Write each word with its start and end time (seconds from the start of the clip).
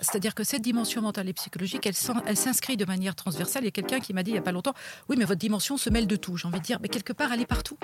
C'est-à-dire 0.00 0.34
que 0.34 0.44
cette 0.44 0.62
dimension 0.62 1.02
mentale 1.02 1.28
et 1.28 1.32
psychologique, 1.32 1.86
elle, 1.86 2.36
s'inscrit 2.36 2.76
de 2.76 2.84
manière 2.84 3.14
transversale. 3.14 3.62
Il 3.62 3.66
y 3.66 3.68
a 3.68 3.72
quelqu'un 3.72 4.00
qui 4.00 4.12
m'a 4.12 4.22
dit 4.22 4.30
il 4.30 4.34
n'y 4.34 4.38
a 4.38 4.42
pas 4.42 4.52
longtemps, 4.52 4.74
oui, 5.08 5.16
mais 5.18 5.24
votre 5.24 5.40
dimension 5.40 5.76
se 5.76 5.90
mêle 5.90 6.06
de 6.06 6.16
tout. 6.16 6.36
J'ai 6.36 6.48
envie 6.48 6.60
de 6.60 6.64
dire, 6.64 6.78
mais 6.80 6.88
quelque 6.88 7.12
part, 7.12 7.32
elle 7.32 7.40
est 7.40 7.46
partout. 7.46 7.78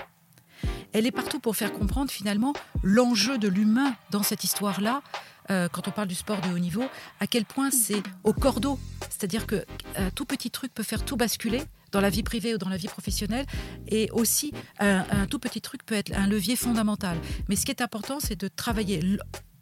Elle 0.92 1.06
est 1.06 1.12
partout 1.12 1.40
pour 1.40 1.56
faire 1.56 1.72
comprendre 1.72 2.10
finalement 2.10 2.54
l'enjeu 2.82 3.38
de 3.38 3.48
l'humain 3.48 3.94
dans 4.10 4.22
cette 4.22 4.44
histoire-là, 4.44 5.02
euh, 5.50 5.68
quand 5.68 5.86
on 5.88 5.90
parle 5.90 6.08
du 6.08 6.14
sport 6.14 6.40
de 6.40 6.48
haut 6.48 6.58
niveau, 6.58 6.84
à 7.20 7.26
quel 7.26 7.44
point 7.44 7.70
c'est 7.70 8.02
au 8.24 8.32
cordeau. 8.32 8.78
C'est-à-dire 9.10 9.46
que 9.46 9.64
un 9.96 10.10
tout 10.10 10.24
petit 10.24 10.50
truc 10.50 10.72
peut 10.72 10.82
faire 10.82 11.04
tout 11.04 11.16
basculer 11.16 11.62
dans 11.92 12.00
la 12.00 12.10
vie 12.10 12.22
privée 12.22 12.54
ou 12.54 12.58
dans 12.58 12.68
la 12.68 12.76
vie 12.76 12.88
professionnelle. 12.88 13.46
Et 13.88 14.10
aussi, 14.12 14.52
un, 14.78 15.26
tout 15.26 15.38
petit 15.38 15.60
truc 15.60 15.84
peut 15.84 15.94
être 15.94 16.12
un 16.14 16.26
levier 16.26 16.56
fondamental. 16.56 17.16
Mais 17.48 17.56
ce 17.56 17.64
qui 17.64 17.70
est 17.70 17.80
important, 17.80 18.20
c'est 18.20 18.38
de 18.38 18.48
travailler 18.48 19.00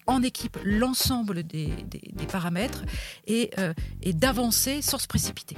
en 0.07 0.23
équipe 0.23 0.59
l'ensemble 0.65 1.43
des, 1.43 1.71
paramètres 2.31 2.85
et, 3.27 3.51
euh, 3.59 3.75
et 4.03 4.13
d'avancer 4.13 4.83
sans 4.83 4.99
se 4.99 5.07
précipiter. 5.07 5.57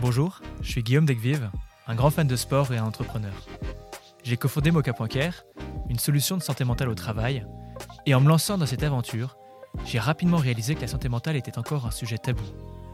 Bonjour, 0.00 0.40
je 0.60 0.70
suis 0.70 0.82
Guillaume 0.82 1.06
Degvive, 1.06 1.50
un 1.86 1.94
grand 1.94 2.10
fan 2.10 2.26
de 2.26 2.36
sport 2.36 2.72
et 2.72 2.78
un 2.78 2.84
entrepreneur. 2.84 3.32
J'ai 4.22 4.36
cofondé 4.36 4.70
Mocha.care, 4.70 5.44
une 5.88 5.98
solution 5.98 6.36
de 6.36 6.42
santé 6.42 6.64
mentale 6.64 6.88
au 6.88 6.94
travail, 6.94 7.46
et 8.06 8.14
en 8.14 8.20
me 8.20 8.28
lançant 8.28 8.58
dans 8.58 8.66
cette 8.66 8.82
aventure, 8.82 9.36
j'ai 9.84 9.98
rapidement 9.98 10.38
réalisé 10.38 10.74
que 10.74 10.80
la 10.80 10.88
santé 10.88 11.08
mentale 11.08 11.36
était 11.36 11.58
encore 11.58 11.86
un 11.86 11.90
sujet 11.90 12.18
tabou, 12.18 12.44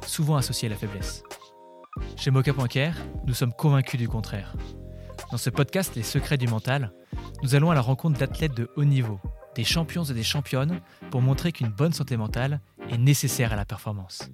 souvent 0.07 0.37
associé 0.37 0.67
à 0.67 0.71
la 0.71 0.77
faiblesse. 0.77 1.23
Chez 2.17 2.31
Mocha.care, 2.31 2.95
nous 3.27 3.35
sommes 3.35 3.53
convaincus 3.53 3.99
du 3.99 4.09
contraire. 4.09 4.55
Dans 5.31 5.37
ce 5.37 5.51
podcast 5.51 5.95
Les 5.95 6.03
secrets 6.03 6.39
du 6.39 6.49
mental, 6.49 6.93
nous 7.43 7.55
allons 7.55 7.71
à 7.71 7.75
la 7.75 7.81
rencontre 7.81 8.19
d'athlètes 8.19 8.55
de 8.55 8.69
haut 8.77 8.85
niveau, 8.85 9.21
des 9.55 9.65
champions 9.65 10.05
et 10.05 10.15
des 10.15 10.23
championnes, 10.23 10.81
pour 11.11 11.23
montrer 11.23 11.53
qu'une 11.53 11.69
bonne 11.69 11.93
santé 11.93 12.17
mentale 12.17 12.61
est 12.91 12.99
nécessaire 12.99 13.53
à 13.53 13.57
la 13.57 13.65
performance. 13.65 14.31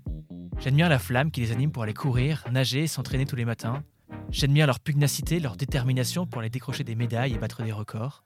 J'admire 0.59 0.89
la 0.89 0.99
flamme 0.99 1.31
qui 1.31 1.41
les 1.41 1.53
anime 1.53 1.71
pour 1.71 1.83
aller 1.83 1.95
courir, 1.95 2.45
nager, 2.51 2.87
s'entraîner 2.87 3.27
tous 3.27 3.37
les 3.37 3.45
matins. 3.45 3.83
J'admire 4.31 4.67
leur 4.67 4.81
pugnacité, 4.81 5.41
leur 5.41 5.57
détermination 5.57 6.27
pour 6.27 6.41
aller 6.41 6.51
décrocher 6.51 6.85
des 6.85 6.95
médailles 6.95 7.35
et 7.35 7.39
battre 7.39 7.63
des 7.63 7.73
records. 7.73 8.25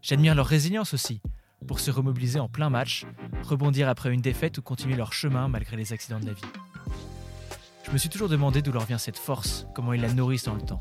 J'admire 0.00 0.34
leur 0.34 0.46
résilience 0.46 0.94
aussi, 0.94 1.20
pour 1.66 1.80
se 1.80 1.90
remobiliser 1.90 2.40
en 2.40 2.48
plein 2.48 2.70
match, 2.70 3.06
rebondir 3.42 3.88
après 3.88 4.12
une 4.12 4.20
défaite 4.20 4.58
ou 4.58 4.62
continuer 4.62 4.96
leur 4.96 5.12
chemin 5.12 5.48
malgré 5.48 5.76
les 5.76 5.92
accidents 5.92 6.20
de 6.20 6.26
la 6.26 6.32
vie. 6.32 6.42
Je 7.84 7.90
me 7.90 7.98
suis 7.98 8.08
toujours 8.08 8.28
demandé 8.28 8.62
d'où 8.62 8.72
leur 8.72 8.84
vient 8.84 8.98
cette 8.98 9.18
force, 9.18 9.66
comment 9.74 9.92
ils 9.92 10.00
la 10.00 10.12
nourrissent 10.12 10.44
dans 10.44 10.54
le 10.54 10.62
temps. 10.62 10.80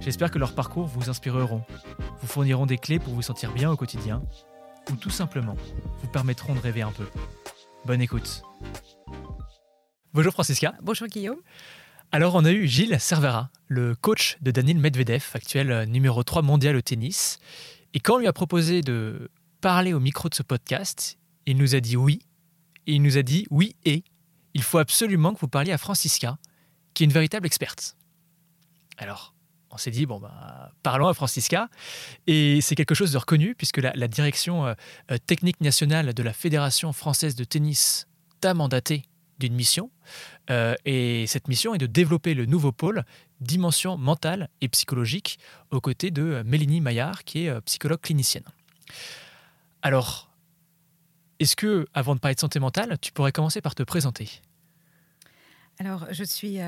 J'espère 0.00 0.30
que 0.30 0.38
leurs 0.38 0.54
parcours 0.54 0.86
vous 0.86 1.10
inspireront, 1.10 1.64
vous 2.20 2.26
fourniront 2.26 2.66
des 2.66 2.78
clés 2.78 2.98
pour 2.98 3.14
vous 3.14 3.22
sentir 3.22 3.52
bien 3.52 3.70
au 3.70 3.76
quotidien, 3.76 4.22
ou 4.90 4.96
tout 4.96 5.10
simplement 5.10 5.56
vous 6.00 6.08
permettront 6.08 6.54
de 6.54 6.60
rêver 6.60 6.82
un 6.82 6.92
peu. 6.92 7.06
Bonne 7.84 8.00
écoute. 8.00 8.42
Bonjour 10.12 10.32
Francisca. 10.32 10.74
Bonjour 10.82 11.08
Guillaume. 11.08 11.40
Alors 12.12 12.34
on 12.34 12.44
a 12.44 12.52
eu 12.52 12.66
Gilles 12.66 12.98
Cervera, 13.00 13.50
le 13.68 13.94
coach 13.94 14.38
de 14.40 14.50
Daniel 14.50 14.78
Medvedev, 14.78 15.24
actuel 15.34 15.70
euh, 15.70 15.86
numéro 15.86 16.22
3 16.22 16.42
mondial 16.42 16.76
au 16.76 16.80
tennis. 16.80 17.38
Et 17.94 18.00
quand 18.00 18.14
on 18.14 18.18
lui 18.18 18.26
a 18.26 18.32
proposé 18.32 18.80
de 18.80 19.30
parler 19.60 19.92
au 19.92 20.00
micro 20.00 20.28
de 20.28 20.34
ce 20.34 20.42
podcast, 20.42 21.18
il 21.46 21.56
nous 21.56 21.74
a 21.74 21.80
dit 21.80 21.96
oui. 21.96 22.20
Et 22.86 22.94
il 22.94 23.02
nous 23.02 23.18
a 23.18 23.22
dit 23.22 23.46
oui 23.50 23.76
et 23.84 24.04
il 24.54 24.62
faut 24.62 24.78
absolument 24.78 25.34
que 25.34 25.40
vous 25.40 25.48
parliez 25.48 25.72
à 25.72 25.78
Francisca, 25.78 26.38
qui 26.94 27.02
est 27.02 27.06
une 27.06 27.12
véritable 27.12 27.46
experte. 27.46 27.96
Alors, 28.96 29.34
on 29.70 29.78
s'est 29.78 29.90
dit, 29.90 30.06
bon, 30.06 30.18
bah, 30.18 30.72
parlons 30.82 31.08
à 31.08 31.14
Francisca. 31.14 31.68
Et 32.26 32.60
c'est 32.60 32.74
quelque 32.74 32.94
chose 32.94 33.12
de 33.12 33.18
reconnu, 33.18 33.54
puisque 33.54 33.78
la, 33.78 34.08
direction 34.08 34.66
euh, 34.66 34.74
euh, 35.10 35.18
technique 35.18 35.60
nationale 35.60 36.14
de 36.14 36.22
la 36.22 36.32
Fédération 36.32 36.92
française 36.92 37.34
de 37.34 37.44
tennis 37.44 38.06
t'a 38.40 38.54
mandaté 38.54 39.04
d'une 39.38 39.54
mission. 39.54 39.90
Euh, 40.50 40.74
et 40.84 41.26
cette 41.26 41.48
mission 41.48 41.74
est 41.74 41.78
de 41.78 41.86
développer 41.86 42.34
le 42.34 42.46
nouveau 42.46 42.72
pôle 42.72 43.04
dimension 43.40 43.98
mentale 43.98 44.48
et 44.60 44.68
psychologique 44.68 45.38
aux 45.70 45.80
côtés 45.80 46.10
de 46.10 46.42
Mélanie 46.46 46.80
Maillard, 46.80 47.24
qui 47.24 47.46
est 47.46 47.60
psychologue 47.62 48.00
clinicienne. 48.00 48.44
Alors, 49.82 50.30
est-ce 51.38 51.54
que, 51.54 51.86
avant 51.92 52.14
de 52.14 52.20
parler 52.20 52.34
de 52.34 52.40
santé 52.40 52.58
mentale, 52.60 52.96
tu 53.02 53.12
pourrais 53.12 53.32
commencer 53.32 53.60
par 53.60 53.74
te 53.74 53.82
présenter? 53.82 54.40
Alors, 55.78 56.06
je 56.10 56.24
suis 56.24 56.58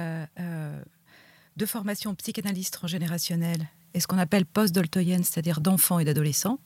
de 1.59 1.67
formation 1.67 2.15
psychanalyste 2.15 2.73
transgénérationnelle 2.73 3.69
et 3.93 4.01
ce 4.01 4.07
qu'on 4.07 4.19
appelle 4.19 4.47
post-doltoyenne, 4.47 5.25
c'est-à-dire 5.25 5.61
d'enfants 5.61 5.99
et 5.99 6.05
d'adolescents. 6.05 6.61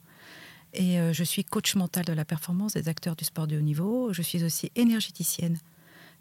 Et 0.74 1.00
euh, 1.00 1.12
je 1.12 1.24
suis 1.24 1.44
coach 1.44 1.74
mental 1.74 2.04
de 2.04 2.12
la 2.12 2.24
performance 2.24 2.74
des 2.74 2.88
acteurs 2.88 3.16
du 3.16 3.24
sport 3.24 3.46
de 3.46 3.56
haut 3.56 3.62
niveau. 3.62 4.12
Je 4.12 4.20
suis 4.20 4.44
aussi 4.44 4.70
énergéticienne, 4.76 5.58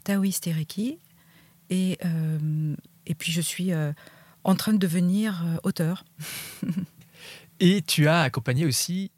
taoïste 0.06 0.48
et 0.48 0.54
reiki. 0.54 1.00
Et, 1.70 1.98
euh, 2.06 2.76
et 3.06 3.14
puis 3.14 3.32
je 3.32 3.42
suis 3.42 3.74
euh, 3.74 3.92
en 4.46 4.56
train 4.56 4.72
de 4.72 4.78
devenir 4.78 5.44
auteur. 5.64 6.06
et 7.60 7.82
tu 7.82 8.08
as 8.08 8.22
accompagné 8.22 8.66
aussi 8.66 9.12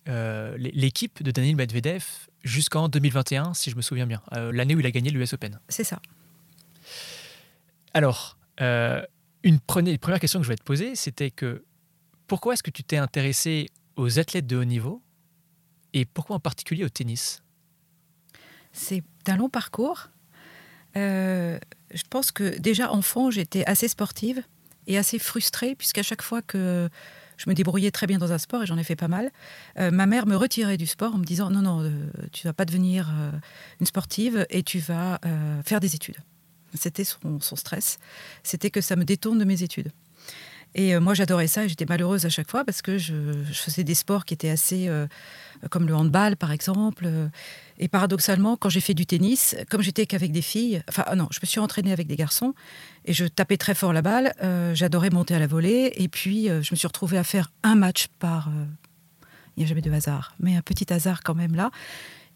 l'équipe 0.58 1.22
de 1.22 1.30
Daniel 1.32 1.56
Medvedev 1.56 2.04
jusqu'en 2.44 2.90
2021, 2.90 3.54
si 3.54 3.70
je 3.70 3.76
me 3.76 3.82
souviens 3.82 4.08
bien, 4.08 4.22
l'année 4.32 4.76
où 4.76 4.80
il 4.80 4.86
a 4.86 4.92
gagné 4.92 5.12
l'US 5.12 5.34
Open. 5.34 5.60
C'est 5.70 5.86
ça. 5.86 6.02
Alors, 7.94 8.38
une 9.44 9.60
première 9.60 10.20
question 10.20 10.40
que 10.40 10.46
je 10.46 10.50
vais 10.50 10.56
te 10.56 10.64
poser, 10.64 10.96
c'était 10.96 11.32
que 11.32 11.64
pourquoi 12.28 12.54
est-ce 12.54 12.64
que 12.64 12.72
tu 12.72 12.84
t'es 12.84 12.98
intéressé 12.98 13.70
aux 13.96 14.20
athlètes 14.20 14.48
de 14.48 14.58
haut 14.58 14.64
niveau 14.64 15.02
et 15.94 16.06
pourquoi 16.06 16.38
en 16.38 16.40
particulier 16.40 16.84
au 16.84 16.90
tennis? 16.90 17.44
C'est 18.72 19.04
un 19.28 19.38
long 19.38 19.50
parcours. 19.50 20.10
Euh, 20.96 21.60
je 21.94 22.04
pense 22.10 22.32
que 22.32 22.58
déjà 22.58 22.92
enfant, 22.92 23.30
j'étais 23.30 23.66
assez 23.66 23.88
sportive 23.88 24.44
et 24.88 24.98
assez 24.98 25.20
frustrée, 25.20 25.76
puisqu'à 25.76 26.04
chaque 26.04 26.22
fois 26.22 26.42
que 26.42 26.90
je 27.38 27.50
me 27.50 27.56
débrouillais 27.56 27.92
très 27.92 28.08
bien 28.08 28.18
dans 28.18 28.32
un 28.32 28.38
sport, 28.38 28.64
et 28.64 28.66
j'en 28.66 28.78
ai 28.78 28.84
fait 28.84 28.96
pas 28.96 29.08
mal, 29.08 29.32
euh, 29.80 29.92
ma 29.92 30.06
mère 30.06 30.26
me 30.26 30.36
retirait 30.36 30.78
du 30.78 30.88
sport 30.88 31.16
en 31.16 31.18
me 31.18 31.26
disant 31.26 31.50
non, 31.50 31.62
non, 31.62 31.82
euh, 31.82 31.92
tu 32.32 32.48
vas 32.48 32.54
pas 32.54 32.66
devenir 32.66 33.12
une 33.80 33.86
sportive 33.86 34.46
et 34.50 34.64
tu 34.64 34.80
vas 34.80 35.20
faire 35.64 35.80
des 35.80 35.96
études. 35.96 36.18
C'était 36.74 37.04
son, 37.04 37.40
stress. 37.56 38.00
C'était 38.44 38.70
que 38.70 38.82
ça 38.82 38.96
me 38.96 39.06
détourne 39.06 39.40
de 39.40 39.46
mes 39.46 39.64
études. 39.64 39.92
Et 40.76 40.96
euh, 40.96 41.00
moi, 41.00 41.14
j'adorais 41.14 41.48
ça 41.48 41.66
et 41.66 41.70
j'étais 41.70 41.86
malheureuse 41.86 42.26
à 42.26 42.30
chaque 42.30 42.50
fois 42.50 42.66
parce 42.66 42.82
que 42.82 42.98
je, 42.98 43.14
faisais 43.54 43.84
des 43.84 43.94
sports 43.94 44.26
qui 44.26 44.34
étaient 44.34 44.50
assez. 44.50 44.88
Euh, 44.88 45.08
comme 45.70 45.88
le 45.88 45.96
handball, 45.96 46.36
par 46.36 46.52
exemple. 46.52 47.08
Et 47.80 47.88
paradoxalement, 47.88 48.58
quand 48.58 48.68
j'ai 48.68 48.82
fait 48.82 48.94
du 48.94 49.06
tennis, 49.06 49.56
comme 49.70 49.82
j'étais 49.82 50.06
qu'avec 50.06 50.34
des 50.34 50.42
filles, 50.42 50.84
enfin, 50.90 51.06
non, 51.16 51.30
je 51.32 51.40
me 51.42 51.46
suis 51.46 51.62
entraînée 51.62 51.94
avec 51.94 52.06
des 52.06 52.18
garçons 52.18 52.54
et 53.06 53.14
je 53.14 53.24
tapais 53.26 53.56
très 53.56 53.74
fort 53.74 53.94
la 53.94 54.02
balle. 54.02 54.34
Euh, 54.44 54.76
j'adorais 54.76 55.10
monter 55.10 55.36
à 55.36 55.40
la 55.40 55.48
volée. 55.48 55.94
Et 55.96 56.10
puis, 56.10 56.48
je 56.48 56.74
me 56.74 56.76
suis 56.76 56.88
retrouvée 56.88 57.18
à 57.18 57.24
faire 57.24 57.50
un 57.64 57.76
match 57.76 58.08
par. 58.20 58.50
il 59.56 59.62
n'y 59.62 59.64
a 59.64 59.68
jamais 59.68 59.80
de 59.80 59.92
hasard, 59.92 60.36
mais 60.42 60.58
un 60.58 60.62
petit 60.62 60.92
hasard 60.92 61.24
quand 61.24 61.36
même 61.36 61.56
là. 61.56 61.72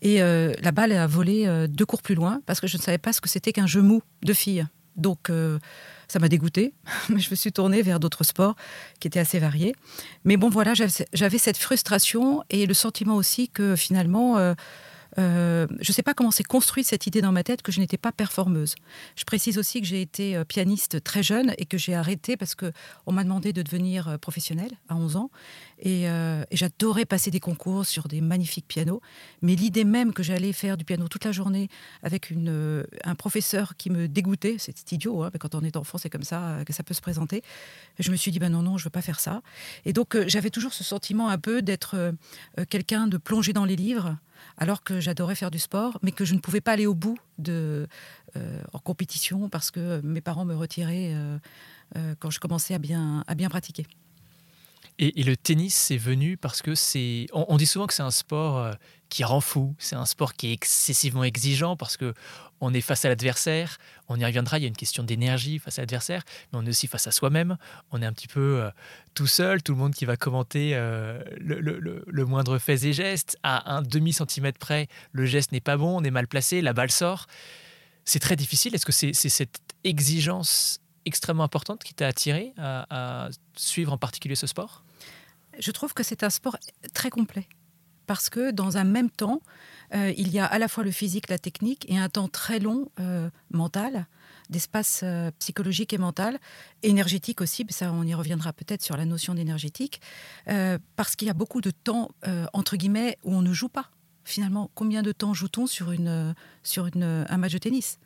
Et 0.02 0.22
euh, 0.22 0.54
la 0.62 0.72
balle 0.72 0.92
a 0.92 1.08
volé 1.08 1.48
euh, 1.48 1.68
deux 1.68 1.86
cours 1.86 2.02
plus 2.02 2.16
loin 2.16 2.42
parce 2.46 2.60
que 2.60 2.68
je 2.68 2.78
ne 2.78 2.82
savais 2.82 2.98
pas 2.98 3.14
ce 3.14 3.22
que 3.22 3.30
c'était 3.30 3.52
qu'un 3.52 3.68
jeu 3.68 3.82
mou 3.82 4.02
de 4.24 4.34
filles. 4.34 4.66
Donc 4.96 5.30
euh, 5.30 5.60
ça 6.08 6.20
m'a 6.20 6.30
dégoûté. 6.30 6.74
Mais 7.10 7.20
je 7.20 7.30
me 7.30 7.36
suis 7.36 7.52
tournée 7.52 7.82
vers 7.82 8.00
d'autres 8.00 8.24
sports 8.24 8.56
qui 9.00 9.08
étaient 9.08 9.20
assez 9.20 9.40
variés. 9.40 9.76
Mais 10.24 10.38
bon, 10.38 10.50
voilà, 10.50 10.74
j'avais 11.14 11.38
cette 11.38 11.58
frustration 11.58 12.44
et 12.50 12.66
le 12.66 12.74
sentiment 12.74 13.16
aussi 13.16 13.50
que 13.50 13.76
finalement 13.76 14.56
je 15.18 15.66
ne 15.80 15.94
sais 15.94 16.04
pas 16.04 16.14
comment 16.14 16.30
s'est 16.30 16.44
construite 16.44 16.86
cette 16.86 17.08
idée 17.08 17.22
dans 17.22 17.32
ma 17.32 17.44
tête 17.44 17.64
que 17.64 17.72
je 17.72 17.80
n'étais 17.80 17.98
pas 17.98 18.12
performeuse. 18.12 18.76
Je 19.16 19.24
précise 19.24 19.58
aussi 19.58 19.82
que 19.82 19.88
j'ai 19.88 20.02
été 20.02 20.40
pianiste 20.48 21.04
très 21.04 21.24
jeune 21.24 21.56
et 21.58 21.66
que 21.66 21.80
j'ai 21.80 21.96
arrêté 21.96 22.38
parce 22.38 22.54
qu'on 22.54 23.12
m'a 23.12 23.24
demandé 23.24 23.52
de 23.52 23.64
devenir 23.64 24.20
professionnelle 24.20 24.74
à 24.90 24.96
11 24.96 25.16
ans. 25.16 25.32
Et, 25.80 26.08
j'adorais 26.52 27.06
passer 27.06 27.32
des 27.32 27.40
concours 27.40 27.86
sur 27.86 28.08
des 28.08 28.22
magnifiques 28.22 28.68
pianos. 28.68 29.02
Mais 29.42 29.56
l'idée 29.56 29.84
même 29.84 30.14
que 30.14 30.24
j'allais 30.24 30.54
faire 30.54 30.78
du 30.78 30.86
piano 30.86 31.08
toute 31.08 31.26
la 31.26 31.32
journée 31.32 31.70
avec 32.04 32.30
une, 32.32 32.86
un 33.04 33.16
professeur 33.16 33.76
qui 33.76 33.90
me 33.90 34.08
dégoûtait, 34.08 34.56
c'est 34.58 34.92
idiot, 34.92 35.24
hein, 35.24 35.30
mais 35.34 35.40
quand 35.40 35.56
on 35.56 35.62
est 35.62 35.78
enfant, 35.78 35.98
c'est 35.98 36.10
comme 36.10 36.24
ça 36.24 36.60
que 36.66 36.74
ça 36.74 36.84
peut 36.84 36.94
se 36.94 37.02
présenter. 37.02 37.44
Je 38.00 38.12
me 38.12 38.16
suis 38.16 38.32
dit, 38.32 38.40
ben 38.40 38.50
non, 38.50 38.62
non, 38.62 38.78
je 38.78 38.84
ne 38.84 38.86
veux 38.86 38.92
pas 38.92 39.02
faire 39.02 39.20
ça. 39.20 39.42
Et 39.86 39.94
donc, 39.94 40.18
j'avais 40.28 40.50
toujours 40.50 40.74
ce 40.74 40.84
sentiment 40.84 41.30
un 41.30 41.38
peu 41.38 41.62
d'être 41.62 42.14
quelqu'un 42.70 43.08
de 43.08 43.18
plongé 43.18 43.54
dans 43.54 43.66
les 43.66 43.76
livres 43.76 44.18
alors 44.58 44.84
que 44.84 45.00
j'adorais 45.00 45.36
faire 45.36 45.52
du 45.52 45.60
sport, 45.60 46.00
mais 46.02 46.12
que 46.12 46.26
je 46.26 46.34
ne 46.34 46.40
pouvais 46.40 46.62
pas 46.62 46.74
aller 46.74 46.86
au 46.86 46.96
bout 46.96 47.18
euh, 47.48 47.86
en 48.74 48.80
compétition 48.80 49.50
parce 49.50 49.72
que 49.72 50.02
mes 50.02 50.22
parents 50.22 50.46
me 50.46 50.56
retiraient 50.56 51.14
euh, 51.14 51.38
euh, 51.96 52.16
quand 52.20 52.30
je 52.30 52.40
commençais 52.40 52.74
à 52.74 52.80
bien 52.80 53.50
pratiquer. 53.50 53.86
Et, 55.00 55.22
le 55.24 55.38
tennis, 55.38 55.76
c'est 55.76 55.98
venu 55.98 56.38
parce 56.38 56.64
que 56.64 56.74
c'est. 56.74 57.28
On, 57.32 57.58
dit 57.58 57.68
souvent 57.68 57.86
que 57.86 57.94
c'est 57.94 58.02
un 58.02 58.10
sport 58.10 58.58
euh, 58.58 58.74
qui 59.10 59.24
rend 59.24 59.42
fou. 59.42 59.76
C'est 59.78 59.96
un 59.96 60.08
sport 60.08 60.34
qui 60.34 60.48
est 60.48 60.54
excessivement 60.54 61.24
exigeant 61.24 61.78
parce 61.78 61.98
que 61.98 62.16
on 62.62 62.74
est 62.74 62.82
face 62.82 63.06
à 63.06 63.10
l'adversaire. 63.10 63.78
On 64.08 64.20
y 64.20 64.26
reviendra. 64.26 64.58
Il 64.58 64.62
y 64.62 64.66
a 64.66 64.68
une 64.68 64.76
question 64.76 65.04
d'énergie 65.04 65.60
face 65.60 65.78
à 65.78 65.84
l'adversaire, 65.84 66.24
mais 66.52 66.60
on 66.60 66.66
est 66.66 66.70
aussi 66.70 66.88
face 66.88 67.06
à 67.06 67.12
soi-même. 67.12 67.58
On 67.92 68.02
est 68.02 68.08
un 68.08 68.14
petit 68.14 68.28
peu 68.28 68.62
euh, 68.64 68.72
tout 69.14 69.28
seul. 69.28 69.62
Tout 69.62 69.74
le 69.74 69.78
monde 69.78 69.94
qui 69.94 70.06
va 70.06 70.18
commenter 70.18 70.72
euh, 70.74 71.22
le, 71.38 72.26
moindre 72.26 72.58
fait 72.58 72.84
et 72.84 72.94
geste 72.94 73.38
à 73.44 73.76
un 73.76 73.84
demi 73.84 74.14
centimètre 74.14 74.58
près, 74.58 74.88
le 75.12 75.28
geste 75.28 75.52
n'est 75.52 75.62
pas 75.62 75.78
bon, 75.78 75.96
on 75.96 76.04
est 76.04 76.12
mal 76.12 76.28
placé, 76.28 76.62
la 76.62 76.74
balle 76.74 76.92
sort. 76.92 77.28
C'est 78.04 78.20
très 78.20 78.36
difficile. 78.36 78.74
Est-ce 78.74 78.86
que 78.86 78.92
c'est 78.92 79.14
cette 79.14 79.60
exigence 79.84 80.80
extrêmement 81.06 81.44
importante 81.44 81.84
qui 81.84 81.94
t'a 81.94 82.08
attiré 82.08 82.54
à 82.58 83.30
suivre 83.56 83.94
en 83.94 83.98
particulier 83.98 84.36
ce 84.36 84.48
sport? 84.48 84.84
Je 85.60 85.72
trouve 85.72 85.94
que 85.94 86.04
c'est 86.04 86.24
un 86.24 86.30
sport 86.30 86.58
très 86.94 87.10
complet. 87.10 87.48
Parce 88.08 88.30
que 88.30 88.52
dans 88.52 88.78
un 88.78 88.86
même 88.86 89.10
temps, 89.10 89.42
euh, 89.94 90.14
il 90.18 90.30
y 90.30 90.40
a 90.40 90.46
à 90.46 90.58
la 90.60 90.70
fois 90.70 90.86
le 90.86 90.92
physique, 90.92 91.30
la 91.30 91.38
technique 91.38 91.86
et 91.90 91.98
un 91.98 92.08
temps 92.08 92.30
très 92.30 92.60
long 92.60 92.90
euh, 93.02 93.30
mental, 93.52 94.08
d'espace 94.50 95.02
euh, 95.04 95.30
psychologique 95.40 95.92
et 95.92 95.98
mental, 95.98 96.40
énergétique 96.84 97.42
aussi, 97.42 97.66
ça 97.70 97.92
on 97.92 98.04
y 98.04 98.14
reviendra 98.14 98.54
peut-être 98.54 98.82
sur 98.82 98.96
la 98.96 99.04
notion 99.04 99.34
d'énergétique, 99.34 100.00
parce 100.96 101.18
qu'il 101.18 101.28
y 101.28 101.32
a 101.32 101.34
beaucoup 101.34 101.60
de 101.60 101.72
temps, 101.72 102.10
entre 102.54 102.78
guillemets, 102.78 103.18
où 103.24 103.36
on 103.36 103.42
ne 103.42 103.52
joue 103.52 103.68
pas. 103.68 103.92
Finalement, 104.24 104.72
combien 104.74 105.02
de 105.02 105.12
temps 105.12 105.34
joue-t-on 105.34 105.68
sur, 105.68 105.92
une, 105.92 106.34
sur 106.64 106.88
une, 106.88 107.26
un 107.28 107.38
match 107.38 107.52
de 107.52 107.58
tennis? 107.58 108.00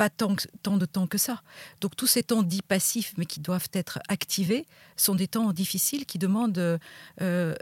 Pas 0.00 0.08
tant, 0.08 0.34
tant, 0.62 0.78
de 0.78 0.86
temps 0.86 1.06
que 1.06 1.18
ça. 1.18 1.42
Donc 1.82 1.94
tous 1.94 2.06
ces 2.06 2.22
temps 2.22 2.42
dits 2.42 2.62
passifs, 2.62 3.12
mais 3.18 3.26
qui 3.26 3.38
doivent 3.38 3.68
être 3.74 3.98
activés, 4.08 4.64
sont 4.96 5.14
des 5.14 5.28
temps 5.28 5.52
difficiles 5.52 6.06
qui 6.06 6.16
demandent 6.16 6.80
euh, 7.20 7.54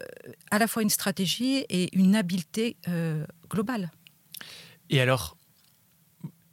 à 0.52 0.58
la 0.60 0.68
fois 0.68 0.84
une 0.84 0.88
stratégie 0.88 1.66
et 1.68 1.88
une 1.98 2.14
habileté 2.14 2.76
euh, 2.86 3.26
globale. 3.50 3.90
Et 4.88 5.00
alors, 5.00 5.36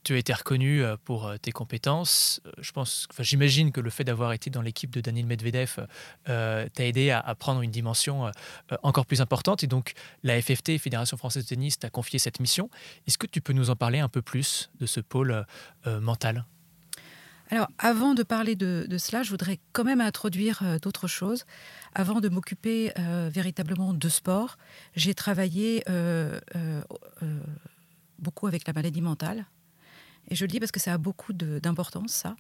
tu 0.06 0.14
as 0.14 0.18
été 0.18 0.32
reconnu 0.32 0.84
euh, 0.84 0.96
pour 1.04 1.26
euh, 1.26 1.38
tes 1.38 1.52
compétences. 1.52 2.40
Euh, 2.46 2.52
je 2.60 2.72
pense, 2.72 3.08
enfin, 3.12 3.24
j'imagine 3.24 3.72
que 3.72 3.82
le 3.82 3.90
fait 3.90 4.04
d'avoir 4.04 4.32
été 4.34 4.50
dans 4.50 4.62
l'équipe 4.62 4.92
de 4.92 5.02
Daniel 5.02 5.26
Medvedev 5.26 5.88
t'a 6.26 6.86
aidé 6.86 7.10
à, 7.10 7.36
prendre 7.36 7.62
une 7.62 7.72
dimension 7.72 8.32
encore 8.84 9.06
plus 9.06 9.20
importante. 9.20 9.64
Et 9.64 9.68
donc, 9.68 9.94
la 10.24 10.40
FFT, 10.42 10.78
Fédération 10.78 11.18
française 11.18 11.44
de 11.44 11.50
tennis, 11.50 11.80
t'a 11.80 11.90
confié 11.90 12.20
cette 12.20 12.40
mission. 12.40 12.70
Est-ce 13.08 13.18
que 13.18 13.28
tu 13.28 13.42
peux 13.42 13.54
nous 13.54 13.70
en 13.70 13.76
parler 13.76 14.00
un 14.00 14.08
peu 14.08 14.22
plus 14.22 14.70
de 14.80 14.86
ce 14.86 15.00
pôle 15.00 15.46
mental? 15.86 16.46
Alors, 17.50 17.68
avant 17.80 18.14
de 18.14 18.24
parler 18.24 18.56
de, 18.56 18.88
cela, 18.98 19.24
je 19.24 19.30
voudrais 19.32 19.60
quand 19.74 19.84
même 19.84 20.02
introduire 20.02 20.80
d'autres 20.82 21.08
choses. 21.08 21.46
Avant 21.94 22.22
de 22.22 22.30
m'occuper 22.30 22.92
véritablement 23.30 23.94
de 23.94 24.10
sport, 24.10 24.58
j'ai 24.96 25.16
travaillé 25.16 25.84
beaucoup 28.20 28.48
avec 28.48 28.68
la 28.68 28.74
maladie 28.74 29.02
mentale. 29.02 29.46
Et 30.30 30.36
je 30.36 30.44
le 30.44 30.48
dis 30.48 30.60
parce 30.60 30.72
que 30.72 30.80
ça 30.80 30.94
a 30.94 30.98
beaucoup 30.98 31.34
d'importance, 31.34 32.12
ça. 32.12 32.36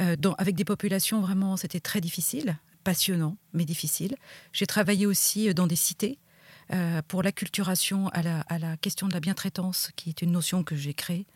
Euh, 0.00 0.16
avec 0.38 0.54
des 0.54 0.64
populations, 0.64 1.20
vraiment, 1.20 1.56
c'était 1.56 1.80
très 1.80 2.00
difficile, 2.00 2.58
passionnant, 2.84 3.36
mais 3.52 3.64
difficile. 3.64 4.16
J'ai 4.52 4.66
travaillé 4.66 5.06
aussi 5.06 5.48
euh, 5.48 5.54
dans 5.54 5.66
des 5.66 5.76
cités 5.76 6.18
euh, 6.72 7.02
pour 7.06 7.22
l'acculturation 7.22 8.08
à 8.08 8.22
la, 8.22 8.40
à 8.42 8.58
la 8.58 8.76
question 8.76 9.08
de 9.08 9.12
la 9.12 9.20
bientraitance, 9.20 9.90
qui 9.96 10.08
est 10.08 10.22
une 10.22 10.32
notion 10.32 10.64
que 10.64 10.76
j'ai 10.76 10.94
créée. 10.94 11.26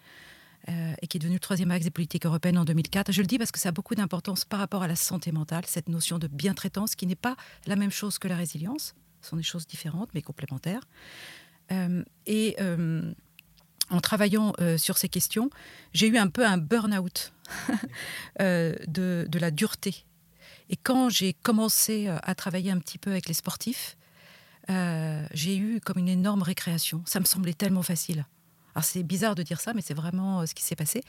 et 1.03 1.07
qui 1.09 1.19
est 1.19 1.21
devenue 1.21 1.37
le 1.37 1.41
troisième 1.41 1.71
axe 1.71 1.85
des 1.85 1.91
politiques 1.91 2.25
européennes 2.25 2.57
en 2.57 2.65
2004. 2.65 3.13
Je 3.13 3.21
le 3.21 3.27
dis 3.27 3.37
parce 3.37 3.53
que 3.53 3.61
ça 3.61 3.69
a 3.69 3.73
beaucoup 3.73 3.95
d'importance 3.95 4.47
par 4.47 4.61
rapport 4.61 4.83
à 4.83 4.89
la 4.89 4.97
santé 4.97 5.31
mentale, 5.31 5.65
cette 5.67 5.91
notion 5.91 6.19
de 6.19 6.27
bientraitance 6.27 6.95
qui 6.95 7.07
n'est 7.07 7.21
pas 7.21 7.37
la 7.67 7.77
même 7.77 7.91
chose 7.91 8.19
que 8.19 8.29
la 8.29 8.37
résilience. 8.37 8.95
Ce 9.21 9.29
sont 9.29 9.37
des 9.37 9.43
choses 9.43 9.67
différentes 9.67 10.09
mais 10.15 10.23
complémentaires. 10.23 10.81
et 12.25 12.57
en 13.95 14.01
travaillant 14.01 14.53
euh, 14.61 14.77
sur 14.77 14.99
ces 14.99 15.09
questions, 15.09 15.51
j'ai 15.93 16.09
eu 16.09 16.19
un 16.19 16.29
peu 16.29 16.45
un 16.45 16.59
burn-out 16.59 17.33
euh, 18.41 18.75
de, 18.87 19.39
la 19.39 19.51
dureté. 19.51 20.05
Et 20.69 20.77
quand 20.77 21.09
j'ai 21.09 21.33
commencé 21.33 22.09
euh, 22.09 22.17
à 22.23 22.35
travailler 22.35 22.71
un 22.71 22.79
petit 22.79 22.99
peu 22.99 23.11
avec 23.11 23.29
les 23.29 23.35
sportifs, 23.35 23.97
j'ai 25.33 25.59
eu 25.59 25.79
comme 25.81 25.99
une 25.99 26.09
énorme 26.09 26.43
récréation. 26.43 27.03
Ça 27.05 27.21
me 27.21 27.27
semblait 27.27 27.53
tellement 27.53 27.83
facile. 27.83 28.25
Alors 28.75 28.85
c'est 28.85 29.03
bizarre 29.03 29.35
de 29.35 29.43
dire 29.43 29.61
ça, 29.61 29.75
mais 29.75 29.83
c'est 29.83 29.95
vraiment 29.95 30.47
ce 30.47 30.55
qui 30.55 30.65
s'est 30.65 30.75
passé. 30.75 31.03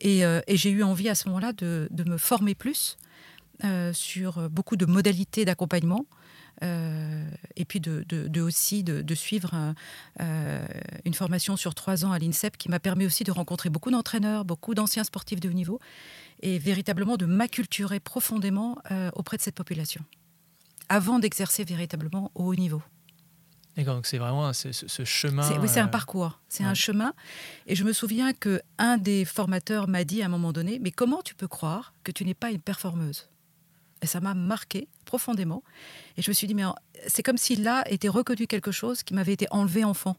Et, 0.00 0.22
j'ai 0.48 0.70
eu 0.70 0.82
envie 0.82 1.10
à 1.10 1.14
ce 1.14 1.28
moment-là 1.28 1.52
de, 1.52 1.88
me 2.06 2.16
former 2.16 2.54
plus 2.54 2.96
sur 3.92 4.48
beaucoup 4.48 4.76
de 4.76 4.86
modalités 4.86 5.44
d'accompagnement 5.44 6.06
et 6.62 7.64
puis 7.64 7.80
de, 7.80 8.40
aussi 8.40 8.82
de, 8.84 9.14
suivre 9.14 9.74
euh, 10.20 10.66
une 11.04 11.14
formation 11.14 11.56
sur 11.56 11.74
trois 11.74 12.04
ans 12.04 12.12
à 12.12 12.18
l'INSEP 12.18 12.56
qui 12.56 12.68
m'a 12.68 12.80
permis 12.80 13.06
aussi 13.06 13.24
de 13.24 13.32
rencontrer 13.32 13.70
beaucoup 13.70 13.90
d'entraîneurs, 13.90 14.44
beaucoup 14.44 14.74
d'anciens 14.74 15.04
sportifs 15.04 15.40
de 15.40 15.48
haut 15.48 15.52
niveau 15.52 15.80
et 16.40 16.58
véritablement 16.58 17.16
de 17.16 17.26
m'acculturer 17.26 18.00
profondément 18.00 18.78
euh, 18.90 19.10
auprès 19.14 19.36
de 19.36 19.42
cette 19.42 19.54
population 19.54 20.04
avant 20.88 21.18
d'exercer 21.18 21.64
véritablement 21.64 22.30
au 22.34 22.44
haut 22.44 22.54
niveau. 22.54 22.82
D'accord, 23.76 23.96
donc 23.96 24.06
c'est 24.06 24.18
vraiment 24.18 24.52
ce, 24.54 24.70
chemin. 25.04 25.60
Oui, 25.60 25.68
c'est 25.68 25.80
un 25.80 25.88
parcours, 25.88 26.40
c'est 26.48 26.64
un 26.64 26.72
chemin. 26.72 27.12
Et 27.66 27.74
je 27.74 27.84
me 27.84 27.92
souviens 27.92 28.32
que 28.32 28.62
un 28.78 28.96
des 28.96 29.26
formateurs 29.26 29.86
m'a 29.86 30.04
dit 30.04 30.22
à 30.22 30.26
un 30.26 30.28
moment 30.28 30.52
donné, 30.52 30.78
mais 30.78 30.90
comment 30.90 31.20
tu 31.20 31.34
peux 31.34 31.48
croire 31.48 31.92
que 32.02 32.10
tu 32.10 32.24
n'es 32.24 32.32
pas 32.32 32.50
une 32.50 32.60
performeuse? 32.60 33.28
Et 34.02 34.06
ça 34.06 34.20
m'a 34.20 34.34
marqué 34.34 34.88
profondément. 35.04 35.62
Et 36.16 36.22
je 36.22 36.30
me 36.30 36.34
suis 36.34 36.46
dit, 36.46 36.54
mais 36.54 36.64
c'est 37.06 37.22
comme 37.22 37.38
si 37.38 37.56
là 37.56 37.84
était 37.90 38.08
reconnu 38.08 38.46
quelque 38.46 38.72
chose 38.72 39.02
qui 39.02 39.14
m'avait 39.14 39.32
été 39.32 39.46
enlevé 39.50 39.84
enfant. 39.84 40.16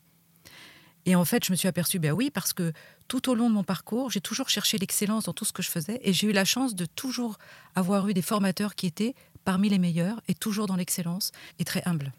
Et 1.05 1.15
en 1.15 1.23
fait, 1.23 1.45
je 1.45 1.51
me 1.51 1.55
suis 1.55 1.69
aperçue, 1.69 1.99
ben 1.99 2.11
oui, 2.11 2.29
parce 2.29 2.51
que 2.51 2.73
tout 3.07 3.29
au 3.29 3.35
long 3.35 3.49
de 3.49 3.55
mon 3.55 3.63
parcours, 3.63 4.11
j'ai 4.11 4.19
toujours 4.19 4.49
cherché 4.49 4.77
l'excellence 4.77 5.23
dans 5.23 5.33
tout 5.33 5.45
ce 5.45 5.53
que 5.53 5.61
je 5.61 5.69
faisais. 5.69 5.99
Et 6.03 6.11
j'ai 6.11 6.27
eu 6.27 6.33
la 6.33 6.43
chance 6.43 6.75
de 6.75 6.85
toujours 6.85 7.37
avoir 7.75 8.09
eu 8.09 8.13
des 8.13 8.21
formateurs 8.21 8.75
qui 8.75 8.87
étaient 8.87 9.15
parmi 9.45 9.69
les 9.69 9.79
meilleurs 9.79 10.19
et 10.27 10.33
toujours 10.33 10.67
dans 10.67 10.75
l'excellence 10.75 11.31
et 11.59 11.63
très 11.63 11.81
humbles. 11.85 12.11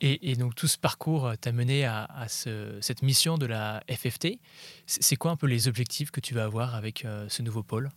Et, 0.00 0.34
donc 0.34 0.56
tout 0.56 0.66
ce 0.66 0.78
parcours 0.78 1.30
t'a 1.40 1.52
mené 1.52 1.84
à, 1.84 2.26
cette 2.26 3.02
mission 3.02 3.38
de 3.38 3.46
la 3.46 3.84
FFT. 3.88 4.40
C'est 4.84 5.14
quoi 5.14 5.30
un 5.30 5.36
peu 5.36 5.46
les 5.46 5.68
objectifs 5.68 6.10
que 6.10 6.18
tu 6.18 6.34
vas 6.34 6.42
avoir 6.42 6.74
avec 6.74 7.04
euh, 7.04 7.26
ce 7.28 7.42
nouveau 7.42 7.62
pôle? 7.62 7.88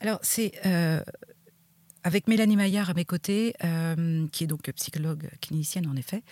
Alors 0.00 0.18
c'est 0.22 0.52
euh, 0.66 1.00
avec 2.02 2.28
Mélanie 2.28 2.56
Maillard 2.56 2.90
à 2.90 2.94
mes 2.94 3.04
côtés, 3.04 3.54
euh, 3.64 4.26
qui 4.32 4.44
est 4.44 4.46
donc 4.46 4.70
psychologue 4.72 5.30
clinicienne 5.40 5.86
en 5.86 5.96
effet, 5.96 6.22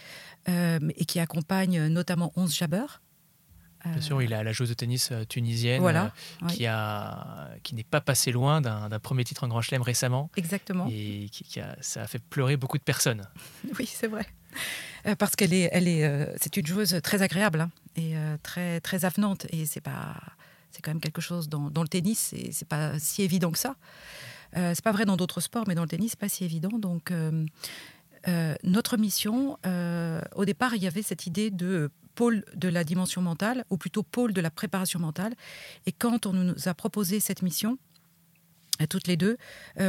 euh, 0.49 0.79
et 0.97 1.05
qui 1.05 1.21
accompagne 1.21 1.87
notamment 1.87 2.33
11 2.37 2.55
Jabber. 2.55 2.85
Bien 3.85 4.01
sûr, 4.01 4.23
il 4.23 4.33
a 4.33 4.45
la 4.45 4.53
joueuse 4.53 4.69
de 4.69 4.75
tennis 4.75 5.11
tunisienne 5.29 5.81
voilà, 5.81 6.15
qui, 6.47 6.67
a, 6.67 7.49
qui 7.65 7.75
n'est 7.75 7.83
pas 7.83 8.01
passé 8.01 8.31
loin 8.31 8.61
d'un 8.61 8.89
premier 9.01 9.25
titre 9.25 9.43
en 9.43 9.49
Grand 9.49 9.61
Chelem 9.61 9.83
récemment. 9.83 10.31
Exactement. 10.37 10.87
Et 10.89 11.27
qui, 11.33 11.59
a, 11.59 11.77
ça 11.81 12.03
a 12.03 12.07
fait 12.07 12.21
pleurer 12.21 12.57
beaucoup 12.57 12.79
de 12.79 12.85
personnes. 12.85 13.27
Oui, 13.81 13.87
c'est 13.87 14.07
vrai. 14.07 14.25
parce 15.19 15.35
qu'elle 15.35 15.53
est, 15.53 15.69
elle 15.73 15.89
est, 15.89 16.33
c'est 16.41 16.57
une 16.59 16.67
joueuse 16.67 17.01
très 17.03 17.23
agréable 17.23 17.63
hein, 17.63 17.71
et 17.97 18.15
très, 18.45 18.81
très 18.81 19.05
avenante. 19.05 19.47
Et 19.51 19.67
c'est 19.67 19.81
pas, 19.81 20.15
c'est 20.73 20.83
quand 20.83 20.91
même 20.91 21.01
quelque 21.01 21.21
chose 21.21 21.49
dans, 21.49 21.71
dans 21.71 21.83
le 21.83 21.89
tennis. 21.89 22.35
C'est 22.51 22.69
pas 22.69 22.99
si 22.99 23.23
évident 23.23 23.51
que 23.51 23.59
ça. 23.59 23.77
Euh, 24.57 24.73
c'est 24.75 24.85
pas 24.85 24.93
vrai 24.93 25.05
dans 25.05 25.17
d'autres 25.17 25.41
sports, 25.41 25.65
mais 25.67 25.75
dans 25.75 25.83
le 25.83 25.89
tennis, 25.89 26.13
c'est 26.13 26.19
pas 26.19 26.29
si 26.29 26.45
évident. 26.45 26.79
Donc, 26.79 27.11
euh, 27.11 27.47
euh, 28.29 28.55
notre 28.65 28.97
mission, 28.97 29.59
au 30.35 30.45
départ, 30.45 30.75
il 30.75 30.83
y 30.83 30.87
avait 30.87 31.03
cette 31.03 31.27
idée 31.27 31.51
de 31.51 31.91
pôle 32.15 32.45
de 32.55 32.69
la 32.69 32.85
dimension 32.85 33.23
mentale, 33.23 33.65
ou 33.71 33.77
plutôt 33.77 34.03
pôle 34.03 34.33
de 34.33 34.41
la 34.41 34.51
préparation 34.51 35.01
mentale. 35.01 35.35
Et 35.87 35.93
quand 35.93 36.27
on 36.27 36.33
nous 36.33 36.69
a 36.69 36.75
proposé 36.75 37.21
cette 37.21 37.43
mission, 37.43 37.79
à 38.79 38.87
toutes 38.87 39.07
les 39.07 39.17
deux, 39.17 39.37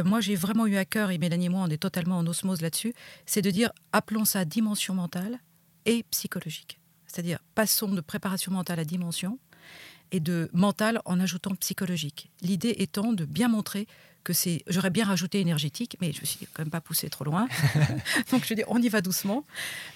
moi 0.04 0.20
j'ai 0.20 0.36
vraiment 0.36 0.66
eu 0.66 0.76
à 0.76 0.84
cœur, 0.84 1.10
et 1.10 1.18
Mélanie 1.18 1.46
et 1.46 1.48
moi 1.48 1.62
on 1.62 1.68
est 1.68 1.82
totalement 1.82 2.16
en 2.16 2.26
osmose 2.26 2.62
là-dessus, 2.62 2.94
c'est 3.26 3.42
de 3.42 3.50
dire 3.50 3.70
appelons 3.92 4.24
ça 4.24 4.44
dimension 4.44 4.94
mentale 4.94 5.38
et 5.84 6.04
psychologique. 6.10 6.80
C'est-à-dire 7.06 7.40
passons 7.54 7.88
de 7.88 8.00
préparation 8.00 8.52
mentale 8.52 8.80
à 8.80 8.84
dimension 8.84 9.38
et 10.14 10.20
de 10.20 10.48
mental 10.52 11.02
en 11.06 11.18
ajoutant 11.18 11.56
psychologique. 11.56 12.30
L'idée 12.40 12.76
étant 12.78 13.12
de 13.12 13.24
bien 13.24 13.48
montrer 13.48 13.88
que 14.22 14.32
c'est. 14.32 14.62
J'aurais 14.68 14.90
bien 14.90 15.04
rajouté 15.04 15.40
énergétique, 15.40 15.96
mais 16.00 16.12
je 16.12 16.20
me 16.20 16.24
suis 16.24 16.46
quand 16.46 16.62
même 16.62 16.70
pas 16.70 16.80
poussé 16.80 17.10
trop 17.10 17.24
loin. 17.24 17.48
Donc 18.30 18.46
je 18.46 18.54
dis, 18.54 18.62
on 18.68 18.80
y 18.80 18.88
va 18.88 19.00
doucement. 19.00 19.44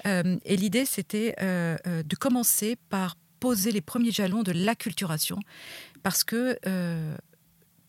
Euh, 0.07 0.37
et 0.45 0.57
l'idée, 0.57 0.85
c'était 0.85 1.37
euh, 1.41 1.77
euh, 1.87 2.03
de 2.03 2.17
commencer 2.17 2.77
par 2.91 3.17
poser 3.39 3.71
les 3.71 3.81
premiers 3.81 4.11
jalons 4.11 4.43
de 4.43 4.51
l'acculturation, 4.51 5.39
parce 6.03 6.25
que 6.25 6.59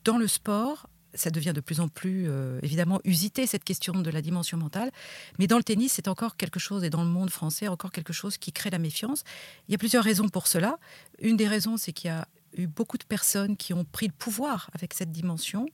dans 0.04 0.18
le 0.20 0.28
sport, 0.28 0.88
ça 1.14 1.30
devient 1.30 1.54
de 1.54 1.62
plus 1.62 1.80
en 1.80 1.88
plus 1.88 2.30
évidemment 2.62 3.00
usité 3.04 3.48
cette 3.48 3.64
question 3.64 3.94
de 3.94 4.10
la 4.10 4.22
dimension 4.22 4.58
mentale, 4.58 4.92
mais 5.38 5.48
dans 5.48 5.58
le 5.58 5.64
tennis, 5.64 5.94
c'est 5.94 6.08
encore 6.08 6.36
quelque 6.38 6.60
chose, 6.60 6.84
et 6.84 6.90
dans 6.90 7.04
le 7.04 7.10
monde 7.10 7.30
français, 7.30 7.68
encore 7.68 7.92
quelque 7.92 8.14
chose 8.14 8.38
qui 8.38 8.52
crée 8.52 8.70
la 8.70 8.80
méfiance. 8.80 9.24
Il 9.68 9.72
y 9.72 9.76
a 9.76 9.78
plusieurs 9.78 10.04
raisons 10.04 10.30
pour 10.30 10.48
cela. 10.48 10.78
Une 11.20 11.38
des 11.38 11.48
raisons, 11.48 11.78
c'est 11.78 11.94
qu'il 11.94 12.10
y 12.10 12.14
a 12.14 12.28
eu 12.56 12.68
beaucoup 12.68 12.98
de 12.98 13.04
personnes 13.04 13.58
qui 13.58 13.74
ont 13.74 13.86
pris 13.86 14.08
le 14.08 14.14
pouvoir 14.14 14.70
avec 14.74 14.94
cette 14.94 15.12
dimension. 15.12 15.68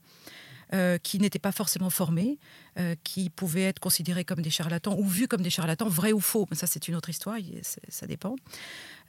euh, 0.74 0.98
qui 0.98 1.20
n'étaient 1.20 1.38
pas 1.38 1.52
forcément 1.52 1.90
formés, 1.90 2.40
euh, 2.76 2.96
qui 3.04 3.30
pouvaient 3.30 3.62
être 3.62 3.78
considérés 3.78 4.24
comme 4.24 4.42
des 4.42 4.50
charlatans 4.50 4.96
ou 4.98 5.06
vus 5.06 5.28
comme 5.28 5.42
des 5.42 5.50
charlatans, 5.50 5.88
vrais 5.88 6.10
ou 6.10 6.18
faux. 6.18 6.48
Mais 6.50 6.56
ça, 6.56 6.66
c'est 6.66 6.88
une 6.88 6.96
autre 6.96 7.08
histoire, 7.08 7.36
ça 7.62 8.08
dépend. 8.08 8.34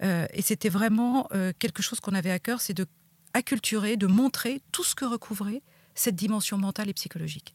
Euh, 0.04 0.28
et 0.34 0.44
c'était 0.44 0.70
vraiment 0.70 1.28
quelque 1.58 1.82
chose 1.82 2.00
qu'on 2.00 2.14
avait 2.14 2.30
à 2.30 2.38
cœur, 2.38 2.62
c'est 2.62 2.76
de 2.76 2.86
acculturer, 3.34 3.98
de 3.98 4.06
montrer 4.06 4.62
tout 4.72 4.84
ce 4.84 4.94
que 4.94 5.06
recouvrait 5.06 5.64
cette 6.00 6.16
dimension 6.16 6.58
mentale 6.58 6.90
et 6.90 6.94
psychologique. 6.94 7.54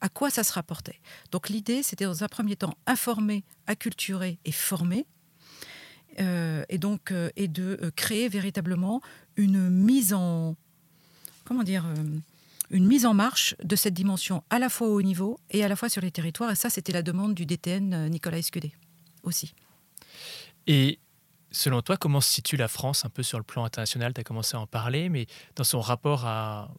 À 0.00 0.08
quoi 0.08 0.30
ça 0.30 0.44
se 0.44 0.52
rapportait 0.52 1.00
Donc 1.32 1.48
l'idée, 1.48 1.82
c'était 1.82 2.04
dans 2.04 2.24
un 2.24 2.28
premier 2.28 2.56
temps 2.56 2.76
informer, 2.86 3.44
acculturer 3.66 4.38
et 4.44 4.52
former. 4.52 5.06
et 6.18 6.78
donc 6.78 7.12
et 7.36 7.48
de 7.48 7.92
créer 7.96 8.28
véritablement 8.28 9.00
une 9.36 9.68
mise 9.70 10.12
en 10.14 10.56
comment 11.44 11.64
dire 11.64 11.84
une 12.70 12.86
mise 12.86 13.06
en 13.06 13.14
marche 13.14 13.54
de 13.62 13.76
cette 13.76 13.94
dimension 13.94 14.42
à 14.50 14.58
la 14.58 14.68
fois 14.68 14.88
au 14.88 14.94
haut 14.94 15.02
niveau 15.02 15.38
et 15.50 15.64
à 15.64 15.68
la 15.68 15.76
fois 15.76 15.88
sur 15.88 16.02
les 16.02 16.10
territoires. 16.10 16.50
Et 16.50 16.54
ça, 16.54 16.70
c'était 16.70 16.92
la 16.92 17.02
demande 17.02 17.34
du 17.34 17.46
DTN 17.46 17.94
euh, 17.94 18.08
Nicolas 18.08 18.38
Escudé 18.38 18.72
aussi. 19.22 19.54
Et 20.66 20.98
selon 21.50 21.82
toi, 21.82 21.96
comment 21.96 22.20
se 22.20 22.30
situe 22.30 22.56
la 22.56 22.68
France 22.68 23.04
un 23.04 23.10
peu 23.10 23.22
sur 23.22 23.38
le 23.38 23.44
plan 23.44 23.64
international? 23.64 24.12
Tu 24.14 24.20
as 24.20 24.24
commencé 24.24 24.56
à 24.56 24.60
en 24.60 24.66
parler, 24.66 25.08
mais 25.08 25.26
dans 25.56 25.64
son 25.64 25.80
rapport 25.80 26.26
à 26.26 26.70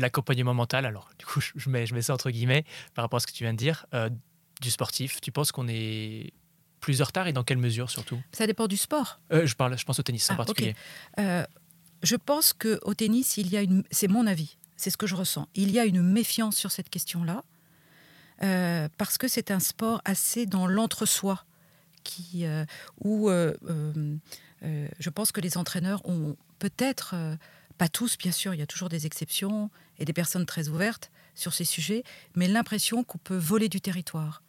l'accompagnement 0.00 0.54
mental, 0.54 0.86
alors 0.86 1.10
du 1.18 1.26
coup, 1.26 1.40
je 1.40 1.70
mets, 1.70 1.86
je 1.86 1.94
mets 1.94 2.02
ça 2.02 2.14
entre 2.14 2.30
guillemets 2.30 2.64
par 2.94 3.04
rapport 3.04 3.18
à 3.18 3.20
ce 3.20 3.26
que 3.26 3.32
tu 3.32 3.44
viens 3.44 3.52
de 3.52 3.58
dire, 3.58 3.86
euh, 3.94 4.10
du 4.60 4.70
sportif, 4.70 5.20
tu 5.20 5.32
penses 5.32 5.52
qu'on 5.52 5.68
est 5.68 6.32
plus 6.80 7.02
en 7.02 7.04
retard 7.04 7.26
et 7.26 7.32
dans 7.32 7.44
quelle 7.44 7.58
mesure 7.58 7.90
surtout? 7.90 8.20
Ça 8.32 8.46
dépend 8.46 8.66
du 8.66 8.76
sport. 8.76 9.20
Euh, 9.32 9.46
je, 9.46 9.54
parle, 9.54 9.76
je 9.76 9.84
pense 9.84 9.98
au 9.98 10.02
tennis 10.02 10.30
en 10.30 10.34
ah, 10.34 10.36
particulier. 10.36 10.74
je 11.16 12.16
pense 12.16 12.52
qu'au 12.52 12.94
tennis, 12.94 13.36
il 13.36 13.48
y 13.50 13.56
a 13.56 13.62
une. 13.62 13.84
C'est 13.90 14.08
mon 14.08 14.26
avis 14.26 14.58
c'est 14.78 14.90
ce 14.90 14.96
que 14.96 15.06
je 15.06 15.14
ressens. 15.14 15.48
Il 15.54 15.70
y 15.70 15.78
a 15.78 15.84
une 15.84 16.00
méfiance 16.00 16.56
sur 16.56 16.70
cette 16.70 16.88
question-là, 16.88 17.44
euh, 18.42 18.88
parce 18.96 19.18
que 19.18 19.28
c'est 19.28 19.50
un 19.50 19.60
sport 19.60 20.00
assez 20.04 20.46
dans 20.46 20.66
l'entre-soi, 20.66 21.44
qui, 22.04 22.46
euh, 22.46 22.64
où 23.04 23.28
euh, 23.28 23.52
je 24.62 25.10
pense 25.10 25.32
que 25.32 25.42
les 25.42 25.58
entraîneurs 25.58 26.00
ont 26.08 26.36
peut-être, 26.58 27.14
pas 27.76 27.88
tous 27.88 28.16
bien 28.16 28.32
sûr, 28.32 28.54
il 28.54 28.60
y 28.60 28.62
a 28.62 28.66
toujours 28.66 28.88
des 28.88 29.04
exceptions 29.04 29.70
et 29.98 30.04
des 30.04 30.12
personnes 30.12 30.46
très 30.46 30.68
ouvertes 30.68 31.10
sur 31.34 31.52
ces 31.52 31.64
sujets, 31.64 32.02
mais 32.34 32.48
l'impression 32.48 33.04
qu'on 33.04 33.18
peut 33.18 33.36
voler 33.36 33.68
du 33.68 33.80
territoire. 33.80 34.42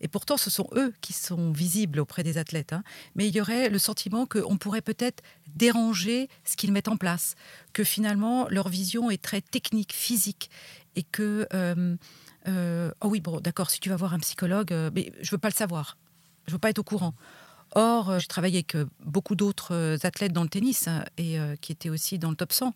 Et 0.00 0.08
pourtant, 0.08 0.36
ce 0.36 0.50
sont 0.50 0.68
eux 0.74 0.92
qui 1.00 1.12
sont 1.12 1.50
visibles 1.50 2.00
auprès 2.00 2.22
des 2.22 2.38
athlètes. 2.38 2.72
Hein. 2.72 2.84
Mais 3.16 3.26
il 3.26 3.34
y 3.34 3.40
aurait 3.40 3.68
le 3.68 3.78
sentiment 3.78 4.26
qu'on 4.26 4.56
pourrait 4.56 4.82
peut-être 4.82 5.22
déranger 5.56 6.28
ce 6.44 6.56
qu'ils 6.56 6.72
mettent 6.72 6.88
en 6.88 6.96
place, 6.96 7.34
que 7.72 7.84
finalement 7.84 8.46
leur 8.48 8.68
vision 8.68 9.10
est 9.10 9.22
très 9.22 9.40
technique, 9.40 9.92
physique, 9.92 10.50
et 10.94 11.02
que 11.02 11.46
euh, 11.52 11.96
euh, 12.46 12.90
oh 13.02 13.08
oui 13.08 13.20
bon 13.20 13.40
d'accord, 13.40 13.70
si 13.70 13.80
tu 13.80 13.88
vas 13.88 13.96
voir 13.96 14.14
un 14.14 14.18
psychologue, 14.18 14.72
euh, 14.72 14.90
mais 14.94 15.12
je 15.20 15.30
veux 15.30 15.38
pas 15.38 15.48
le 15.48 15.54
savoir, 15.54 15.96
je 16.46 16.52
veux 16.52 16.58
pas 16.58 16.70
être 16.70 16.78
au 16.78 16.84
courant. 16.84 17.14
Or, 17.74 18.18
je 18.18 18.26
travaille 18.26 18.54
avec 18.54 18.76
beaucoup 19.04 19.34
d'autres 19.34 19.98
athlètes 20.02 20.32
dans 20.32 20.42
le 20.42 20.48
tennis 20.48 20.88
hein, 20.88 21.04
et 21.18 21.38
qui 21.60 21.72
étaient 21.72 21.90
aussi 21.90 22.18
dans 22.18 22.30
le 22.30 22.36
top 22.36 22.52
100. 22.52 22.74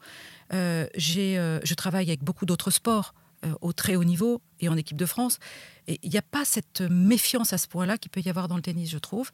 je 0.51 1.75
travaille 1.75 2.09
avec 2.09 2.23
beaucoup 2.23 2.47
d'autres 2.47 2.71
sports. 2.71 3.15
Euh, 3.45 3.55
au 3.61 3.73
très 3.73 3.97
haut 3.97 4.05
niveau 4.05 4.41
et 4.61 4.69
en 4.69 4.77
équipe 4.77 4.97
de 4.97 5.07
France. 5.07 5.41
Et 5.89 5.99
il 6.05 6.11
n'y 6.11 6.17
a 6.17 6.23
pas 6.23 6.45
cette 6.45 6.81
méfiance 6.83 7.53
à 7.53 7.59
ce 7.59 7.67
point-là 7.67 7.99
qu'il 7.99 8.09
peut 8.09 8.21
y 8.21 8.29
avoir 8.29 8.47
dans 8.47 8.55
le 8.55 8.63
tennis, 8.63 8.89
je 8.89 8.99
trouve, 8.99 9.33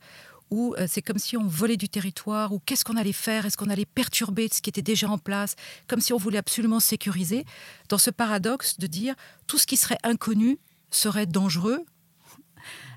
où 0.50 0.74
euh, 0.78 0.86
c'est 0.88 1.02
comme 1.02 1.18
si 1.18 1.36
on 1.36 1.46
volait 1.46 1.76
du 1.76 1.90
territoire, 1.90 2.54
ou 2.54 2.58
qu'est-ce 2.58 2.86
qu'on 2.86 2.96
allait 2.96 3.12
faire, 3.12 3.44
est-ce 3.44 3.58
qu'on 3.58 3.68
allait 3.68 3.84
perturber 3.84 4.48
ce 4.50 4.62
qui 4.62 4.70
était 4.70 4.80
déjà 4.80 5.10
en 5.10 5.18
place, 5.18 5.56
comme 5.88 6.00
si 6.00 6.14
on 6.14 6.16
voulait 6.16 6.38
absolument 6.38 6.80
sécuriser, 6.80 7.44
dans 7.90 7.98
ce 7.98 8.08
paradoxe 8.08 8.78
de 8.78 8.86
dire 8.86 9.14
tout 9.46 9.58
ce 9.58 9.66
qui 9.66 9.76
serait 9.76 9.98
inconnu 10.04 10.58
serait 10.90 11.26
dangereux, 11.26 11.84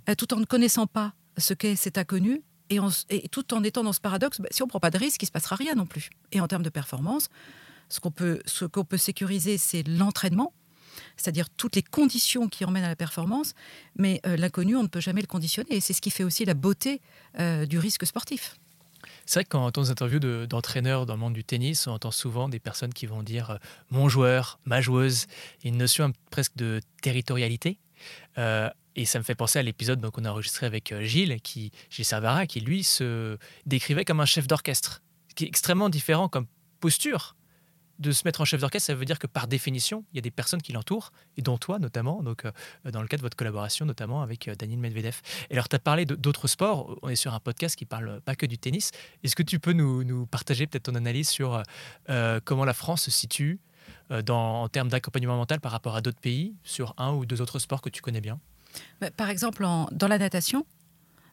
euh, 0.08 0.16
tout 0.16 0.34
en 0.34 0.38
ne 0.38 0.46
connaissant 0.46 0.88
pas 0.88 1.14
ce 1.38 1.54
qu'est 1.54 1.76
cet 1.76 1.98
inconnu, 1.98 2.42
et, 3.10 3.28
tout 3.30 3.54
en 3.54 3.64
étant 3.64 3.84
dans 3.84 3.94
ce 3.94 4.02
paradoxe, 4.02 4.40
bah, 4.40 4.50
si 4.52 4.62
on 4.62 4.66
ne 4.66 4.70
prend 4.70 4.80
pas 4.80 4.92
de 4.92 4.98
risque, 4.98 5.22
il 5.22 5.26
ne 5.26 5.28
se 5.28 5.32
passera 5.32 5.56
rien 5.56 5.76
non 5.76 5.86
plus. 5.86 6.10
Et 6.32 6.40
en 6.40 6.48
termes 6.48 6.64
de 6.64 6.70
performance, 6.70 7.30
ce 7.90 8.00
qu'on 8.00 8.12
peut, 8.12 8.42
ce 8.46 8.66
qu'on 8.66 8.86
peut 8.86 8.98
sécuriser, 8.98 9.58
c'est 9.58 9.84
l'entraînement, 9.88 10.54
c'est-à-dire 11.18 11.50
toutes 11.50 11.76
les 11.76 11.84
conditions 11.84 12.48
qui 12.48 12.66
emmènent 12.66 12.84
à 12.84 12.90
la 12.90 12.96
performance, 12.96 13.54
mais 13.98 14.22
euh, 14.26 14.38
l'inconnu, 14.38 14.76
on 14.76 14.84
ne 14.84 14.88
peut 14.88 15.02
jamais 15.02 15.22
le 15.22 15.28
conditionner. 15.28 15.76
Et 15.76 15.80
c'est 15.80 15.94
ce 15.94 16.02
qui 16.02 16.12
fait 16.12 16.24
aussi 16.24 16.46
la 16.46 16.54
beauté 16.54 17.02
euh, 17.40 17.66
du 17.66 17.80
risque 17.80 18.06
sportif. 18.06 18.58
C'est 19.26 19.40
vrai 19.40 19.44
que 19.46 19.50
quand 19.50 19.62
on 19.62 19.68
entend 19.68 19.84
des 19.84 19.92
interviews 19.92 20.20
d'entraîneurs 20.20 21.06
dans 21.06 21.14
le 21.14 21.20
monde 21.20 21.34
du 21.34 21.44
tennis, 21.44 21.88
on 21.88 21.92
entend 21.92 22.12
souvent 22.12 22.50
des 22.50 22.60
personnes 22.60 22.94
qui 22.94 23.06
vont 23.06 23.24
dire 23.24 23.52
euh, 23.52 23.58
mon 23.90 24.10
joueur, 24.10 24.60
ma 24.66 24.82
joueuse, 24.82 25.28
une 25.64 25.78
notion 25.78 26.12
presque 26.32 26.56
de 26.56 26.82
territorialité. 27.02 27.80
Et 28.96 29.06
ça 29.06 29.20
me 29.20 29.24
fait 29.24 29.36
penser 29.36 29.60
à 29.60 29.64
l'épisode 29.64 30.06
qu'on 30.12 30.26
a 30.26 30.32
enregistré 30.32 30.66
avec 30.66 30.94
Gilles, 31.02 31.40
qui, 31.42 31.72
Gilles 31.90 32.06
Servara, 32.06 32.46
qui 32.46 32.60
lui 32.60 32.84
se 32.84 33.38
décrivait 33.66 34.06
comme 34.06 34.20
un 34.20 34.26
chef 34.26 34.48
d'orchestre, 34.48 35.02
qui 35.36 35.46
est 35.46 35.48
extrêmement 35.48 35.90
différent 35.90 36.28
comme 36.28 36.48
posture 36.80 37.36
de 38.02 38.12
se 38.12 38.24
mettre 38.26 38.42
en 38.42 38.46
chef 38.46 38.60
d'orchestre, 38.60 38.88
ça 38.88 38.96
veut 38.96 39.06
dire 39.06 39.20
que 39.20 39.28
par 39.28 39.48
définition, 39.48 40.04
il 40.12 40.16
y 40.16 40.20
a 40.20 40.22
des 40.22 40.32
personnes 40.32 40.62
qui 40.62 40.74
l'entourent, 40.74 41.12
et 41.38 41.42
dont 41.44 41.58
toi 41.58 41.78
notamment, 41.78 42.24
donc 42.24 42.46
euh, 42.46 42.52
dans 42.92 43.02
le 43.02 43.08
cadre 43.08 43.22
de 43.22 43.26
votre 43.26 43.38
collaboration 43.38 43.86
notamment 43.86 44.24
avec 44.24 44.48
euh, 44.48 44.56
Daniel 44.56 44.80
Medvedev. 44.80 45.22
Et 45.50 45.54
alors, 45.54 45.70
tu 45.70 45.76
as 45.76 45.80
parlé 45.80 46.06
d'autres 46.06 46.48
sports, 46.48 46.98
on 47.04 47.10
est 47.10 47.16
sur 47.16 47.34
un 47.34 47.40
podcast 47.40 47.76
qui 47.76 47.86
parle 47.86 48.20
pas 48.22 48.36
que 48.36 48.48
du 48.48 48.58
tennis. 48.58 48.92
Est-ce 49.24 49.36
que 49.36 49.44
tu 49.44 49.60
peux 49.60 49.74
nous, 49.74 50.26
partager 50.26 50.66
peut-être 50.66 50.84
ton 50.84 50.96
analyse 50.96 51.30
sur 51.30 51.62
euh, 52.10 52.40
comment 52.44 52.66
la 52.66 52.74
France 52.74 53.04
se 53.04 53.12
situe 53.12 53.60
en 54.10 54.68
termes 54.68 54.90
d'accompagnement 54.90 55.38
mental 55.38 55.62
par 55.62 55.72
rapport 55.72 55.96
à 55.96 56.02
d'autres 56.02 56.20
pays, 56.20 56.56
sur 56.64 56.94
un 56.98 57.14
ou 57.14 57.26
deux 57.26 57.42
autres 57.42 57.60
sports 57.60 57.82
que 57.82 57.90
tu 57.90 58.02
connais 58.02 58.20
bien? 58.20 58.40
Par 59.18 59.30
exemple, 59.30 59.66
dans 59.92 60.08
la 60.08 60.18
natation, 60.18 60.66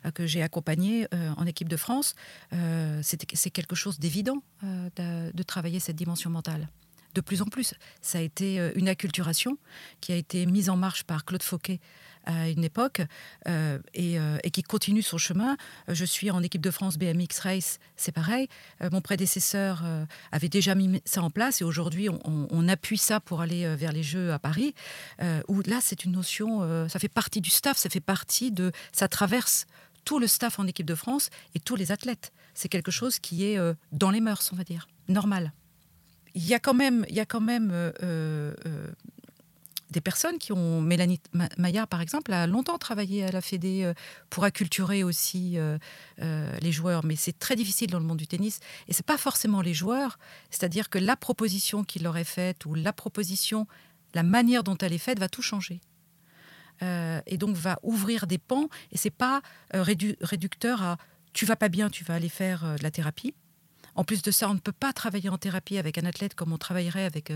euh, 0.04 0.10
que 0.12 0.26
j'ai 0.26 0.42
accompagné 0.42 1.08
euh, 1.12 1.30
en 1.36 1.46
équipe 1.46 1.68
de 1.68 1.76
France, 1.76 2.14
euh, 2.52 3.00
c'est 3.02 3.50
quelque 3.50 3.74
chose 3.74 3.98
d'évident 3.98 4.42
de, 4.62 5.32
de, 5.32 5.42
travailler 5.42 5.80
cette 5.80 5.96
dimension 5.96 6.30
mentale. 6.30 6.68
De 7.14 7.20
plus 7.20 7.42
en 7.42 7.46
plus, 7.46 7.74
ça 8.00 8.18
a 8.18 8.20
été 8.20 8.70
une 8.76 8.88
acculturation 8.88 9.58
qui 10.00 10.12
a 10.12 10.16
été 10.16 10.46
mise 10.46 10.70
en 10.70 10.76
marche 10.76 11.04
par 11.04 11.24
Claude 11.24 11.42
Fauquet 11.42 11.80
à 12.28 12.48
une 12.48 12.62
époque 12.62 13.02
et, 13.94 14.16
et, 14.44 14.50
qui 14.50 14.62
continue 14.62 15.02
son 15.02 15.18
chemin. 15.18 15.56
Je 15.88 16.04
suis 16.04 16.30
en 16.30 16.42
équipe 16.42 16.60
de 16.60 16.70
France 16.70 16.98
BMX 16.98 17.40
Race, 17.42 17.78
c'est 17.96 18.12
pareil. 18.12 18.48
mon 18.92 19.00
prédécesseur 19.00 19.82
avait 20.30 20.48
déjà 20.48 20.74
mis 20.74 21.00
ça 21.04 21.22
en 21.22 21.30
place 21.30 21.60
et 21.60 21.64
aujourd'hui 21.64 22.08
on, 22.08 22.20
on, 22.24 22.68
appuie 22.68 22.98
ça 22.98 23.18
pour 23.18 23.40
aller 23.40 23.74
vers 23.76 23.92
les 23.92 24.02
Jeux 24.02 24.32
à 24.32 24.38
Paris. 24.38 24.74
où 25.48 25.62
là, 25.62 25.78
c'est 25.80 26.04
une 26.04 26.12
notion, 26.12 26.88
ça 26.88 26.98
fait 26.98 27.08
partie 27.08 27.40
du 27.40 27.50
staff, 27.50 27.78
ça 27.78 27.88
fait 27.88 28.00
partie 28.00 28.52
de, 28.52 28.72
ça 28.92 29.08
traverse 29.08 29.66
tout 30.08 30.18
le 30.18 30.26
staff 30.26 30.58
en 30.58 30.66
équipe 30.66 30.86
de 30.86 30.94
France 30.94 31.28
et 31.54 31.60
tous 31.60 31.76
les 31.76 31.92
athlètes. 31.92 32.32
C'est 32.54 32.70
quelque 32.70 32.90
chose 32.90 33.18
qui 33.18 33.44
est 33.44 33.58
euh, 33.58 33.74
dans 33.92 34.10
les 34.10 34.22
mœurs, 34.22 34.50
on 34.52 34.56
va 34.56 34.64
dire, 34.64 34.88
normal. 35.06 35.52
Il 36.34 36.46
y 36.46 36.54
a 36.54 36.58
quand 36.58 36.72
même, 36.72 37.04
il 37.10 37.14
y 37.14 37.20
a 37.20 37.26
quand 37.26 37.42
même 37.42 37.70
euh, 37.72 37.92
euh, 38.02 38.54
des 39.90 40.00
personnes 40.00 40.38
qui 40.38 40.52
ont. 40.52 40.80
Mélanie 40.80 41.20
Maillard, 41.56 41.88
par 41.88 42.00
exemple, 42.00 42.32
a 42.32 42.46
longtemps 42.46 42.78
travaillé 42.78 43.24
à 43.24 43.30
la 43.30 43.40
Fédé 43.40 43.92
pour 44.30 44.44
acculturer 44.44 45.02
aussi 45.04 45.56
les 46.18 46.72
joueurs, 46.72 47.04
mais 47.04 47.16
c'est 47.16 47.38
très 47.38 47.56
difficile 47.56 47.90
dans 47.90 47.98
le 47.98 48.04
monde 48.04 48.18
du 48.18 48.26
tennis. 48.26 48.60
Et 48.88 48.92
c'est 48.92 49.06
pas 49.06 49.18
forcément 49.18 49.60
les 49.60 49.74
joueurs, 49.74 50.18
c'est-à-dire 50.50 50.90
que 50.90 50.98
la 50.98 51.16
proposition 51.16 51.84
qu'il 51.84 52.02
leur 52.02 52.16
est 52.16 52.24
faite 52.24 52.66
ou 52.66 52.74
la 52.74 52.92
proposition, 52.92 53.66
la 54.14 54.22
manière 54.22 54.64
dont 54.64 54.76
elle 54.78 54.92
est 54.92 54.98
faite 54.98 55.18
va 55.18 55.28
tout 55.28 55.42
changer. 55.42 55.80
Euh, 56.82 57.20
et 57.26 57.38
donc 57.38 57.56
va 57.56 57.78
ouvrir 57.82 58.26
des 58.26 58.38
pans. 58.38 58.68
Et 58.92 58.98
c'est 58.98 59.10
pas 59.10 59.42
euh, 59.74 59.82
réducteur 59.82 60.82
à 60.82 60.96
tu 61.32 61.44
vas 61.44 61.56
pas 61.56 61.68
bien, 61.68 61.90
tu 61.90 62.04
vas 62.04 62.14
aller 62.14 62.28
faire 62.28 62.64
euh, 62.64 62.76
de 62.76 62.82
la 62.82 62.90
thérapie. 62.90 63.34
En 63.98 64.04
plus 64.04 64.22
de 64.22 64.30
ça, 64.30 64.48
on 64.48 64.54
ne 64.54 64.60
peut 64.60 64.70
pas 64.70 64.92
travailler 64.92 65.28
en 65.28 65.38
thérapie 65.38 65.76
avec 65.76 65.98
un 65.98 66.04
athlète 66.04 66.36
comme 66.36 66.52
on 66.52 66.56
travaillerait 66.56 67.04
avec 67.04 67.32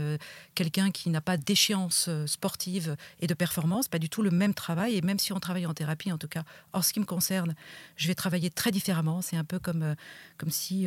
quelqu'un 0.55 0.93
qui 0.93 1.11
n'a 1.11 1.21
pas 1.21 1.37
d'échéance 1.37 2.09
sportive 2.27 2.97
et 3.19 3.27
de 3.27 3.35
performance, 3.35 3.89
pas 3.89 3.99
du 3.99 4.09
tout 4.09 4.23
le 4.23 4.31
même 4.31 4.55
travail. 4.55 4.95
Et 4.95 5.01
même 5.03 5.19
si 5.19 5.33
on 5.33 5.41
travaille 5.41 5.67
en 5.67 5.75
thérapie, 5.75 6.13
en 6.13 6.19
tout 6.19 6.29
cas, 6.29 6.45
en 6.73 6.81
ce 6.81 6.93
qui 6.93 7.01
me 7.01 7.05
concerne, 7.05 7.57
je 7.97 8.07
vais 8.07 8.15
travailler 8.15 8.49
très 8.49 8.71
différemment. 8.71 9.23
C'est 9.23 9.37
un 9.37 9.43
peu 9.43 9.59
comme, 9.59 9.97
comme 10.39 10.51
si 10.51 10.87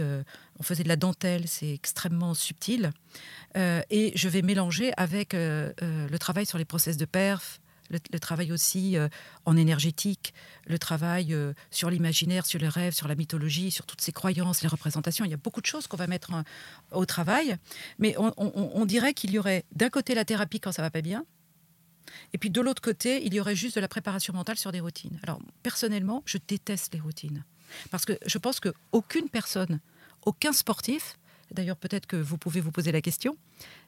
on 0.57 0.63
faisait 0.63 0.83
de 0.83 0.87
la 0.87 0.95
dentelle, 0.95 1.45
c'est 1.45 1.73
extrêmement 1.73 2.35
subtil. 2.35 2.91
et 3.55 4.13
je 4.15 4.29
vais 4.29 4.43
mélanger 4.43 4.93
avec 4.95 5.33
le 5.33 6.17
travail 6.19 6.45
sur 6.45 6.57
les 6.57 6.63
process 6.63 6.95
de 6.95 7.03
perf, 7.03 7.59
le, 7.89 8.19
travail 8.19 8.51
aussi 8.51 8.97
euh, 8.97 9.07
en 9.45 9.57
énergétique, 9.57 10.33
le 10.65 10.79
travail 10.79 11.33
euh, 11.33 11.53
sur 11.71 11.89
l'imaginaire, 11.89 12.45
sur 12.45 12.59
les 12.59 12.67
rêves, 12.67 12.93
sur 12.93 13.07
la 13.07 13.15
mythologie, 13.15 13.71
sur 13.71 13.85
toutes 13.85 14.01
ces 14.01 14.11
croyances, 14.11 14.61
les 14.61 14.67
représentations. 14.67 15.25
Il 15.25 15.31
y 15.31 15.33
a 15.33 15.37
beaucoup 15.37 15.61
de 15.61 15.65
choses 15.65 15.87
qu'on 15.87 15.97
va 15.97 16.07
mettre 16.07 16.31
au 16.91 17.05
travail, 17.05 17.57
mais 17.99 18.15
on, 18.17 18.85
dirait 18.85 19.13
qu'il 19.13 19.31
y 19.31 19.39
aurait 19.39 19.65
d'un 19.75 19.89
côté 19.89 20.15
la 20.15 20.25
thérapie 20.25 20.59
quand 20.59 20.71
ça 20.71 20.81
va 20.81 20.89
pas 20.89 21.01
bien, 21.01 21.25
et 22.33 22.37
puis 22.37 22.49
de 22.49 22.61
l'autre 22.61 22.81
côté, 22.81 23.25
il 23.25 23.33
y 23.33 23.39
aurait 23.39 23.55
juste 23.55 23.75
de 23.75 23.81
la 23.81 23.87
préparation 23.87 24.33
mentale 24.33 24.57
sur 24.57 24.71
des 24.71 24.79
routines. 24.79 25.19
Alors 25.23 25.39
personnellement, 25.63 26.21
je 26.25 26.37
déteste 26.47 26.93
les 26.93 26.99
routines 26.99 27.43
parce 27.89 28.05
que 28.05 28.13
je 28.25 28.37
pense 28.37 28.59
qu'aucune 28.59 29.29
personne, 29.29 29.79
aucun 30.25 30.53
sportif, 30.53 31.17
d'ailleurs 31.51 31.77
peut-être 31.77 32.05
que 32.05 32.15
vous 32.15 32.37
pouvez 32.37 32.61
vous 32.61 32.71
poser 32.71 32.91
la 32.91 33.01
question, 33.01 33.37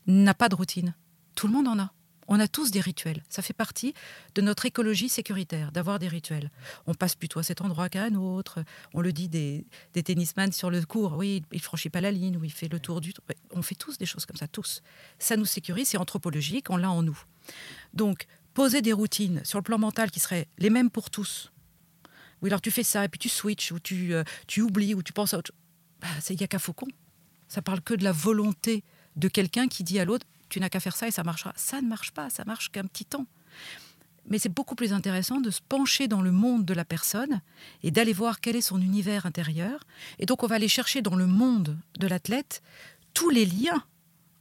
n'a 0.07 0.33
pas 0.33 0.49
de 0.49 0.55
routine. 0.55 0.95
Tout 1.35 1.47
le 1.47 1.53
monde 1.53 1.67
en 1.67 1.79
a 1.79 1.91
On 2.27 2.39
a 2.39 2.47
tous 2.47 2.71
des 2.71 2.81
rituels. 2.81 3.23
Ça 3.29 3.41
fait 3.41 3.53
partie 3.53 3.93
de 4.35 4.41
notre 4.41 4.65
écologie 4.65 5.09
sécuritaire, 5.09 5.71
d'avoir 5.71 5.97
des 5.97 6.07
rituels. 6.07 6.51
On 6.85 6.93
passe 6.93 7.15
plutôt 7.15 7.39
à 7.39 7.43
cet 7.43 7.61
endroit 7.61 7.89
qu'à 7.89 8.03
un 8.03 8.15
autre. 8.15 8.63
On 8.93 9.01
le 9.01 9.13
dit 9.13 9.29
des, 9.29 9.65
tennisman 9.93 10.51
sur 10.51 10.69
le 10.69 10.83
cours. 10.85 11.13
Oui, 11.17 11.43
il 11.51 11.61
franchit 11.61 11.89
pas 11.89 12.01
la 12.01 12.11
ligne 12.11 12.37
ou 12.37 12.43
il 12.43 12.51
fait 12.51 12.67
le 12.67 12.79
tour 12.79 13.01
du. 13.01 13.13
On 13.51 13.61
fait 13.61 13.75
tous 13.75 13.97
des 13.97 14.05
choses 14.05 14.25
comme 14.25 14.37
ça, 14.37 14.47
tous. 14.47 14.81
Ça 15.19 15.37
nous 15.37 15.45
sécurise, 15.45 15.89
c'est 15.89 15.97
anthropologique, 15.97 16.69
on 16.69 16.77
l'a 16.77 16.91
en 16.91 17.01
nous. 17.01 17.19
Donc, 17.93 18.25
poser 18.53 18.81
des 18.81 18.93
routines 18.93 19.41
sur 19.45 19.59
le 19.59 19.63
plan 19.63 19.77
mental 19.77 20.11
qui 20.11 20.19
seraient 20.19 20.47
les 20.57 20.69
mêmes 20.69 20.89
pour 20.89 21.09
tous. 21.09 21.51
Oui, 22.41 22.49
alors 22.49 22.61
tu 22.61 22.71
fais 22.71 22.83
ça 22.83 23.05
et 23.05 23.07
puis 23.07 23.19
tu 23.19 23.29
switches 23.29 23.71
ou 23.71 23.79
tu, 23.79 24.13
euh, 24.13 24.23
tu 24.47 24.61
oublies 24.61 24.93
ou 24.93 25.01
tu 25.01 25.13
penses 25.13 25.33
à 25.33 25.37
autre 25.39 25.51
chose. 25.51 25.61
Bah, 26.01 26.07
n'y 26.29 26.43
a 26.43 26.47
qu'à 26.47 26.59
Faucon. 26.59 26.87
Ça 27.47 27.61
parle 27.61 27.81
que 27.81 27.93
de 27.93 28.03
la 28.03 28.11
volonté 28.11 28.83
de 29.15 29.27
quelqu'un 29.27 29.67
qui 29.67 29.83
dit 29.83 29.99
à 29.99 30.05
l'autre 30.05 30.25
tu 30.49 30.59
n'as 30.59 30.69
qu'à 30.69 30.79
faire 30.79 30.95
ça 30.95 31.07
et 31.07 31.11
ça 31.11 31.23
marchera. 31.23 31.53
Ça 31.55 31.81
ne 31.81 31.87
marche 31.87 32.11
pas, 32.11 32.29
ça 32.29 32.45
marche 32.45 32.71
qu'un 32.71 32.85
petit 32.85 33.05
temps. 33.05 33.25
Mais 34.29 34.39
c'est 34.39 34.53
beaucoup 34.53 34.75
plus 34.75 34.91
intéressant 34.91 35.39
de 35.39 35.49
se 35.49 35.61
pencher 35.61 36.07
dans 36.07 36.21
le 36.21 36.31
monde 36.31 36.65
de 36.65 36.73
la 36.73 36.83
personne 36.83 37.41
et 37.83 37.91
d'aller 37.91 38.13
voir 38.13 38.41
quel 38.41 38.55
est 38.55 38.61
son 38.61 38.81
univers 38.81 39.25
intérieur. 39.25 39.85
Et 40.19 40.25
donc 40.25 40.43
on 40.43 40.47
va 40.47 40.55
aller 40.55 40.67
chercher 40.67 41.01
dans 41.01 41.15
le 41.15 41.27
monde 41.27 41.77
de 41.99 42.07
l'athlète 42.07 42.61
tous 43.13 43.29
les 43.29 43.45
liens 43.45 43.83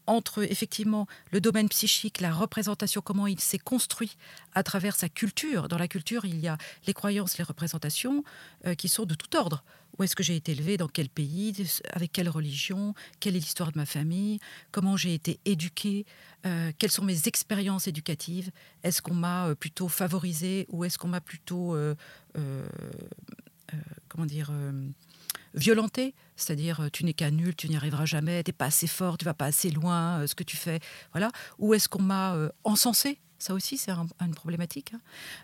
entre 0.07 0.43
effectivement 0.43 1.07
le 1.33 1.41
domaine 1.41 1.69
psychique, 1.69 2.21
la 2.21 2.33
représentation, 2.33 3.01
comment 3.01 3.27
il 3.27 3.41
s'est 3.41 3.59
construit 3.59 4.17
à 4.55 4.63
travers 4.63 4.97
sa 4.97 5.09
culture. 5.09 5.69
Dans 5.69 5.79
la 5.79 5.89
culture, 5.89 6.25
il 6.25 6.39
y 6.41 6.49
a 6.49 6.59
les 6.87 6.95
croyances, 6.95 7.39
les 7.39 7.45
représentations 7.45 8.25
euh, 8.67 8.75
qui 8.75 8.89
sont 8.89 9.05
de 9.05 9.15
tout 9.15 9.37
ordre. 9.37 9.65
Où 9.99 10.03
est-ce 10.03 10.15
que 10.15 10.23
j'ai 10.23 10.37
été 10.37 10.53
élevé, 10.53 10.77
dans 10.77 10.89
quel 10.89 11.09
pays, 11.09 11.55
avec 11.91 12.13
quelle 12.13 12.29
religion, 12.29 12.95
quelle 13.19 13.35
est 13.35 13.41
l'histoire 13.41 13.73
de 13.73 13.79
ma 13.79 13.87
famille, 13.87 14.41
comment 14.71 14.97
j'ai 14.97 15.15
été 15.15 15.41
éduqué, 15.47 16.05
euh, 16.45 16.71
quelles 16.79 16.91
sont 16.91 17.05
mes 17.05 17.29
expériences 17.29 17.87
éducatives, 17.87 18.51
est-ce 18.83 19.01
qu'on 19.01 19.15
m'a 19.15 19.49
euh, 19.49 19.55
plutôt 19.55 19.89
favorisé 19.89 20.67
ou 20.69 20.85
est-ce 20.85 20.99
qu'on 20.99 21.09
m'a 21.09 21.23
plutôt, 21.23 21.75
comment 24.09 24.27
dire, 24.27 24.51
violenté, 25.55 26.15
c'est-à-dire 26.37 26.81
euh, 26.81 26.89
tu 26.93 27.05
n'es 27.05 27.15
qu'un 27.15 27.31
nul, 27.31 27.55
tu 27.57 27.69
n'y 27.69 27.77
arriveras 27.77 28.05
jamais, 28.05 28.43
tu 28.45 28.51
n'es 28.51 28.53
pas 28.53 28.67
assez 28.67 28.87
fort, 28.87 29.19
tu 29.19 29.25
vas 29.25 29.35
pas 29.35 29.47
assez 29.47 29.71
loin, 29.71 30.21
euh, 30.21 30.27
ce 30.27 30.35
que 30.35 30.45
tu 30.45 30.57
fais, 30.57 30.81
voilà. 31.13 31.31
Ou 31.59 31.75
est-ce 31.75 31.89
qu'on 31.89 32.03
m'a 32.03 32.35
euh, 32.35 32.51
encensé? 32.65 33.19
Ça 33.39 33.55
aussi, 33.55 33.77
c'est 33.77 33.91
une 33.93 34.35
problématique. 34.35 34.93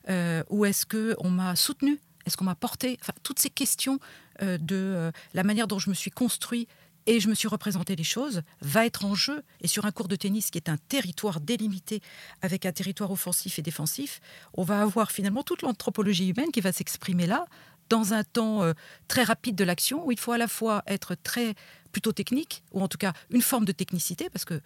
Hein. 0.08 0.44
ou 0.48 0.64
est-ce 0.64 0.86
qu'on 0.86 1.28
m'a 1.28 1.54
soutenu 1.56 2.00
Est-ce 2.24 2.38
qu'on 2.38 2.46
m'a 2.46 2.54
porté 2.54 2.98
toutes 3.22 3.38
ces 3.38 3.50
questions 3.50 3.98
de 4.40 5.12
la 5.34 5.42
manière 5.42 5.66
dont 5.66 5.78
je 5.78 5.90
me 5.90 5.94
suis 5.94 6.10
construit 6.10 6.68
et 7.06 7.20
je 7.20 7.28
me 7.28 7.34
suis 7.34 7.48
représenté 7.48 7.96
les 7.96 8.04
choses, 8.04 8.42
va 8.60 8.86
être 8.86 9.04
en 9.04 9.14
jeu. 9.14 9.42
Et 9.60 9.66
sur 9.66 9.84
un 9.86 9.90
cours 9.90 10.08
de 10.08 10.16
tennis 10.16 10.50
qui 10.50 10.58
est 10.58 10.68
un 10.68 10.76
territoire 10.88 11.40
délimité 11.40 12.00
avec 12.40 12.66
un 12.66 12.72
territoire 12.72 13.10
offensif 13.10 13.58
et 13.58 13.62
défensif, 13.62 14.20
on 14.54 14.62
va 14.62 14.80
avoir 14.80 15.10
finalement 15.10 15.42
toute 15.42 15.62
l'anthropologie 15.62 16.28
humaine 16.28 16.52
qui 16.52 16.60
va 16.60 16.72
s'exprimer 16.72 17.26
là, 17.26 17.46
dans 17.88 18.14
un 18.14 18.24
temps 18.24 18.62
euh, 18.62 18.72
très 19.08 19.22
rapide 19.22 19.54
de 19.54 19.64
l'action, 19.64 20.06
où 20.06 20.12
il 20.12 20.18
faut 20.18 20.32
à 20.32 20.38
la 20.38 20.48
fois 20.48 20.82
être 20.86 21.14
très 21.14 21.54
plutôt 21.92 22.12
technique, 22.12 22.62
ou 22.72 22.80
en 22.80 22.88
tout 22.88 22.98
cas 22.98 23.12
une 23.30 23.42
forme 23.42 23.64
de 23.64 23.72
technicité, 23.72 24.30
parce 24.30 24.44
que 24.44 24.60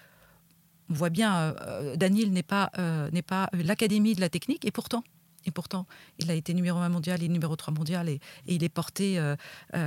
on 0.89 0.95
voit 0.95 1.11
bien, 1.11 1.37
euh, 1.37 1.55
euh, 1.63 1.97
Daniel 1.97 2.31
n'est 2.31 2.45
pas, 2.45 2.71
n'est 3.13 3.23
pas 3.23 3.49
l'académie 3.53 4.15
de 4.15 4.21
la 4.21 4.29
technique, 4.29 4.65
et 4.65 4.71
pourtant, 4.71 5.03
et 5.45 5.51
pourtant, 5.51 5.87
il 6.19 6.31
a 6.31 6.35
été 6.35 6.55
numéro 6.55 6.79
1 6.79 6.89
mondial 6.89 7.23
et 7.23 7.29
numéro 7.29 7.55
3 7.57 7.75
mondial, 7.75 8.09
et, 8.09 8.21
il 8.47 8.65
est 8.65 8.69
porté, 8.69 9.21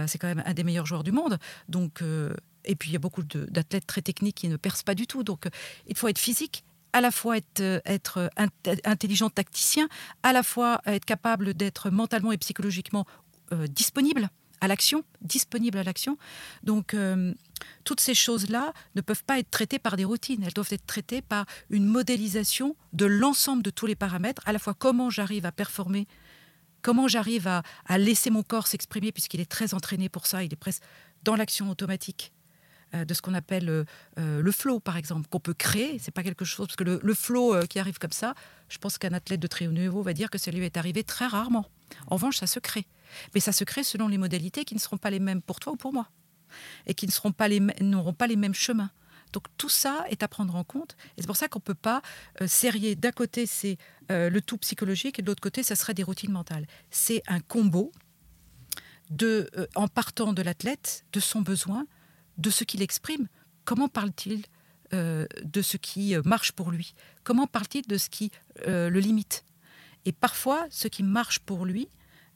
c'est 0.08 0.18
quand 0.18 0.28
même 0.28 0.44
un 0.46 0.54
des 0.54 0.64
meilleurs 0.64 0.86
joueurs 0.86 1.04
du 1.04 1.12
monde. 1.12 1.38
Donc, 1.68 2.02
et 2.64 2.76
puis 2.76 2.90
il 2.90 2.94
y 2.94 2.96
a 2.96 3.00
beaucoup 3.00 3.24
d'athlètes 3.24 3.86
très 3.86 4.02
techniques 4.02 4.36
qui 4.36 4.48
ne 4.48 4.56
percent 4.56 4.84
pas 4.84 4.96
du 4.96 5.06
tout. 5.06 5.24
Donc, 5.24 5.50
il 5.88 5.98
faut 5.98 6.08
être 6.08 6.18
physique, 6.18 6.64
à 6.94 7.02
la 7.02 7.12
fois 7.12 7.38
être, 7.38 7.82
être 7.86 8.30
intelligent 8.86 9.30
tacticien, 9.30 9.88
à 10.24 10.34
la 10.34 10.44
fois 10.44 10.82
être 10.86 11.06
capable 11.06 11.54
d'être 11.54 11.90
mentalement 11.90 12.32
et 12.32 12.38
psychologiquement 12.38 13.06
euh, 13.52 13.68
disponible 13.68 14.30
à 14.62 14.68
l'action, 14.68 15.04
disponible 15.22 15.78
à 15.78 15.84
l'action. 15.84 16.18
Donc, 16.64 16.94
euh, 16.94 17.34
toutes 17.84 18.00
ces 18.00 18.14
choses-là 18.14 18.74
ne 18.96 19.02
peuvent 19.02 19.24
pas 19.24 19.40
être 19.40 19.50
traitées 19.50 19.80
par 19.80 19.96
des 19.96 20.06
routines. 20.06 20.44
Elles 20.44 20.54
doivent 20.54 20.72
être 20.72 20.86
traitées 20.86 21.22
par 21.22 21.46
une 21.70 21.86
modélisation 21.86 22.76
de 22.94 23.06
l'ensemble 23.06 23.64
de 23.64 23.70
tous 23.70 23.86
les 23.86 23.96
paramètres, 23.96 24.42
à 24.46 24.54
la 24.54 24.60
fois 24.60 24.74
comment 24.74 25.10
j'arrive 25.10 25.46
à 25.46 25.52
performer, 25.52 26.08
comment 26.82 27.08
j'arrive 27.08 27.48
à, 27.48 27.64
laisser 27.98 28.30
mon 28.30 28.44
corps 28.44 28.68
s'exprimer, 28.68 29.12
puisqu'il 29.12 29.40
est 29.40 29.50
très 29.50 29.74
entraîné 29.74 30.10
pour 30.10 30.28
ça, 30.28 30.44
il 30.44 30.52
est 30.54 30.58
presque 30.58 30.84
dans 31.24 31.36
l'action 31.36 31.70
automatique 31.70 32.32
euh, 32.32 32.39
de 32.94 33.14
ce 33.14 33.22
qu'on 33.22 33.34
appelle 33.34 33.86
le 34.18 34.52
flow, 34.52 34.80
par 34.80 34.98
exemple, 34.98 35.28
qu'on 35.30 35.40
peut 35.40 35.54
créer. 35.54 36.00
C'est 36.00 36.12
pas 36.12 36.24
quelque 36.24 36.46
chose 36.46 36.68
parce 36.68 36.76
que 36.76 36.84
le, 36.84 37.14
flow 37.14 37.60
qui 37.68 37.80
arrive 37.80 38.00
comme 38.00 38.12
ça, 38.12 38.34
je 38.68 38.78
pense 38.78 38.98
qu'un 38.98 39.14
athlète 39.14 39.40
de 39.40 39.48
très 39.48 39.68
haut 39.68 39.72
niveau 39.72 40.02
va 40.02 40.14
dire 40.14 40.30
que 40.30 40.38
ça 40.38 40.52
lui 40.52 40.66
est 40.66 40.78
arrivé 40.78 41.04
très 41.04 41.28
rarement. 41.28 41.66
En 42.08 42.16
revanche, 42.16 42.38
ça 42.38 42.48
se 42.48 42.60
crée. 42.60 42.88
Mais 43.34 43.40
ça 43.40 43.52
se 43.52 43.64
crée 43.64 43.84
selon 43.84 44.08
les 44.08 44.18
modalités 44.18 44.66
qui 44.66 44.76
ne 44.76 44.80
seront 44.80 44.98
pas 44.98 45.10
les 45.10 45.20
mêmes 45.20 45.42
pour 45.42 45.60
toi 45.60 45.74
ou 45.74 45.76
pour 45.76 45.94
moi. 45.94 46.10
Et 46.88 46.94
qui 46.94 47.08
n'auront 47.08 47.32
pas, 47.32 47.48
les, 47.48 47.62
pas 48.18 48.28
les 48.28 48.36
mêmes 48.36 48.54
chemins. 48.54 48.92
Donc 49.34 49.46
tout 49.58 49.70
ça 49.70 50.06
est 50.10 50.24
à 50.24 50.28
prendre 50.28 50.56
en 50.56 50.64
compte. 50.64 50.96
Et 51.18 51.22
c'est 51.22 51.28
pour 51.28 51.38
ça 51.38 51.48
qu'on 51.48 51.60
ne 51.60 51.64
peut 51.64 51.76
pas 51.76 52.02
euh, 52.42 52.48
serrer. 52.48 52.96
D'un 52.96 53.12
côté, 53.12 53.46
c'est 53.46 53.78
euh, 54.12 54.30
le 54.30 54.42
tout 54.42 54.58
psychologique 54.58 55.20
et 55.20 55.22
de 55.22 55.28
l'autre 55.28 55.42
côté, 55.42 55.64
ça 55.64 55.76
serait 55.76 55.94
des 55.94 56.04
routines 56.04 56.32
mentales. 56.32 56.66
C'est 56.90 57.22
un 57.28 57.40
combo 57.40 57.92
de, 59.10 59.50
euh, 59.58 59.68
en 59.76 59.88
partant 59.88 60.34
de 60.34 60.42
l'athlète, 60.42 61.06
de 61.14 61.20
son 61.20 61.42
besoin, 61.42 61.86
de 62.40 62.50
ce 62.50 62.64
qu'il 62.64 62.82
exprime. 62.82 63.28
Comment 63.66 63.88
parle-t-il 63.88 64.44
de 64.92 65.62
ce 65.62 65.78
qui 65.78 66.16
marche 66.26 66.52
pour 66.52 66.72
lui? 66.72 66.96
Comment 67.24 67.46
parle-t-il 67.46 67.86
de 67.86 67.98
ce 67.98 68.10
qui 68.10 68.32
le 68.66 69.00
limite? 69.00 69.46
Et 70.06 70.12
parfois, 70.12 70.66
ce 70.72 70.88
qui 70.88 71.04
marche 71.04 71.40
pour 71.40 71.66
lui, 71.66 71.88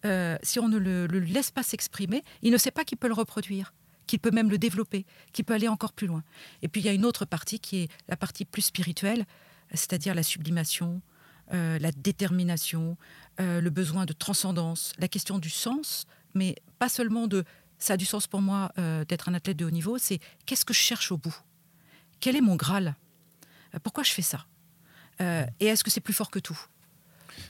euh, 0.06 0.38
si 0.44 0.60
on 0.60 0.68
ne 0.68 0.78
le, 0.78 1.08
laisse 1.08 1.52
pas 1.52 1.64
s'exprimer, 1.64 2.24
il 2.42 2.52
ne 2.52 2.58
sait 2.58 2.72
pas 2.72 2.84
qu'il 2.84 2.98
peut 2.98 3.08
le 3.08 3.14
reproduire, 3.14 3.74
qu'il 4.06 4.20
peut 4.20 4.32
même 4.32 4.50
le 4.50 4.58
développer, 4.58 5.06
qu'il 5.32 5.46
peut 5.46 5.54
aller 5.54 5.68
encore 5.68 5.94
plus 5.94 6.08
loin. 6.08 6.24
Et 6.62 6.68
puis 6.68 6.82
il 6.82 6.86
y 6.86 6.90
a 6.90 6.94
une 6.94 7.06
autre 7.06 7.26
partie 7.26 7.60
qui 7.60 7.84
est 7.84 7.88
la 8.10 8.18
partie 8.18 8.46
plus 8.46 8.64
spirituelle, 8.64 9.26
c'est-à-dire 9.74 10.14
la 10.14 10.24
sublimation, 10.24 11.02
euh, 11.54 11.80
la 11.80 11.92
détermination, 11.92 12.98
euh, 13.40 13.62
le 13.62 13.70
besoin 13.70 14.06
de 14.06 14.14
transcendance, 14.14 14.94
la 15.00 15.08
question 15.08 15.40
du 15.40 15.50
sens, 15.50 16.06
mais 16.34 16.56
pas 16.80 16.90
seulement 16.90 17.28
de 17.28 17.46
ça 17.84 17.94
a 17.94 17.98
du 17.98 18.06
sens 18.06 18.28
pour 18.28 18.42
moi 18.42 18.72
d'être 19.08 19.30
un 19.30 19.34
athlète 19.34 19.58
de 19.58 19.66
haut 19.66 19.72
niveau, 19.72 19.98
c'est 19.98 20.20
qu'est-ce 20.46 20.66
que 20.66 20.74
je 20.74 20.80
cherche 20.80 21.12
au 21.12 21.18
bout? 21.18 21.36
Quel 22.20 22.36
est 22.36 22.42
mon 22.42 22.56
Graal? 22.56 22.96
Pourquoi 23.84 24.04
je 24.04 24.12
fais 24.12 24.22
ça? 24.22 24.46
Et 25.20 25.66
est-ce 25.66 25.84
que 25.84 25.92
c'est 25.92 26.02
plus 26.02 26.14
fort 26.14 26.32
que 26.32 26.40
tout? 26.40 26.60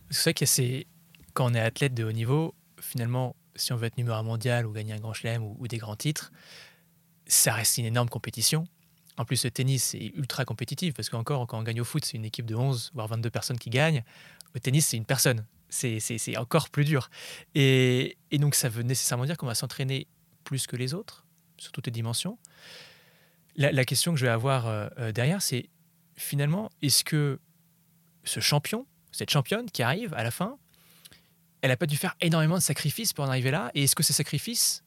C'est 0.09 0.23
vrai 0.23 0.33
qu'il 0.33 0.45
y 0.45 0.49
a 0.49 0.53
ces, 0.53 0.87
quand 1.33 1.51
on 1.51 1.53
est 1.53 1.59
athlète 1.59 1.93
de 1.93 2.03
haut 2.03 2.11
niveau, 2.11 2.55
finalement, 2.79 3.35
si 3.55 3.73
on 3.73 3.75
veut 3.75 3.85
être 3.85 3.97
numéro 3.97 4.15
un 4.15 4.23
mondial 4.23 4.65
ou 4.65 4.71
gagner 4.71 4.93
un 4.93 4.99
grand 4.99 5.13
chelem 5.13 5.43
ou, 5.43 5.67
des 5.67 5.77
grands 5.77 5.95
titres, 5.95 6.31
ça 7.27 7.53
reste 7.53 7.77
une 7.77 7.85
énorme 7.85 8.09
compétition. 8.09 8.67
En 9.17 9.25
plus, 9.25 9.43
le 9.43 9.51
tennis 9.51 9.93
est 9.93 10.11
ultra 10.15 10.45
compétitif 10.45 10.93
parce 10.93 11.09
qu'encore, 11.09 11.45
quand 11.47 11.59
on 11.59 11.63
gagne 11.63 11.81
au 11.81 11.85
foot, 11.85 12.03
c'est 12.03 12.17
une 12.17 12.25
équipe 12.25 12.45
de 12.45 12.55
11, 12.55 12.91
voire 12.93 13.07
22 13.07 13.29
personnes 13.29 13.59
qui 13.59 13.69
gagnent. 13.69 14.03
Au 14.55 14.59
tennis, 14.59 14.87
c'est 14.87 14.97
une 14.97 15.05
personne. 15.05 15.45
C'est 15.69 16.37
encore 16.37 16.69
plus 16.69 16.85
dur. 16.85 17.09
Et, 17.55 18.17
donc, 18.31 18.55
ça 18.55 18.69
veut 18.69 18.83
nécessairement 18.83 19.25
dire 19.25 19.37
qu'on 19.37 19.47
va 19.47 19.55
s'entraîner 19.55 20.07
plus 20.43 20.67
que 20.67 20.75
les 20.75 20.93
autres, 20.93 21.25
sur 21.57 21.71
toutes 21.71 21.85
les 21.85 21.91
dimensions. 21.91 22.37
La, 23.55 23.85
question 23.85 24.13
que 24.13 24.19
je 24.19 24.25
vais 24.25 24.31
avoir 24.31 24.67
euh, 24.67 24.87
euh, 24.97 25.11
derrière, 25.11 25.41
c'est 25.41 25.69
finalement, 26.15 26.71
est-ce 26.81 27.03
que 27.03 27.39
ce 28.23 28.39
champion, 28.39 28.87
cette 29.11 29.29
championne 29.29 29.69
qui 29.69 29.83
arrive 29.83 30.13
à 30.15 30.23
la 30.23 30.31
fin, 30.31 30.57
elle 31.61 31.69
n'a 31.69 31.77
pas 31.77 31.85
dû 31.85 31.95
faire 31.95 32.15
énormément 32.19 32.55
de 32.55 32.61
sacrifices 32.61 33.13
pour 33.13 33.25
en 33.25 33.27
arriver 33.27 33.51
là. 33.51 33.71
Et 33.75 33.83
est-ce 33.83 33.95
que 33.95 34.01
ces 34.01 34.13
sacrifices, 34.13 34.83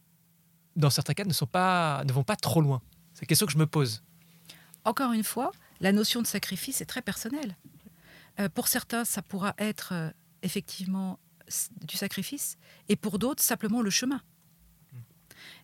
dans 0.75 0.91
certains 0.91 1.15
cas, 1.15 1.25
ne, 1.25 1.33
sont 1.33 1.47
pas, 1.47 2.03
ne 2.05 2.13
vont 2.13 2.25
pas 2.25 2.37
trop 2.37 2.61
loin? 2.61 2.83
C'est 3.15 3.23
la 3.23 3.27
question 3.27 3.47
que 3.47 3.53
je 3.53 3.59
me 3.59 3.67
pose. 3.67 4.03
Encore 4.85 5.13
une 5.13 5.25
fois, 5.25 5.53
la 5.81 5.93
notion 5.93 6.21
de 6.21 6.27
sacrifice 6.27 6.81
est 6.81 6.87
très 6.87 7.03
personnelle. 7.03 7.57
Euh, 8.41 8.49
pour 8.49 8.67
certains, 8.67 9.05
ça 9.05 9.23
pourra 9.23 9.55
être 9.59 10.13
effectivement 10.43 11.21
du 11.81 11.97
sacrifice, 11.97 12.57
et 12.89 12.97
pour 12.97 13.19
d'autres, 13.19 13.43
simplement 13.43 13.81
le 13.81 13.91
chemin. 13.91 14.21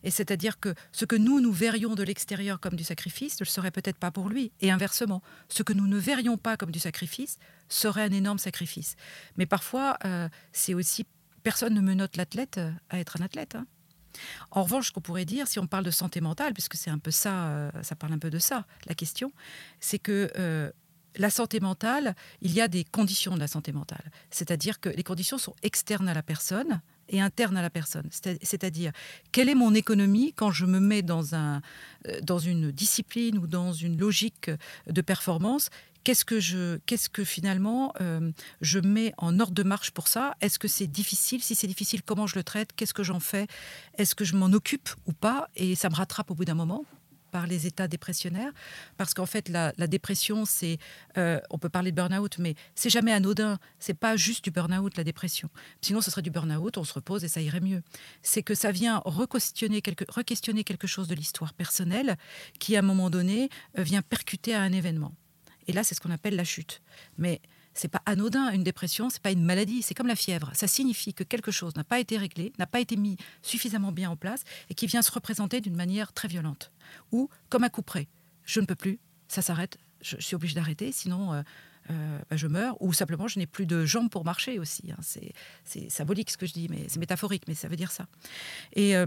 Et 0.03 0.11
c'est-à-dire 0.11 0.59
que 0.59 0.73
ce 0.91 1.05
que 1.05 1.15
nous, 1.15 1.39
nous 1.39 1.51
verrions 1.51 1.95
de 1.95 2.03
l'extérieur 2.03 2.59
comme 2.59 2.75
du 2.75 2.83
sacrifice 2.83 3.39
ne 3.39 3.45
le 3.45 3.49
serait 3.49 3.71
peut-être 3.71 3.97
pas 3.97 4.11
pour 4.11 4.29
lui. 4.29 4.51
Et 4.61 4.71
inversement, 4.71 5.21
ce 5.49 5.63
que 5.63 5.73
nous 5.73 5.87
ne 5.87 5.97
verrions 5.97 6.37
pas 6.37 6.57
comme 6.57 6.71
du 6.71 6.79
sacrifice 6.79 7.37
serait 7.69 8.03
un 8.03 8.11
énorme 8.11 8.39
sacrifice. 8.39 8.95
Mais 9.37 9.45
parfois, 9.45 9.97
euh, 10.05 10.27
c'est 10.51 10.73
aussi, 10.73 11.05
personne 11.43 11.73
ne 11.73 11.81
me 11.81 11.93
note 11.93 12.17
l'athlète 12.17 12.57
euh, 12.57 12.71
à 12.89 12.99
être 12.99 13.19
un 13.19 13.25
athlète. 13.25 13.55
Hein. 13.55 13.65
En 14.51 14.63
revanche, 14.63 14.87
ce 14.87 14.91
qu'on 14.91 15.01
pourrait 15.01 15.25
dire, 15.25 15.47
si 15.47 15.57
on 15.57 15.67
parle 15.67 15.85
de 15.85 15.91
santé 15.91 16.21
mentale, 16.21 16.53
puisque 16.53 16.75
c'est 16.75 16.91
un 16.91 16.99
peu 16.99 17.11
ça, 17.11 17.47
euh, 17.47 17.71
ça 17.81 17.95
parle 17.95 18.13
un 18.13 18.19
peu 18.19 18.29
de 18.29 18.39
ça, 18.39 18.67
la 18.85 18.93
question, 18.93 19.31
c'est 19.79 19.99
que 19.99 20.71
la 21.15 21.29
santé 21.29 21.59
mentale, 21.59 22.15
il 22.41 22.51
y 22.53 22.61
a 22.61 22.67
des 22.67 22.83
conditions 22.83 23.35
de 23.35 23.39
la 23.39 23.47
santé 23.47 23.71
mentale. 23.71 24.11
C'est-à-dire 24.31 24.79
que 24.79 24.89
les 24.89 25.03
conditions 25.03 25.37
sont 25.37 25.55
externes 25.61 26.09
à 26.09 26.13
la 26.13 26.23
personne, 26.23 26.81
interne 27.21 27.57
à 27.57 27.61
la 27.61 27.69
personne. 27.69 28.07
C'est-à-dire, 28.11 28.91
quelle 29.31 29.49
est 29.49 29.55
mon 29.55 29.73
économie 29.73 30.33
quand 30.35 30.51
je 30.51 30.65
me 30.65 30.79
mets 30.79 31.01
dans, 31.01 31.33
euh, 31.33 32.39
une 32.39 32.71
discipline 32.71 33.37
ou 33.37 33.47
dans 33.47 33.73
une 33.73 33.97
logique 33.97 34.51
de 34.87 35.01
performance? 35.01 35.69
Qu'est-ce 36.03 36.25
que 36.25 36.41
je, 36.41 36.77
qu'est-ce 36.85 37.09
que 37.09 37.23
finalement 37.23 37.93
euh, 38.01 38.31
je 38.59 38.79
mets 38.79 39.13
en 39.17 39.39
ordre 39.39 39.53
de 39.53 39.63
marche 39.63 39.91
pour 39.91 40.09
ça? 40.09 40.35
Est-ce 40.41 40.59
que 40.59 40.67
c'est 40.67 40.87
difficile? 40.87 41.41
Si 41.41 41.55
c'est 41.55 41.67
difficile, 41.67 42.01
comment 42.03 42.27
je 42.27 42.35
le 42.35 42.43
traite? 42.43 42.71
Qu'est-ce 42.75 42.93
que 42.93 43.03
j'en 43.03 43.21
fais? 43.21 43.47
Est-ce 43.97 44.13
que 44.13 44.25
je 44.25 44.35
m'en 44.35 44.47
occupe 44.47 44.89
ou 45.05 45.13
pas? 45.13 45.49
Et 45.55 45.75
ça 45.75 45.89
me 45.89 45.95
rattrape 45.95 46.29
au 46.29 46.35
bout 46.35 46.45
d'un 46.45 46.55
moment? 46.55 46.83
Par 47.33 47.47
les 47.47 47.65
états 47.65 47.87
dépressionnaires, 47.87 48.51
parce 48.95 49.15
qu'en 49.15 49.25
fait 49.25 49.49
la, 49.49 49.71
dépression, 49.87 50.45
c'est, 50.45 50.77
euh, 51.17 51.41
on 51.49 51.57
peut 51.57 51.67
parler 51.67 51.91
de 51.91 51.95
burn-out, 51.95 52.37
mais 52.37 52.53
c'est 52.75 52.91
jamais 52.91 53.11
anodin. 53.11 53.57
C'est 53.79 53.95
pas 53.95 54.15
juste 54.15 54.43
du 54.43 54.51
burn-out 54.51 54.95
la 54.95 55.03
dépression. 55.03 55.49
Sinon, 55.81 55.99
ce 55.99 56.11
serait 56.11 56.21
du 56.21 56.29
burn-out, 56.29 56.77
on 56.77 56.83
se 56.83 56.93
repose 56.93 57.23
et 57.23 57.27
ça 57.27 57.41
irait 57.41 57.59
mieux. 57.59 57.81
C'est 58.21 58.43
que 58.43 58.53
ça 58.53 58.71
vient 58.71 59.01
re-questionner 59.03 59.81
quelque, 59.81 60.05
quelque 60.63 60.87
chose 60.87 61.07
de 61.07 61.15
l'histoire 61.15 61.53
personnelle 61.53 62.17
qui, 62.59 62.75
à 62.75 62.79
un 62.79 62.83
moment 62.83 63.09
donné, 63.09 63.49
euh, 63.79 63.81
vient 63.81 64.03
percuter 64.03 64.53
à 64.53 64.61
un 64.61 64.71
événement. 64.71 65.13
Et 65.67 65.73
là, 65.73 65.83
c'est 65.83 65.95
ce 65.95 66.01
qu'on 66.01 66.11
appelle 66.11 66.35
la 66.35 66.43
chute. 66.43 66.83
Mais 67.17 67.41
c'est 67.73 67.87
pas 67.87 68.01
anodin. 68.05 68.51
Une 68.51 68.63
dépression, 68.63 69.09
c'est 69.09 69.21
pas 69.21 69.31
une 69.31 69.43
maladie, 69.43 69.81
c'est 69.81 69.93
comme 69.93 70.07
la 70.07 70.15
fièvre. 70.15 70.51
Ça 70.53 70.67
signifie 70.67 71.13
que 71.13 71.23
quelque 71.23 71.51
chose 71.51 71.75
n'a 71.75 71.83
pas 71.83 71.99
été 71.99 72.17
réglé, 72.17 72.53
n'a 72.59 72.67
pas 72.67 72.79
été 72.79 72.95
mis 72.95 73.17
suffisamment 73.41 73.91
bien 73.91 74.09
en 74.09 74.15
place 74.15 74.43
et 74.69 74.75
qui 74.75 74.87
vient 74.87 75.01
se 75.01 75.11
représenter 75.11 75.61
d'une 75.61 75.75
manière 75.75 76.13
très 76.13 76.27
violente. 76.27 76.71
Ou 77.11 77.29
comme 77.49 77.63
un 77.63 77.69
coup 77.69 77.81
près. 77.81 78.07
Je 78.45 78.59
ne 78.59 78.65
peux 78.65 78.75
plus, 78.75 78.99
ça 79.27 79.41
s'arrête, 79.41 79.77
je, 80.01 80.17
suis 80.19 80.35
obligé 80.35 80.55
d'arrêter, 80.55 80.91
sinon 80.91 81.33
euh, 81.33 81.41
euh, 81.89 82.19
bah, 82.29 82.35
je 82.35 82.47
meurs. 82.47 82.79
Ou 82.81 82.93
simplement, 82.93 83.27
je 83.27 83.39
n'ai 83.39 83.47
plus 83.47 83.65
de 83.65 83.85
jambes 83.85 84.09
pour 84.09 84.25
marcher 84.25 84.59
aussi. 84.59 84.91
Hein. 84.91 84.99
C'est 85.63 85.89
symbolique 85.89 86.29
ce 86.29 86.37
que 86.37 86.45
je 86.45 86.53
dis, 86.53 86.67
mais 86.69 86.85
c'est 86.87 86.99
métaphorique, 86.99 87.43
mais 87.47 87.55
ça 87.55 87.67
veut 87.67 87.75
dire 87.75 87.91
ça. 87.91 88.07
Et 88.73 88.95
euh, 88.95 89.05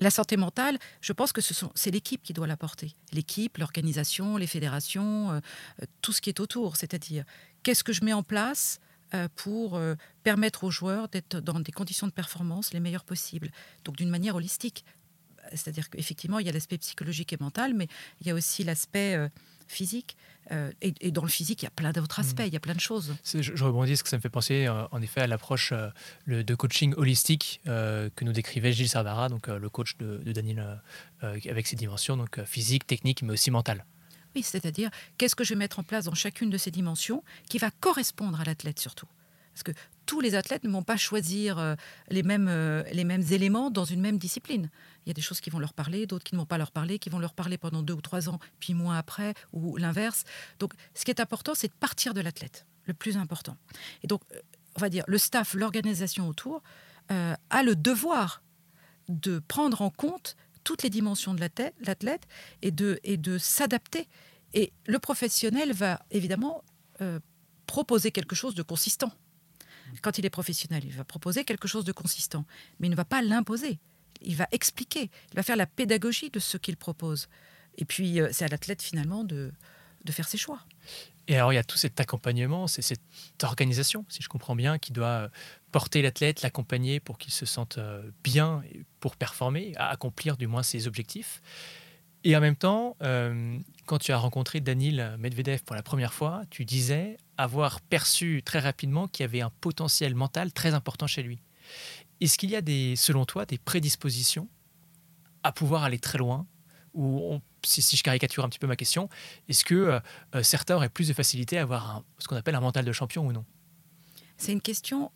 la 0.00 0.10
santé 0.10 0.36
mentale, 0.36 0.78
je 1.00 1.12
pense 1.12 1.32
que 1.32 1.40
c'est 1.74 1.90
l'équipe 1.90 2.22
qui 2.22 2.32
doit 2.32 2.46
l'apporter. 2.46 2.94
L'équipe, 3.12 3.58
l'organisation, 3.58 4.36
les 4.38 4.46
fédérations, 4.46 5.42
tout 6.00 6.12
ce 6.12 6.22
qui 6.22 6.30
est 6.30 6.40
autour. 6.40 6.76
C'est-à-dire, 6.76 7.24
qu'est-ce 7.62 7.84
que 7.84 7.92
je 7.92 8.04
mets 8.04 8.12
en 8.12 8.22
place 8.22 8.80
euh, 9.14 9.28
pour 9.34 9.80
permettre 10.22 10.64
aux 10.64 10.70
joueurs 10.70 11.08
d'être 11.08 11.40
dans 11.40 11.60
des 11.60 11.72
conditions 11.72 12.06
de 12.06 12.12
performance 12.12 12.72
les 12.72 12.80
meilleures 12.80 13.04
possibles 13.04 13.50
Donc 13.84 13.96
d'une 13.96 14.10
manière 14.10 14.36
holistique. 14.36 14.84
C'est-à-dire 15.50 15.90
qu'effectivement, 15.90 16.38
il 16.38 16.46
y 16.46 16.48
a 16.48 16.52
l'aspect 16.52 16.78
psychologique 16.78 17.32
et 17.32 17.38
mental, 17.40 17.74
mais 17.74 17.88
il 18.20 18.26
y 18.26 18.30
a 18.30 18.34
aussi 18.34 18.62
l'aspect 18.62 19.30
physique. 19.70 20.16
Euh, 20.52 20.72
et, 20.80 21.10
dans 21.12 21.22
le 21.22 21.28
physique, 21.28 21.62
il 21.62 21.66
y 21.66 21.68
a 21.68 21.70
plein 21.70 21.92
d'autres 21.92 22.18
aspects, 22.18 22.42
il 22.44 22.52
y 22.52 22.56
a 22.56 22.60
plein 22.60 22.74
de 22.74 22.80
choses. 22.80 23.14
Je, 23.24 23.40
je, 23.40 23.64
rebondis 23.64 23.92
parce 23.92 24.02
que 24.02 24.08
ça 24.08 24.16
me 24.16 24.20
fait 24.20 24.28
penser 24.28 24.66
euh, 24.66 24.84
en 24.90 25.00
effet 25.00 25.20
à 25.20 25.26
l'approche 25.28 25.72
euh, 25.72 25.90
de 26.26 26.54
coaching 26.54 26.92
holistique 26.96 27.60
que 27.64 28.24
nous 28.24 28.32
décrivait 28.32 28.72
Gilles 28.72 28.88
Servara, 28.88 29.28
donc 29.28 29.46
le 29.46 29.68
coach 29.68 29.96
de, 29.98 30.18
de 30.18 30.32
Daniel, 30.32 30.80
avec 31.22 31.66
ses 31.66 31.76
dimensions, 31.76 32.16
donc 32.16 32.42
physique, 32.44 32.86
technique, 32.86 33.22
mais 33.22 33.32
aussi 33.32 33.50
mentale. 33.50 33.84
Oui, 34.34 34.42
c'est-à-dire 34.42 34.90
qu'est-ce 35.18 35.34
que 35.34 35.44
je 35.44 35.54
vais 35.54 35.58
mettre 35.58 35.78
en 35.78 35.82
place 35.82 36.04
dans 36.04 36.14
chacune 36.14 36.50
de 36.50 36.58
ces 36.58 36.70
dimensions 36.70 37.24
qui 37.48 37.58
va 37.58 37.70
correspondre 37.70 38.40
à 38.40 38.44
l'athlète 38.44 38.78
surtout? 38.78 39.08
Parce 39.52 39.62
que 39.62 39.72
tous 40.06 40.20
les 40.20 40.34
athlètes 40.34 40.64
ne 40.64 40.70
vont 40.70 40.82
pas 40.82 40.96
choisir 40.96 41.58
euh, 41.58 41.74
les 42.08 42.22
mêmes, 42.22 42.48
euh, 42.48 42.82
les 42.92 43.04
mêmes 43.04 43.24
éléments 43.30 43.70
dans 43.70 43.84
une 43.84 44.00
même 44.00 44.18
discipline. 44.18 44.70
Il 45.04 45.08
y 45.08 45.12
a 45.12 45.14
des 45.14 45.20
choses 45.20 45.40
qui 45.40 45.50
vont 45.50 45.58
leur 45.58 45.74
parler, 45.74 46.06
d'autres 46.06 46.24
qui 46.24 46.34
ne 46.34 46.40
vont 46.40 46.46
pas 46.46 46.58
leur 46.58 46.70
parler, 46.70 46.98
qui 46.98 47.10
vont 47.10 47.18
leur 47.18 47.34
parler 47.34 47.58
pendant 47.58 47.82
deux 47.82 47.94
ou 47.94 48.00
trois 48.00 48.28
ans, 48.28 48.38
puis 48.58 48.74
moins 48.74 48.96
après, 48.96 49.34
ou 49.52 49.76
l'inverse. 49.76 50.24
Donc, 50.58 50.72
ce 50.94 51.04
qui 51.04 51.10
est 51.10 51.20
important, 51.20 51.54
c'est 51.54 51.68
de 51.68 51.72
partir 51.72 52.14
de 52.14 52.20
l'athlète, 52.20 52.66
le 52.86 52.94
plus 52.94 53.16
important. 53.16 53.56
Et 54.02 54.06
donc, 54.06 54.22
euh, 54.32 54.40
on 54.76 54.80
va 54.80 54.88
dire, 54.88 55.04
le 55.08 55.18
staff, 55.18 55.54
l'organisation 55.54 56.28
autour, 56.28 56.62
a 57.08 57.64
le 57.64 57.74
devoir 57.74 58.40
de 59.08 59.40
prendre 59.40 59.82
en 59.82 59.90
compte 59.90 60.36
toutes 60.64 60.82
les 60.82 60.90
dimensions 60.90 61.34
de 61.34 61.40
l'athlète 61.40 62.26
et 62.62 62.70
de, 62.70 63.00
et 63.04 63.16
de 63.16 63.38
s'adapter. 63.38 64.08
Et 64.52 64.72
le 64.86 64.98
professionnel 64.98 65.72
va 65.72 66.02
évidemment 66.10 66.64
proposer 67.66 68.10
quelque 68.10 68.34
chose 68.34 68.54
de 68.54 68.62
consistant 68.62 69.10
quand 70.02 70.18
il 70.18 70.26
est 70.26 70.30
professionnel, 70.30 70.84
il 70.84 70.92
va 70.92 71.04
proposer 71.04 71.44
quelque 71.44 71.68
chose 71.68 71.84
de 71.84 71.92
consistant, 71.92 72.44
mais 72.78 72.86
il 72.86 72.90
ne 72.90 72.96
va 72.96 73.04
pas 73.04 73.22
l'imposer. 73.22 73.78
Il 74.22 74.36
va 74.36 74.46
expliquer, 74.52 75.10
il 75.30 75.36
va 75.36 75.42
faire 75.42 75.56
la 75.56 75.66
pédagogie 75.66 76.30
de 76.30 76.38
ce 76.38 76.56
qu'il 76.56 76.76
propose. 76.76 77.28
Et 77.78 77.84
puis, 77.84 78.20
euh, 78.20 78.28
c'est 78.32 78.44
à 78.44 78.48
l'athlète 78.48 78.82
finalement 78.82 79.24
de, 79.24 79.52
de 80.04 80.12
faire 80.12 80.28
ses 80.28 80.36
choix. 80.36 80.60
Et 81.28 81.36
alors, 81.36 81.52
il 81.52 81.56
y 81.56 81.58
a 81.58 81.64
tout 81.64 81.76
cet 81.76 82.00
accompagnement, 82.00 82.66
c'est 82.66 82.82
cette 82.82 83.00
organisation, 83.42 84.04
si 84.08 84.22
je 84.22 84.28
comprends 84.28 84.56
bien, 84.56 84.78
qui 84.78 84.92
doit 84.92 85.06
euh, 85.06 85.28
porter 85.70 86.02
l'athlète, 86.02 86.42
l'accompagner 86.42 86.98
pour 86.98 87.18
qu'il 87.18 87.32
se 87.32 87.46
sente 87.46 87.78
euh, 87.78 88.10
bien 88.24 88.62
pour 88.98 89.16
performer, 89.16 89.72
à 89.76 89.90
accomplir 89.90 90.36
du 90.36 90.46
moins 90.46 90.62
ses 90.62 90.88
objectifs. 90.88 91.40
Et 92.24 92.36
en 92.36 92.40
même 92.40 92.56
temps, 92.56 92.98
quand 93.86 93.96
tu 93.96 94.12
as 94.12 94.18
rencontré 94.18 94.60
Danil 94.60 95.16
Medvedev 95.18 95.62
pour 95.62 95.74
la 95.74 95.82
première 95.82 96.12
fois, 96.12 96.42
tu 96.50 96.66
disais 96.66 97.16
avoir 97.38 97.80
perçu 97.80 98.42
très 98.44 98.58
rapidement 98.58 99.08
qu'il 99.08 99.24
y 99.24 99.28
avait 99.28 99.40
un 99.40 99.50
potentiel 99.62 100.14
mental 100.14 100.52
très 100.52 100.74
important 100.74 101.06
chez 101.06 101.22
lui. 101.22 101.40
Est-ce 102.20 102.36
qu'il 102.36 102.50
y 102.50 102.56
a, 102.56 102.60
des, 102.60 102.94
selon 102.96 103.24
toi, 103.24 103.46
des 103.46 103.56
prédispositions 103.56 104.48
à 105.42 105.52
pouvoir 105.52 105.84
aller 105.84 105.98
très 105.98 106.18
loin 106.18 106.46
Ou 106.94 107.40
si, 107.64 107.96
je 107.96 108.02
caricature 108.02 108.44
un 108.44 108.48
petit 108.48 108.58
peu 108.58 108.66
ma 108.66 108.76
question, 108.76 109.08
est-ce 109.48 109.64
que 109.64 109.74
euh, 109.74 110.00
euh, 110.34 110.42
certains 110.42 110.76
auraient 110.76 110.88
plus 110.88 111.08
de 111.08 111.12
facilité 111.12 111.58
à 111.58 111.62
avoir 111.62 112.02
ce 112.18 112.26
qu'on 112.26 112.36
appelle 112.36 112.54
un 112.54 112.60
mental 112.60 112.84
de 112.84 112.92
champion 112.92 113.26
ou 113.26 113.32
non? 113.32 113.44
C'est 114.38 114.52
une 114.52 114.60
question 114.60 115.12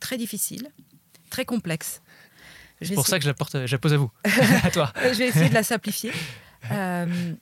très 0.00 0.16
difficile, 0.16 0.70
très 1.30 1.44
complexe. 1.44 2.02
C'est 2.80 2.94
pour 2.94 3.06
ça 3.06 3.18
que 3.18 3.24
je 3.24 3.28
la, 3.28 3.34
porte, 3.34 3.66
je 3.66 3.74
la 3.74 3.78
pose 3.78 3.92
à 3.92 3.96
vous, 3.96 4.12
à 4.62 4.70
toi. 4.70 4.92
je 4.96 5.18
vais 5.18 5.28
essayer 5.28 5.48
de 5.48 5.54
la 5.54 5.62
simplifier. 5.64 6.12
Euh, 6.72 7.34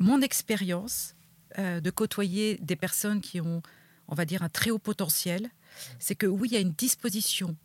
mon 0.00 0.20
expérience 0.20 1.14
euh, 1.58 1.80
de 1.80 1.90
côtoyer 1.90 2.58
des 2.60 2.76
personnes 2.76 3.20
qui 3.20 3.40
ont, 3.40 3.62
on 4.08 4.14
va 4.14 4.24
dire, 4.24 4.42
un 4.42 4.48
très 4.48 4.70
haut 4.70 4.78
potentiel, 4.78 5.50
c'est 5.98 6.14
que 6.14 6.26
oui, 6.26 6.48
il 6.50 6.54
y 6.54 6.56
a 6.56 6.60
une 6.60 6.72
disposition, 6.72 7.56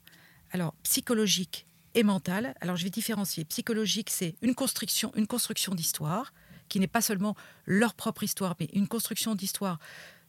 alors 0.51 0.73
psychologique 0.83 1.65
et 1.97 2.03
mentale. 2.03 2.55
Alors 2.61 2.75
je 2.75 2.83
vais 2.83 2.89
différencier. 2.91 3.43
Psychologique, 3.45 4.11
c'est 4.11 4.35
une 4.41 4.53
construction, 4.53 5.11
une 5.15 5.27
construction 5.27 5.73
d'histoire 5.73 6.31
qui 6.69 6.79
n'est 6.79 6.87
pas 6.87 7.01
seulement 7.01 7.35
leur 7.65 7.95
propre 7.95 8.23
histoire, 8.23 8.55
mais 8.59 8.69
une 8.73 8.87
construction 8.87 9.33
d'histoire 9.35 9.79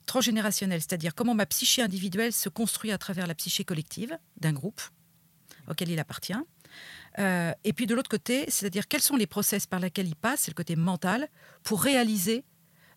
transgénérationnelle, 0.06 0.80
c'est-à-dire 0.80 1.14
comment 1.14 1.34
ma 1.34 1.44
psyché 1.44 1.82
individuelle 1.82 2.32
se 2.32 2.48
construit 2.48 2.90
à 2.90 2.98
travers 2.98 3.26
la 3.26 3.34
psyché 3.34 3.64
collective 3.64 4.18
d'un 4.38 4.52
groupe 4.52 4.80
auquel 5.68 5.90
il 5.90 6.00
appartient. 6.00 6.32
Euh, 7.18 7.52
et 7.64 7.74
puis 7.74 7.86
de 7.86 7.94
l'autre 7.94 8.08
côté, 8.08 8.46
c'est-à-dire 8.48 8.88
quels 8.88 9.02
sont 9.02 9.16
les 9.16 9.26
process 9.26 9.66
par 9.66 9.80
lesquels 9.80 10.06
il 10.06 10.16
passe, 10.16 10.42
c'est 10.42 10.50
le 10.50 10.54
côté 10.54 10.74
mental, 10.76 11.28
pour 11.62 11.82
réaliser 11.82 12.44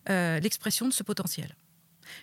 euh, 0.08 0.40
l'expression 0.40 0.88
de 0.88 0.92
ce 0.94 1.02
potentiel. 1.02 1.54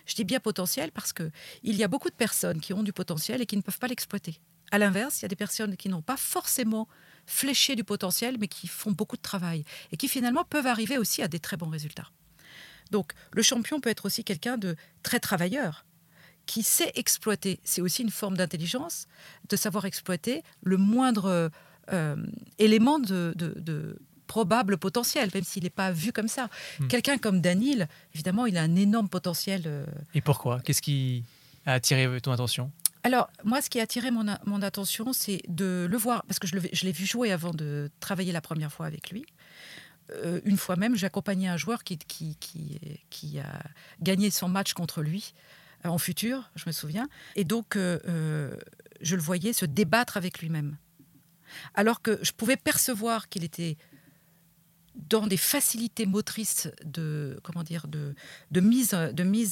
Je 0.06 0.16
dis 0.16 0.24
bien 0.24 0.40
potentiel 0.40 0.90
parce 0.90 1.12
que 1.12 1.30
il 1.62 1.76
y 1.76 1.84
a 1.84 1.88
beaucoup 1.88 2.10
de 2.10 2.14
personnes 2.14 2.60
qui 2.60 2.72
ont 2.72 2.82
du 2.82 2.92
potentiel 2.92 3.40
et 3.40 3.46
qui 3.46 3.56
ne 3.56 3.62
peuvent 3.62 3.78
pas 3.78 3.86
l'exploiter. 3.86 4.40
À 4.70 4.78
l'inverse, 4.78 5.20
il 5.20 5.22
y 5.22 5.24
a 5.26 5.28
des 5.28 5.36
personnes 5.36 5.76
qui 5.76 5.88
n'ont 5.88 6.02
pas 6.02 6.16
forcément 6.16 6.88
fléché 7.26 7.76
du 7.76 7.84
potentiel, 7.84 8.36
mais 8.38 8.48
qui 8.48 8.66
font 8.66 8.92
beaucoup 8.92 9.16
de 9.16 9.22
travail 9.22 9.64
et 9.92 9.96
qui 9.96 10.08
finalement 10.08 10.44
peuvent 10.44 10.66
arriver 10.66 10.98
aussi 10.98 11.22
à 11.22 11.28
des 11.28 11.38
très 11.38 11.56
bons 11.56 11.68
résultats. 11.68 12.10
Donc, 12.90 13.12
le 13.32 13.42
champion 13.42 13.80
peut 13.80 13.90
être 13.90 14.06
aussi 14.06 14.24
quelqu'un 14.24 14.58
de 14.58 14.76
très 15.02 15.20
travailleur, 15.20 15.84
qui 16.46 16.62
sait 16.62 16.90
exploiter. 16.96 17.60
C'est 17.62 17.80
aussi 17.80 18.02
une 18.02 18.10
forme 18.10 18.36
d'intelligence, 18.36 19.06
de 19.48 19.56
savoir 19.56 19.84
exploiter 19.84 20.42
le 20.62 20.76
moindre 20.76 21.50
euh, 21.92 22.16
élément 22.58 22.98
de, 22.98 23.96
probable 24.26 24.78
potentiel, 24.78 25.28
même 25.34 25.42
s'il 25.42 25.64
n'est 25.64 25.70
pas 25.70 25.90
vu 25.90 26.12
comme 26.12 26.28
ça. 26.28 26.48
Hmm. 26.78 26.86
Quelqu'un 26.86 27.18
comme 27.18 27.40
Danil, 27.40 27.88
évidemment, 28.14 28.46
il 28.46 28.56
a 28.58 28.62
un 28.62 28.76
énorme 28.76 29.08
potentiel. 29.08 29.62
Euh. 29.66 29.84
Et 30.14 30.20
pourquoi? 30.20 30.60
Qu'est-ce 30.60 30.82
qui 30.82 31.24
a 31.66 31.74
attiré 31.74 32.20
ton 32.20 32.30
attention? 32.30 32.70
Alors, 33.02 33.30
moi, 33.44 33.62
ce 33.62 33.70
qui 33.70 33.80
a 33.80 33.84
attiré 33.84 34.10
mon, 34.10 34.62
attention, 34.62 35.12
c'est 35.12 35.42
de 35.48 35.86
le 35.90 35.96
voir, 35.96 36.22
parce 36.26 36.38
que 36.38 36.46
je 36.46 36.84
l'ai 36.84 36.92
vu 36.92 37.06
jouer 37.06 37.32
avant 37.32 37.52
de 37.52 37.90
travailler 38.00 38.32
la 38.32 38.40
première 38.40 38.72
fois 38.72 38.86
avec 38.86 39.10
lui. 39.10 39.24
Euh, 40.10 40.40
une 40.44 40.58
fois 40.58 40.76
même, 40.76 40.96
j'accompagnais 40.96 41.48
un 41.48 41.56
joueur 41.56 41.82
qui, 41.82 41.98
a 43.38 43.62
gagné 44.02 44.30
son 44.30 44.48
match 44.48 44.74
contre 44.74 45.02
lui 45.02 45.32
euh, 45.86 45.88
en 45.88 45.98
futur, 45.98 46.50
je 46.56 46.64
me 46.66 46.72
souviens. 46.72 47.08
Et 47.36 47.44
donc, 47.44 47.76
je 47.76 49.16
le 49.16 49.22
voyais 49.22 49.52
se 49.52 49.64
débattre 49.64 50.16
avec 50.16 50.40
lui-même. 50.40 50.76
Alors 51.74 52.02
que 52.02 52.18
je 52.22 52.32
pouvais 52.32 52.56
percevoir 52.56 53.28
qu'il 53.28 53.44
était 53.44 53.76
dans 54.94 55.26
des 55.26 55.36
facilités 55.36 56.06
motrices 56.06 56.68
de 56.84 57.38
comment 57.42 57.62
dire 57.62 57.86
de, 57.88 58.14
mise 58.60 58.94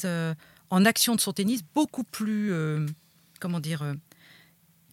euh, 0.05 0.35
en 0.71 0.85
action 0.85 1.15
de 1.15 1.21
son 1.21 1.33
tennis 1.33 1.63
beaucoup 1.75 2.05
plus 2.05 2.53
euh, 2.53 2.87
comment 3.39 3.61
dire 3.61 3.83
euh, 3.83 3.95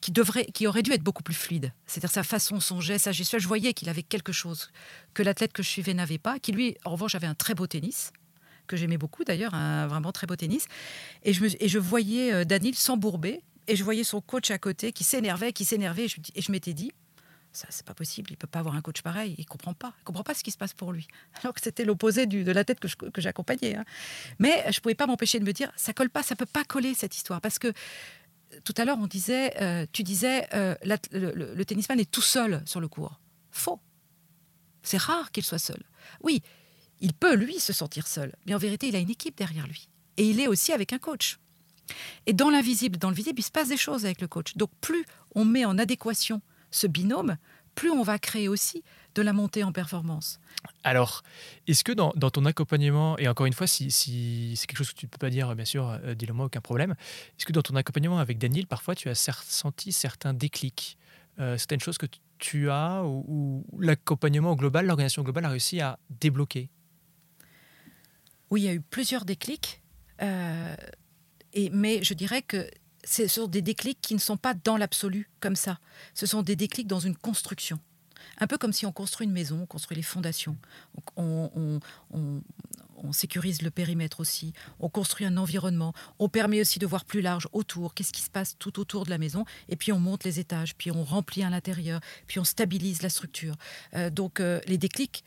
qui 0.01 0.11
devrait 0.11 0.45
qui 0.45 0.67
aurait 0.67 0.83
dû 0.83 0.91
être 0.91 1.03
beaucoup 1.03 1.23
plus 1.23 1.33
fluide 1.33 1.73
c'est-à-dire 1.85 2.11
sa 2.11 2.23
façon 2.23 2.59
son 2.59 2.81
geste 2.81 3.05
sa 3.05 3.11
gestuelle 3.11 3.41
je 3.41 3.47
voyais 3.47 3.73
qu'il 3.73 3.89
avait 3.89 4.03
quelque 4.03 4.31
chose 4.31 4.69
que 5.13 5.23
l'athlète 5.23 5.53
que 5.53 5.63
je 5.63 5.69
suivais 5.69 5.93
n'avait 5.93 6.17
pas 6.17 6.39
qui 6.39 6.51
lui 6.51 6.77
en 6.85 6.91
revanche 6.91 7.15
avait 7.15 7.27
un 7.27 7.35
très 7.35 7.55
beau 7.55 7.67
tennis 7.67 8.11
que 8.67 8.77
j'aimais 8.77 8.97
beaucoup 8.97 9.23
d'ailleurs 9.23 9.53
un 9.53 9.87
vraiment 9.87 10.11
très 10.11 10.27
beau 10.27 10.35
tennis 10.35 10.65
et 11.23 11.33
je 11.33 11.43
me, 11.43 11.63
et 11.63 11.67
je 11.67 11.79
voyais 11.79 12.45
Daniel 12.45 12.75
s'embourber 12.75 13.41
et 13.67 13.75
je 13.75 13.83
voyais 13.83 14.03
son 14.03 14.21
coach 14.21 14.51
à 14.51 14.57
côté 14.57 14.91
qui 14.91 15.03
s'énervait 15.03 15.53
qui 15.53 15.65
s'énervait 15.65 16.05
et 16.05 16.07
je, 16.07 16.17
et 16.35 16.41
je 16.41 16.51
m'étais 16.51 16.73
dit 16.73 16.91
Ça, 17.55 17.67
c'est 17.69 17.85
pas 17.85 17.93
possible. 17.93 18.31
Il 18.31 18.37
peut 18.37 18.47
pas 18.47 18.59
avoir 18.59 18.75
un 18.75 18.81
coach 18.81 19.01
pareil. 19.01 19.33
Il 19.37 19.45
comprend 19.45 19.73
pas. 19.73 19.93
Il 20.01 20.03
comprend 20.03 20.23
pas 20.23 20.33
ce 20.33 20.43
qui 20.43 20.51
se 20.51 20.57
passe 20.57 20.73
pour 20.73 20.91
lui. 20.91 21.07
Alors 21.41 21.53
que 21.53 21.61
c'était 21.61 21.85
l'opposé 21.85 22.25
de 22.25 22.51
la 22.51 22.65
tête 22.65 22.79
que, 22.81 22.89
j'accompagnais. 23.21 23.77
Hein. 23.77 23.85
Mais 24.39 24.65
je 24.71 24.79
pouvais 24.81 24.93
pas 24.95 25.07
m'empêcher 25.07 25.39
de 25.39 25.45
me 25.45 25.53
dire, 25.53 25.71
ça 25.77 25.93
colle 25.93 26.09
pas, 26.09 26.21
ça 26.21 26.35
peut 26.35 26.45
pas 26.45 26.65
coller 26.65 26.93
cette 26.93 27.15
histoire, 27.15 27.39
parce 27.39 27.57
que 27.57 27.71
tout 28.63 28.73
à 28.77 28.85
l'heure 28.85 28.97
on 28.99 29.07
disait, 29.07 29.53
euh, 29.61 29.85
tu 29.91 30.03
disais, 30.03 30.47
euh, 30.53 30.75
le, 30.83 31.53
le 31.53 31.65
tennisman 31.65 31.99
est 31.99 32.09
tout 32.09 32.21
seul 32.21 32.61
sur 32.65 32.79
le 32.79 32.87
cours. 32.87 33.19
Faux. 33.51 33.79
C'est 34.83 34.97
rare 34.97 35.31
qu'il 35.31 35.43
soit 35.43 35.59
seul. 35.59 35.83
Oui, 36.21 36.41
il 36.99 37.13
peut 37.13 37.35
lui 37.35 37.59
se 37.59 37.73
sentir 37.73 38.07
seul, 38.07 38.35
mais 38.45 38.53
en 38.53 38.57
vérité, 38.57 38.87
il 38.87 38.95
a 38.95 38.99
une 38.99 39.09
équipe 39.09 39.37
derrière 39.37 39.67
lui. 39.67 39.89
Et 40.17 40.29
il 40.29 40.39
est 40.39 40.47
aussi 40.47 40.71
avec 40.71 40.93
un 40.93 40.99
coach. 40.99 41.37
Et 42.25 42.33
dans 42.33 42.49
l'invisible, 42.49 42.97
dans 42.97 43.09
le 43.09 43.15
visible, 43.15 43.39
il 43.39 43.43
se 43.43 43.51
passe 43.51 43.67
des 43.67 43.77
choses 43.77 44.05
avec 44.05 44.21
le 44.21 44.27
coach. 44.27 44.55
Donc 44.55 44.71
plus 44.81 45.05
on 45.35 45.45
met 45.45 45.65
en 45.65 45.77
adéquation 45.77 46.41
ce 46.71 46.87
binôme, 46.87 47.37
plus 47.75 47.91
on 47.91 48.03
va 48.03 48.17
créer 48.17 48.47
aussi 48.47 48.83
de 49.13 49.21
la 49.21 49.33
montée 49.33 49.63
en 49.63 49.71
performance. 49.71 50.39
Alors, 50.83 51.23
est-ce 51.67 51.83
que 51.83 51.91
dans, 51.91 52.11
ton 52.11 52.45
accompagnement, 52.45 53.17
et 53.17 53.27
encore 53.27 53.45
une 53.45 53.53
fois, 53.53 53.67
si, 53.67 53.91
c'est 53.91 54.67
quelque 54.67 54.77
chose 54.77 54.91
que 54.91 54.97
tu 54.97 55.05
ne 55.05 55.09
peux 55.09 55.17
pas 55.17 55.29
dire, 55.29 55.55
bien 55.55 55.65
sûr, 55.65 55.89
euh, 55.89 56.15
dis-le 56.15 56.33
moi, 56.33 56.47
aucun 56.47 56.61
problème, 56.61 56.95
est-ce 57.37 57.45
que 57.45 57.53
dans 57.53 57.61
ton 57.61 57.75
accompagnement 57.75 58.19
avec 58.19 58.37
Daniel, 58.37 58.67
parfois 58.67 58.95
tu 58.95 59.09
as 59.09 59.15
senti 59.15 59.91
certains 59.91 60.33
déclics, 60.33 60.97
euh, 61.39 61.57
certaines 61.57 61.79
choses 61.79 61.97
que 61.97 62.07
tu 62.37 62.69
as 62.69 63.03
ou, 63.03 63.65
l'accompagnement 63.79 64.55
global, 64.55 64.85
l'organisation 64.85 65.23
globale 65.23 65.45
a 65.45 65.49
réussi 65.49 65.79
à 65.81 65.99
débloquer? 66.09 66.69
Oui, 68.49 68.61
il 68.61 68.65
y 68.65 68.69
a 68.69 68.73
eu 68.73 68.81
plusieurs 68.81 69.25
déclics. 69.25 69.81
Euh, 70.21 70.75
et, 71.53 71.69
mais 71.71 72.03
je 72.03 72.13
dirais 72.13 72.41
que 72.41 72.69
ce 73.05 73.27
sont 73.27 73.47
des 73.47 73.61
déclics 73.61 74.01
qui 74.01 74.13
ne 74.13 74.19
sont 74.19 74.37
pas 74.37 74.53
dans 74.53 74.77
l'absolu 74.77 75.29
comme 75.39 75.55
ça. 75.55 75.79
Ce 76.13 76.25
sont 76.25 76.41
des 76.41 76.55
déclics 76.55 76.87
dans 76.87 76.99
une 76.99 77.15
construction. 77.15 77.79
Un 78.39 78.47
peu 78.47 78.57
comme 78.57 78.73
si 78.73 78.85
on 78.85 78.91
construit 78.91 79.27
une 79.27 79.33
maison, 79.33 79.61
on 79.61 79.65
construit 79.65 79.95
les 79.95 80.03
fondations, 80.03 80.57
on, 81.15 81.79
sécurise 83.11 83.61
le 83.61 83.69
périmètre 83.69 84.19
aussi, 84.19 84.51
on 84.79 84.89
construit 84.89 85.27
un 85.27 85.37
environnement, 85.37 85.93
on 86.17 86.27
permet 86.27 86.59
aussi 86.59 86.79
de 86.79 86.87
voir 86.87 87.05
plus 87.05 87.21
large 87.21 87.47
autour, 87.53 87.93
qu'est-ce 87.93 88.11
qui 88.11 88.21
se 88.21 88.31
passe 88.31 88.57
tout 88.57 88.79
autour 88.79 89.05
de 89.05 89.11
la 89.11 89.19
maison, 89.19 89.45
et 89.69 89.75
puis 89.75 89.93
on 89.93 89.99
monte 89.99 90.23
les 90.23 90.39
étages, 90.39 90.75
puis 90.75 90.89
on 90.89 91.03
remplit 91.03 91.43
à 91.43 91.49
l'intérieur, 91.51 92.01
puis 92.25 92.39
on 92.39 92.43
stabilise 92.43 93.03
la 93.03 93.09
structure. 93.09 93.55
Euh, 93.93 94.09
donc 94.09 94.39
euh, 94.39 94.59
les 94.65 94.79
déclics 94.79 95.23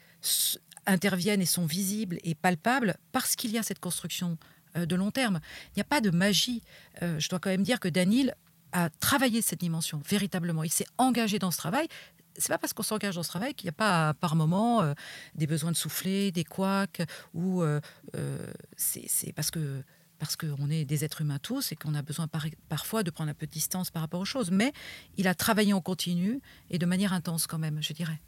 interviennent 0.87 1.41
et 1.41 1.47
sont 1.47 1.67
visibles 1.67 2.19
et 2.25 2.35
palpables 2.35 2.97
parce 3.12 3.37
qu'il 3.37 3.53
y 3.53 3.59
a 3.59 3.62
cette 3.62 3.79
construction 3.79 4.38
de 4.87 4.97
long 4.97 5.11
terme. 5.11 5.41
Il 5.69 5.79
n'y 5.79 5.83
a 5.83 5.85
pas 5.85 6.01
de 6.01 6.11
magie. 6.11 6.62
Euh, 7.03 7.19
je 7.19 7.29
dois 7.29 7.38
quand 7.38 7.51
même 7.51 7.62
dire 7.62 7.81
que 7.81 7.88
Daniel 7.88 8.35
a 8.73 8.91
travaillé 8.91 9.43
cette 9.43 9.61
dimension 9.61 10.01
véritablement. 10.07 10.64
Il 10.64 10.73
s'est 10.73 10.87
engagé 10.99 11.38
dans 11.38 11.51
ce 11.51 11.59
travail. 11.59 11.88
C'est 12.37 12.49
pas 12.49 12.59
parce 12.59 12.73
qu'on 12.73 12.83
s'engage 12.83 13.17
dans 13.17 13.23
ce 13.23 13.29
travail 13.29 13.55
qu'il 13.55 13.67
n'y 13.67 13.71
a 13.71 13.73
pas 13.73 14.14
par 14.14 14.37
moment 14.37 14.83
euh, 14.83 14.95
des 15.35 15.47
besoins 15.47 15.73
de 15.73 15.77
souffler, 15.77 16.31
des 16.31 16.45
couacs, 16.45 17.03
ou 17.35 17.64
c'est 18.77 19.33
parce 19.35 19.51
que 19.51 19.83
parce 20.19 20.37
qu'on 20.37 20.69
est 20.71 20.85
des 20.85 21.05
êtres 21.05 21.21
humains 21.21 21.38
tous 21.38 21.73
et 21.73 21.77
qu'on 21.77 21.95
a 21.95 22.03
besoin 22.03 22.29
parfois 22.69 23.03
de 23.03 23.11
prendre 23.11 23.31
un 23.31 23.35
peu 23.35 23.47
de 23.47 23.53
distance 23.53 23.91
par 23.91 24.03
rapport 24.03 24.21
aux 24.21 24.25
choses. 24.25 24.51
Mais 24.51 24.73
il 25.17 25.29
a 25.29 25.35
travaillé 25.35 25.73
en 25.73 25.81
continu 25.81 26.41
et 26.71 26.79
de 26.79 26.87
manière 26.87 27.12
intense 27.12 27.47
quand 27.47 27.59
même, 27.59 27.81
je 27.83 27.93
dirais. 27.93 28.21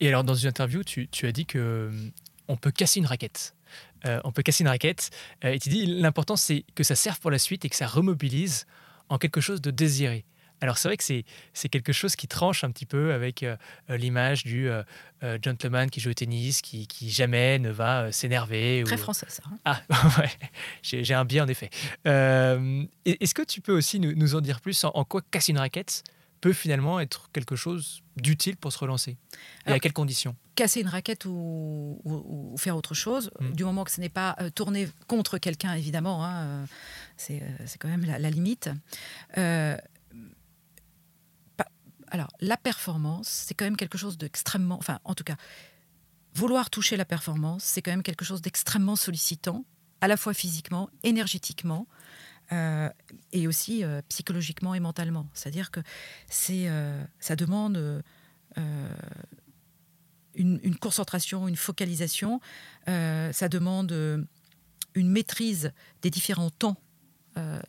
Et 0.00 0.08
alors, 0.08 0.24
dans 0.24 0.34
une 0.34 0.48
interview, 0.48 0.84
tu, 0.84 1.08
tu 1.08 1.26
as 1.26 1.32
dit 1.32 1.46
que 1.46 1.90
on 2.48 2.56
peut 2.56 2.70
casser 2.70 3.00
une 3.00 3.06
raquette. 3.06 3.54
Euh, 4.06 4.20
on 4.24 4.32
peut 4.32 4.42
casser 4.42 4.64
une 4.64 4.68
raquette. 4.68 5.10
Euh, 5.44 5.52
et 5.52 5.58
tu 5.58 5.68
dis, 5.68 5.86
l'important, 5.86 6.36
c'est 6.36 6.64
que 6.74 6.84
ça 6.84 6.94
serve 6.94 7.20
pour 7.20 7.30
la 7.30 7.38
suite 7.38 7.64
et 7.64 7.68
que 7.68 7.76
ça 7.76 7.86
remobilise 7.86 8.66
en 9.08 9.18
quelque 9.18 9.40
chose 9.40 9.60
de 9.60 9.70
désiré. 9.70 10.24
Alors 10.60 10.78
c'est 10.78 10.86
vrai 10.86 10.96
que 10.96 11.02
c'est 11.02 11.68
quelque 11.68 11.92
chose 11.92 12.14
qui 12.14 12.28
tranche 12.28 12.62
un 12.62 12.70
petit 12.70 12.86
peu 12.86 13.12
avec 13.12 13.42
euh, 13.42 13.56
l'image 13.88 14.44
du 14.44 14.70
gentleman 15.42 15.90
qui 15.90 15.98
joue 15.98 16.10
au 16.10 16.14
tennis, 16.14 16.62
qui, 16.62 16.86
jamais 17.10 17.58
ne 17.58 17.70
va 17.70 18.12
s'énerver. 18.12 18.84
Très 18.86 18.96
français 18.96 19.26
ça. 19.28 19.42
Hein. 19.50 19.58
Ah 19.64 19.82
ouais, 20.20 20.30
j'ai 20.84 21.14
un 21.14 21.24
biais 21.24 21.40
en 21.40 21.48
effet. 21.48 21.68
Est-ce 22.04 23.34
que 23.34 23.42
tu 23.42 23.60
peux 23.60 23.72
aussi 23.72 23.98
nous, 23.98 24.34
en 24.36 24.40
dire 24.40 24.60
plus 24.60 24.84
en 24.84 25.04
quoi 25.04 25.20
casser 25.32 25.50
une 25.50 25.58
raquette 25.58 26.04
peut 26.42 26.52
finalement 26.52 27.00
être 27.00 27.30
quelque 27.32 27.56
chose 27.56 28.02
d'utile 28.16 28.56
pour 28.56 28.72
se 28.72 28.78
relancer 28.78 29.16
Et 29.66 29.72
à 29.72 29.78
quelles 29.78 29.92
conditions? 29.92 30.36
Casser 30.56 30.80
une 30.80 30.88
raquette 30.88 31.24
ou, 31.24 32.54
faire 32.58 32.76
autre 32.76 32.94
chose, 32.94 33.30
hmm. 33.40 33.52
du 33.52 33.64
moment 33.64 33.84
que 33.84 33.92
ce 33.92 34.00
n'est 34.00 34.10
pas 34.10 34.36
euh, 34.40 34.50
tourné 34.50 34.88
contre 35.06 35.38
quelqu'un, 35.38 35.72
évidemment, 35.74 36.24
hein, 36.24 36.42
euh, 36.42 36.66
euh, 37.30 37.56
c'est 37.64 37.78
quand 37.78 37.88
même 37.88 38.04
la, 38.04 38.28
limite. 38.28 38.68
alors, 42.08 42.28
la 42.40 42.56
performance, 42.56 43.28
c'est 43.28 43.54
quand 43.54 43.64
même 43.64 43.76
quelque 43.76 43.96
chose 43.96 44.18
d'extrêmement... 44.18 44.76
Enfin, 44.78 44.98
en 45.04 45.14
tout 45.14 45.24
cas, 45.24 45.36
vouloir 46.34 46.70
toucher 46.70 46.96
la 46.96 47.04
performance, 47.04 47.62
c'est 47.62 47.82
quand 47.82 47.92
même 47.92 48.02
quelque 48.02 48.24
chose 48.24 48.42
d'extrêmement 48.42 48.96
sollicitant, 48.96 49.64
à 50.00 50.08
la 50.08 50.16
fois 50.16 50.34
physiquement, 50.34 50.90
énergétiquement. 51.04 51.86
Euh, 52.52 52.90
et 53.32 53.46
aussi 53.46 53.82
euh, 53.82 54.02
psychologiquement 54.08 54.74
et 54.74 54.80
mentalement. 54.80 55.26
C'est-à-dire 55.32 55.70
que 55.70 55.80
c'est, 56.28 56.68
euh, 56.68 57.02
ça 57.18 57.34
demande 57.34 58.02
une, 60.34 60.76
concentration, 60.76 61.48
une 61.48 61.56
focalisation, 61.56 62.40
ça 62.86 63.48
demande 63.48 64.26
une 64.94 65.10
maîtrise 65.10 65.72
des 66.02 66.10
différents 66.10 66.50
temps, 66.50 66.76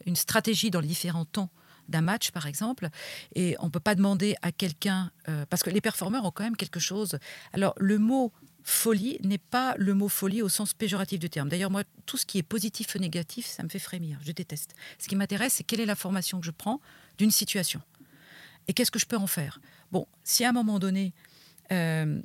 une 0.06 0.18
stratégie 0.18 0.70
dans 0.70 0.82
les 0.82 0.88
différents 0.88 1.24
temps 1.24 1.50
d'un 1.88 2.02
match, 2.02 2.32
par 2.32 2.46
exemple. 2.48 2.90
Et 3.36 3.56
on 3.60 3.66
ne 3.66 3.72
peut 3.72 3.80
pas 3.80 3.96
demander 3.96 4.36
à 4.42 4.52
quelqu'un, 4.52 5.12
parce 5.50 5.64
que 5.64 5.70
les 5.70 5.80
performeurs 5.80 6.26
ont 6.26 6.32
quand 6.32 6.44
même 6.44 6.58
quelque 6.58 6.82
chose. 6.82 7.18
Alors, 7.54 7.74
le 7.78 7.98
mot 7.98 8.34
folie 8.64 9.18
n'est 9.24 9.38
pas 9.38 9.76
le 9.78 9.94
mot 9.94 10.08
folie 10.08 10.42
au 10.42 10.50
sens 10.50 10.74
péjoratif 10.74 11.20
du 11.20 11.30
terme. 11.30 11.50
D'ailleurs, 11.50 11.72
moi, 11.72 11.84
tout 12.06 12.18
ce 12.18 12.26
qui 12.26 12.38
est 12.38 12.44
positif 12.44 12.96
ou 12.96 13.00
négatif, 13.00 13.46
ça 13.46 13.64
me 13.64 13.70
fait 13.70 13.80
frémir. 13.80 14.20
Je 14.24 14.32
déteste. 14.32 14.74
Ce 14.98 15.08
qui 15.08 15.16
m'intéresse, 15.16 15.54
c'est 15.54 15.64
quelle 15.64 15.82
est 15.82 15.86
la 15.86 15.96
formation 15.96 16.40
que 16.40 16.46
je 16.46 16.52
prends 16.52 16.80
d'une 17.18 17.32
situation. 17.32 17.82
Et 18.68 18.74
qu'est-ce 18.74 18.92
que 18.92 19.00
je 19.00 19.06
peux 19.06 19.18
en 19.18 19.28
faire? 19.28 19.60
Bon, 19.92 20.08
si 20.24 20.46
à 20.46 20.50
un 20.50 20.54
moment 20.54 20.80
donné, 20.80 21.14
euh, 21.72 22.22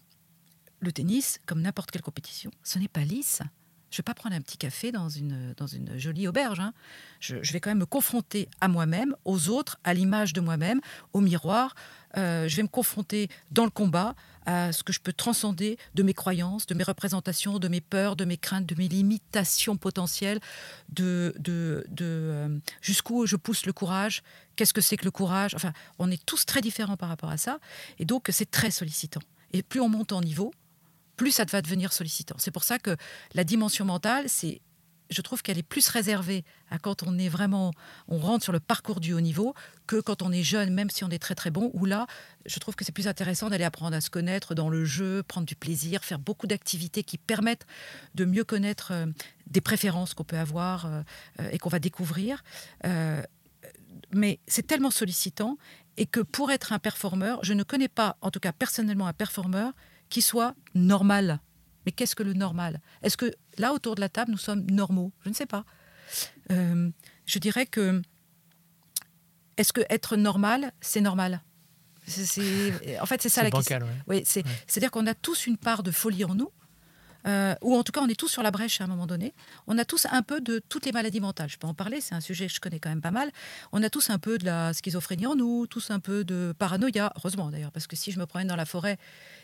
le 0.81 0.92
tennis, 0.92 1.40
comme 1.46 1.61
n'importe 1.61 1.90
quelle 1.90 2.03
compétition, 2.03 2.51
ce 2.62 2.79
n'est 2.79 2.88
pas 2.88 3.03
lisse. 3.03 3.42
Je 3.90 3.94
ne 3.94 3.98
vais 3.98 4.03
pas 4.05 4.14
prendre 4.14 4.37
un 4.37 4.40
petit 4.40 4.59
café 4.59 4.92
dans 4.92 5.09
une, 5.09 5.55
dans 5.57 5.66
une 5.66 5.98
jolie 5.98 6.29
auberge. 6.29 6.61
Hein. 6.61 6.74
Je, 7.20 7.37
vais 7.53 7.59
quand 7.59 7.70
même 7.70 7.79
me 7.79 7.87
confronter 7.87 8.48
à 8.61 8.68
moi-même, 8.68 9.16
aux 9.24 9.48
autres, 9.48 9.79
à 9.83 9.94
l'image 9.94 10.35
de 10.35 10.40
moi-même, 10.40 10.81
au 11.14 11.20
miroir. 11.20 11.74
Euh, 12.16 12.46
je 12.48 12.57
vais 12.57 12.62
me 12.62 12.68
confronter 12.68 13.29
dans 13.51 13.64
le 13.64 13.70
combat 13.70 14.14
à 14.49 14.73
ce 14.73 14.83
que 14.83 14.95
je 14.95 15.01
peux 15.01 15.13
transcender 15.13 15.77
de 15.95 16.03
mes 16.03 16.15
croyances, 16.15 16.65
de 16.65 16.73
mes 16.73 16.83
représentations, 16.83 17.59
de 17.59 17.69
mes 17.69 17.83
peurs, 17.83 18.17
de 18.17 18.25
mes 18.25 18.39
craintes, 18.39 18.65
de 18.65 18.75
mes 18.77 18.89
limitations 18.89 19.77
potentielles, 19.77 20.41
de, 20.89 21.35
euh, 22.01 22.59
jusqu'où 22.81 23.27
je 23.27 23.37
pousse 23.37 23.67
le 23.67 23.75
courage, 23.75 24.23
qu'est-ce 24.57 24.73
que 24.73 24.81
c'est 24.81 24.97
que 24.97 25.05
le 25.05 25.11
courage? 25.11 25.55
Enfin, 25.55 25.75
on 25.99 26.11
est 26.11 26.25
tous 26.25 26.47
très 26.47 26.63
différents 26.63 26.97
par 26.97 27.11
rapport 27.11 27.29
à 27.29 27.37
ça, 27.37 27.59
et 27.99 28.07
donc 28.07 28.29
c'est 28.31 28.51
très 28.51 28.71
sollicitant. 28.71 29.21
Et 29.53 29.63
plus 29.63 29.83
on 29.83 29.91
monte 29.91 30.13
en 30.13 30.23
niveau, 30.23 30.51
plus 31.17 31.31
ça 31.31 31.45
va 31.45 31.61
devenir 31.61 31.93
sollicitant. 31.93 32.37
C'est 32.39 32.51
pour 32.51 32.65
ça 32.65 32.79
que 32.79 32.97
la 33.35 33.45
dimension 33.45 33.85
mentale, 33.85 34.31
c'est 34.31 34.63
je 35.11 35.23
trouve 35.23 35.42
qu'elle 35.42 35.59
est 35.59 35.62
plus 35.62 35.88
réservée 35.88 36.44
à 36.71 36.79
quand 36.79 37.03
on 37.03 37.18
est 37.18 37.29
vraiment, 37.29 37.73
on 38.09 38.18
rentre 38.18 38.44
sur 38.44 38.53
le 38.53 38.61
parcours 38.61 39.01
du 39.01 39.12
haut 39.14 39.21
niveau, 39.21 39.55
que 39.87 40.01
quand 40.01 40.23
on 40.23 40.33
est 40.33 40.42
jeune, 40.42 40.73
même 40.73 40.90
si 40.90 41.05
on 41.05 41.09
est 41.09 41.18
très 41.18 41.35
très 41.35 41.51
bon, 41.51 41.71
où 41.75 41.85
là, 41.85 42.07
je 42.47 42.59
trouve 42.59 42.75
que 42.75 42.85
c'est 42.85 42.92
plus 42.92 43.09
intéressant 43.09 43.49
d'aller 43.49 43.64
apprendre 43.64 43.97
à 43.97 44.01
se 44.01 44.11
connaître 44.11 44.55
dans 44.55 44.68
le 44.68 44.85
jeu, 44.85 45.23
prendre 45.23 45.47
du 45.47 45.57
plaisir, 45.57 46.05
faire 46.05 46.18
beaucoup 46.18 46.47
d'activités 46.47 47.03
qui 47.03 47.18
permettent 47.18 47.66
de 48.14 48.25
mieux 48.25 48.44
connaître 48.44 48.92
euh, 48.92 49.07
des 49.47 49.61
préférences 49.61 50.14
qu'on 50.14 50.25
peut 50.25 50.38
avoir 50.38 50.87
euh, 50.87 51.03
euh, 51.40 51.49
et 51.53 51.59
qu'on 51.59 51.71
va 51.71 51.79
découvrir. 51.79 52.42
mais 54.12 54.40
c'est 54.47 54.66
tellement 54.66 54.90
sollicitant 54.90 55.59
et 55.99 56.07
que 56.07 56.21
pour 56.21 56.51
être 56.51 56.73
un 56.73 56.79
performeur, 56.79 57.40
je 57.42 57.53
ne 57.53 57.62
connais 57.62 57.88
pas, 57.88 58.16
en 58.21 58.31
tout 58.31 58.40
cas 58.40 58.53
personnellement, 58.53 59.07
un 59.07 59.12
performeur 59.12 59.73
qui 60.09 60.23
soit 60.23 60.55
normal 60.75 61.40
mais 61.88 61.92
qu'est-ce 61.92 62.14
que 62.14 62.22
le 62.22 62.35
normal? 62.35 62.83
Est-ce 63.03 63.16
que 63.16 63.33
là, 63.57 63.72
autour 63.72 63.94
de 63.94 64.03
la 64.03 64.11
table, 64.11 64.31
nous 64.31 64.37
sommes 64.37 64.70
normaux? 64.70 65.11
Je 65.24 65.31
ne 65.31 65.35
sais 65.35 65.46
pas. 65.46 65.64
Euh, 66.53 66.90
je 67.24 67.38
dirais 67.38 67.64
que 67.64 68.03
est-ce 69.57 69.72
que 69.72 69.81
être 69.88 70.18
normal, 70.18 70.72
c'est 70.83 71.01
normal? 71.01 71.40
En 73.01 73.07
fait, 73.07 73.22
c'est 73.22 73.31
ça 73.31 73.42
la 73.42 73.51
question. 73.51 73.79
Oui, 74.07 74.22
c'est-à-dire 74.27 74.90
qu'on 74.90 75.07
a 75.07 75.14
tous 75.14 75.46
une 75.46 75.57
part 75.57 75.83
de 75.83 75.90
folie 75.90 76.27
en 76.27 76.35
nous. 76.35 76.53
Euh, 77.27 77.55
ou 77.62 77.74
en 77.74 77.83
tout 77.83 77.92
cas, 77.92 78.03
on 78.03 78.09
est 78.09 78.18
tous 78.18 78.29
sur 78.29 78.42
la 78.42 78.51
brèche 78.51 78.83
à 78.83 78.85
un 78.85 78.87
moment 78.87 79.07
donné. 79.07 79.33
On 79.66 79.79
a 79.79 79.87
tous 79.87 80.07
un 80.11 80.22
peu 80.22 80.42
de 80.42 80.61
toutes 80.68 80.85
les 80.85 80.92
maladies 80.92 81.20
mentales. 81.20 81.48
Je 81.48 81.57
peux 81.57 81.66
en 81.66 81.74
parler, 81.74 82.03
c'est 82.03 82.14
un 82.14 82.20
sujet 82.20 82.48
que 82.48 82.53
je 82.53 82.61
connais 82.61 82.81
quand 82.81 82.90
même 82.90 83.01
pas 83.01 83.11
mal. 83.11 83.31
On 83.72 83.83
a 83.83 83.88
tous 83.88 84.11
un 84.11 84.18
peu 84.18 84.37
de 84.37 84.44
la 84.44 84.74
schizophrénie 84.74 85.27
en 85.27 85.37
nous, 85.37 85.66
tous 85.66 85.90
un 85.90 86.01
peu 86.01 86.22
de 86.22 86.55
paranoïa, 86.59 87.12
heureusement 87.16 87.51
d'ailleurs, 87.51 87.72
parce 87.72 87.87
que 87.87 87.96
si 87.96 88.12
je 88.12 88.18
me 88.18 88.27
promène 88.27 88.48
dans 88.48 88.57
la 88.57 88.66
forêt 88.66 88.98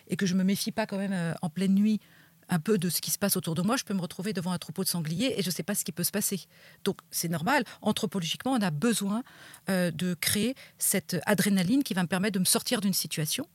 et 0.08 0.16
que 0.16 0.26
je 0.26 0.34
me 0.34 0.44
méfie 0.44 0.72
pas 0.72 0.86
quand 0.86 0.98
même 0.98 1.12
euh, 1.12 1.34
en 1.42 1.48
pleine 1.48 1.74
nuit 1.74 2.00
un 2.48 2.58
peu 2.58 2.78
de 2.78 2.88
ce 2.88 3.00
qui 3.00 3.10
se 3.10 3.18
passe 3.18 3.36
autour 3.36 3.54
de 3.54 3.62
moi, 3.62 3.76
je 3.76 3.84
peux 3.84 3.94
me 3.94 4.00
retrouver 4.00 4.32
devant 4.32 4.52
un 4.52 4.58
troupeau 4.58 4.84
de 4.84 4.88
sangliers 4.88 5.38
et 5.38 5.42
je 5.42 5.48
ne 5.48 5.52
sais 5.52 5.62
pas 5.62 5.74
ce 5.74 5.84
qui 5.84 5.92
peut 5.92 6.04
se 6.04 6.10
passer. 6.10 6.40
Donc 6.84 6.98
c'est 7.10 7.28
normal, 7.28 7.64
anthropologiquement, 7.82 8.52
on 8.52 8.62
a 8.62 8.70
besoin 8.70 9.22
euh, 9.68 9.90
de 9.90 10.14
créer 10.14 10.54
cette 10.78 11.16
adrénaline 11.26 11.82
qui 11.82 11.94
va 11.94 12.02
me 12.02 12.08
permettre 12.08 12.34
de 12.34 12.40
me 12.40 12.44
sortir 12.44 12.80
d'une 12.80 12.94
situation, 12.94 13.48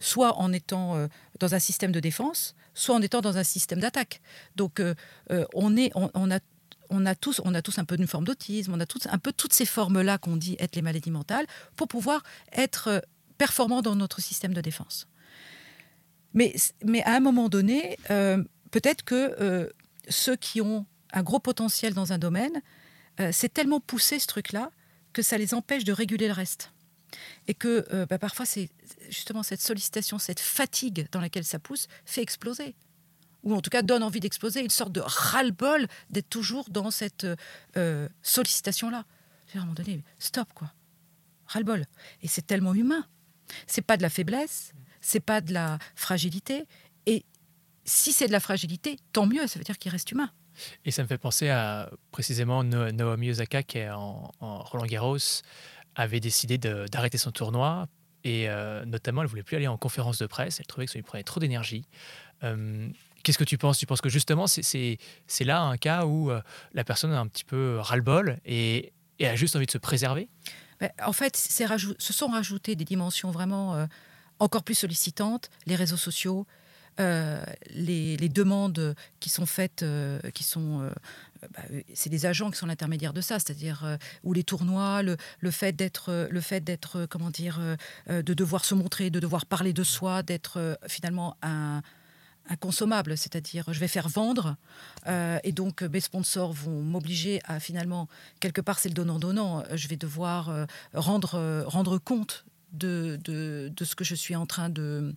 soit 0.00 0.36
en 0.38 0.52
étant 0.52 0.96
euh, 0.96 1.08
dans 1.40 1.54
un 1.54 1.58
système 1.58 1.92
de 1.92 2.00
défense, 2.00 2.54
soit 2.74 2.94
en 2.94 3.02
étant 3.02 3.20
dans 3.20 3.36
un 3.36 3.44
système 3.44 3.80
d'attaque. 3.80 4.20
Donc 4.56 4.80
euh, 4.80 4.94
on, 5.54 5.76
est, 5.76 5.90
on, 5.94 6.30
a 6.30 6.38
on 6.90 7.06
a 7.06 7.14
tous, 7.14 7.40
on 7.44 7.54
a 7.54 7.62
tous 7.62 7.78
un 7.78 7.84
peu 7.84 7.96
une 7.96 8.06
forme 8.06 8.24
d'autisme, 8.24 8.72
on 8.72 8.80
a 8.80 8.86
tous 8.86 9.06
un 9.10 9.18
peu 9.18 9.32
toutes 9.32 9.52
ces 9.52 9.66
formes-là 9.66 10.18
qu'on 10.18 10.36
dit 10.36 10.56
être 10.58 10.76
les 10.76 10.82
maladies 10.82 11.10
mentales 11.10 11.46
pour 11.76 11.88
pouvoir 11.88 12.22
être 12.52 13.02
performant 13.36 13.82
dans 13.82 13.94
notre 13.94 14.20
système 14.20 14.52
de 14.52 14.60
défense. 14.60 15.06
Mais, 16.34 16.54
mais 16.84 17.02
à 17.04 17.14
un 17.14 17.20
moment 17.20 17.48
donné, 17.48 17.98
euh, 18.10 18.42
peut-être 18.70 19.02
que 19.02 19.36
euh, 19.40 19.68
ceux 20.08 20.36
qui 20.36 20.60
ont 20.60 20.86
un 21.12 21.22
gros 21.22 21.40
potentiel 21.40 21.94
dans 21.94 22.12
un 22.12 22.18
domaine, 22.18 22.62
euh, 23.20 23.30
c'est 23.32 23.52
tellement 23.52 23.80
poussé 23.80 24.18
ce 24.18 24.26
truc-là 24.26 24.70
que 25.12 25.22
ça 25.22 25.38
les 25.38 25.54
empêche 25.54 25.84
de 25.84 25.92
réguler 25.92 26.26
le 26.26 26.34
reste. 26.34 26.72
Et 27.46 27.54
que 27.54 28.04
bah, 28.04 28.18
parfois, 28.18 28.44
c'est 28.44 28.68
justement 29.08 29.42
cette 29.42 29.62
sollicitation, 29.62 30.18
cette 30.18 30.40
fatigue 30.40 31.08
dans 31.10 31.22
laquelle 31.22 31.44
ça 31.44 31.58
pousse, 31.58 31.88
fait 32.04 32.20
exploser. 32.20 32.76
Ou 33.44 33.54
en 33.54 33.62
tout 33.62 33.70
cas 33.70 33.80
donne 33.80 34.02
envie 34.02 34.20
d'exploser, 34.20 34.60
une 34.60 34.68
sorte 34.68 34.92
de 34.92 35.00
ras-le-bol 35.00 35.88
d'être 36.10 36.28
toujours 36.28 36.68
dans 36.68 36.90
cette 36.90 37.26
sollicitation-là. 38.22 39.06
À 39.54 39.56
un 39.56 39.60
moment 39.62 39.72
donné, 39.72 40.02
stop 40.18 40.52
quoi. 40.54 40.70
Ras-le-bol. 41.46 41.86
Et 42.22 42.28
c'est 42.28 42.46
tellement 42.46 42.74
humain. 42.74 43.06
C'est 43.66 43.80
pas 43.80 43.96
de 43.96 44.02
la 44.02 44.10
faiblesse, 44.10 44.74
c'est 45.08 45.20
pas 45.20 45.40
de 45.40 45.54
la 45.54 45.78
fragilité. 45.94 46.66
Et 47.06 47.24
si 47.84 48.12
c'est 48.12 48.26
de 48.26 48.32
la 48.32 48.40
fragilité, 48.40 48.98
tant 49.12 49.26
mieux, 49.26 49.46
ça 49.46 49.58
veut 49.58 49.64
dire 49.64 49.78
qu'il 49.78 49.90
reste 49.90 50.12
humain. 50.12 50.30
Et 50.84 50.90
ça 50.90 51.02
me 51.02 51.08
fait 51.08 51.18
penser 51.18 51.48
à 51.48 51.90
précisément 52.10 52.62
Naomi 52.62 53.30
Osaka 53.30 53.62
qui 53.62 53.78
est 53.78 53.90
en, 53.90 54.30
Roland 54.40 54.86
Garros 54.86 55.16
avait 55.94 56.20
décidé 56.20 56.58
d'arrêter 56.58 57.16
son 57.16 57.30
tournoi 57.30 57.88
et 58.24 58.50
euh, 58.50 58.84
notamment 58.84 59.22
elle 59.22 59.28
voulait 59.28 59.42
plus 59.42 59.56
aller 59.56 59.68
en 59.68 59.78
conférence 59.78 60.18
de 60.18 60.26
presse. 60.26 60.60
Elle 60.60 60.66
trouvait 60.66 60.86
que 60.86 60.92
ça 60.92 60.98
lui 60.98 61.04
prenait 61.04 61.22
trop 61.22 61.40
d'énergie. 61.40 61.86
Euh, 62.42 62.88
qu'est-ce 63.22 63.38
que 63.38 63.44
tu 63.44 63.56
penses? 63.56 63.78
Tu 63.78 63.86
penses 63.86 64.00
que 64.00 64.10
justement 64.10 64.46
c'est 64.46 64.98
là 65.40 65.62
un 65.62 65.76
cas 65.78 66.04
où 66.04 66.30
euh, 66.30 66.42
la 66.74 66.84
personne 66.84 67.12
a 67.12 67.20
un 67.20 67.28
petit 67.28 67.44
peu 67.44 67.78
ras-le-bol 67.78 68.38
et, 68.44 68.92
et, 69.20 69.26
a 69.26 69.36
juste 69.36 69.56
envie 69.56 69.66
de 69.66 69.70
se 69.70 69.78
préserver? 69.78 70.28
Ben, 70.80 70.90
En 71.04 71.12
fait, 71.12 71.36
se 71.36 72.12
sont 72.12 72.28
rajoutées 72.28 72.76
des 72.76 72.84
dimensions 72.84 73.30
vraiment 73.30 73.88
encore 74.38 74.62
plus 74.62 74.74
sollicitantes, 74.74 75.50
les 75.66 75.74
réseaux 75.74 75.96
sociaux, 75.96 76.46
euh, 77.00 77.40
les, 77.70 78.28
demandes 78.28 78.94
qui 79.20 79.30
sont 79.30 79.46
faites, 79.46 79.82
euh, 79.82 80.18
qui 80.34 80.42
sont, 80.42 80.82
euh, 80.82 80.90
bah, 81.42 81.62
c'est 81.94 82.10
des 82.10 82.26
agents 82.26 82.50
qui 82.50 82.58
sont 82.58 82.66
l'intermédiaire 82.66 83.12
de 83.12 83.20
ça, 83.20 83.38
c'est-à-dire 83.38 83.98
ou 84.24 84.32
les 84.32 84.42
tournois, 84.42 85.02
le, 85.02 85.16
fait 85.50 85.72
d'être, 85.72 86.28
le 86.28 86.40
fait 86.40 86.60
d'être, 86.60 87.06
comment 87.06 87.30
dire, 87.30 87.60
de 88.08 88.34
devoir 88.34 88.64
se 88.64 88.74
montrer, 88.74 89.10
de 89.10 89.20
devoir 89.20 89.46
parler 89.46 89.72
de 89.72 89.84
soi, 89.84 90.22
d'être 90.22 90.78
finalement 90.88 91.36
un, 91.42 91.82
consommable, 92.60 93.18
c'est-à-dire 93.18 93.66
je 93.70 93.78
vais 93.78 93.88
faire 93.88 94.08
vendre 94.08 94.56
et 95.06 95.52
donc 95.52 95.82
mes 95.82 96.00
sponsors 96.00 96.54
vont 96.54 96.80
m'obliger 96.80 97.40
à 97.44 97.60
finalement 97.60 98.08
quelque 98.40 98.62
part 98.62 98.78
c'est 98.78 98.88
le 98.88 98.94
donnant 98.94 99.18
donnant, 99.18 99.64
je 99.74 99.86
vais 99.86 99.98
devoir 99.98 100.66
rendre 100.94 101.64
rendre 101.66 101.98
compte 101.98 102.46
de, 102.72 103.18
de, 103.24 103.84
ce 103.84 103.94
que 103.94 104.04
je 104.04 104.14
suis 104.14 104.36
en 104.36 104.46
train 104.46 104.68
de, 104.68 105.14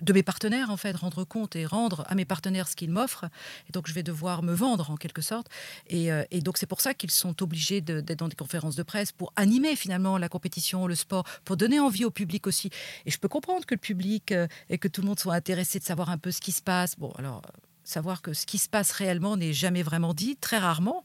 de 0.00 0.12
mes 0.12 0.22
partenaires, 0.22 0.70
en 0.70 0.76
fait, 0.76 0.94
rendre 0.96 1.24
compte 1.24 1.56
et 1.56 1.66
rendre 1.66 2.04
à 2.08 2.14
mes 2.14 2.24
partenaires 2.24 2.68
ce 2.68 2.76
qu'ils 2.76 2.90
m'offrent. 2.90 3.26
Et 3.68 3.72
donc, 3.72 3.86
je 3.86 3.92
vais 3.92 4.02
devoir 4.02 4.42
me 4.42 4.52
vendre, 4.52 4.90
en 4.90 4.96
quelque 4.96 5.22
sorte. 5.22 5.48
Et, 5.88 6.12
euh, 6.12 6.24
donc, 6.42 6.58
c'est 6.58 6.66
pour 6.66 6.80
ça 6.80 6.94
qu'ils 6.94 7.10
sont 7.10 7.42
obligés 7.42 7.80
d'être 7.80 8.18
dans 8.18 8.28
des 8.28 8.36
conférences 8.36 8.76
de 8.76 8.82
presse 8.82 9.12
pour 9.12 9.32
animer, 9.36 9.76
finalement, 9.76 10.18
la 10.18 10.28
compétition, 10.28 10.86
le 10.86 10.94
sport, 10.94 11.24
pour 11.44 11.56
donner 11.56 11.80
envie 11.80 12.04
au 12.04 12.10
public 12.10 12.46
aussi. 12.46 12.70
Et 13.06 13.10
je 13.10 13.18
peux 13.18 13.28
comprendre 13.28 13.66
que 13.66 13.74
le 13.74 13.80
public 13.80 14.32
euh, 14.32 14.46
et 14.70 14.78
que 14.78 14.88
tout 14.88 15.00
le 15.02 15.08
monde 15.08 15.18
soit 15.18 15.34
intéressé 15.34 15.78
de 15.78 15.84
savoir 15.84 16.10
un 16.10 16.18
peu 16.18 16.30
ce 16.30 16.40
qui 16.40 16.52
se 16.52 16.62
passe. 16.62 16.96
Bon, 16.98 17.10
alors, 17.12 17.42
savoir 17.84 18.22
que 18.22 18.32
ce 18.32 18.46
qui 18.46 18.58
se 18.58 18.68
passe 18.68 18.92
réellement 18.92 19.36
n'est 19.36 19.52
jamais 19.52 19.82
vraiment 19.82 20.14
dit, 20.14 20.36
très 20.36 20.58
rarement. 20.58 21.04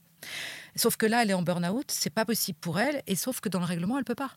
Sauf 0.75 0.97
que 0.97 1.05
là, 1.05 1.23
elle 1.23 1.31
est 1.31 1.35
en 1.35 1.41
burn-out, 1.41 1.85
c'est 1.89 2.09
pas 2.09 2.25
possible 2.25 2.57
pour 2.59 2.79
elle, 2.79 3.03
et 3.07 3.15
sauf 3.15 3.39
que 3.41 3.49
dans 3.49 3.59
le 3.59 3.65
règlement, 3.65 3.97
elle 3.97 4.05
peut 4.05 4.15
pas. 4.15 4.31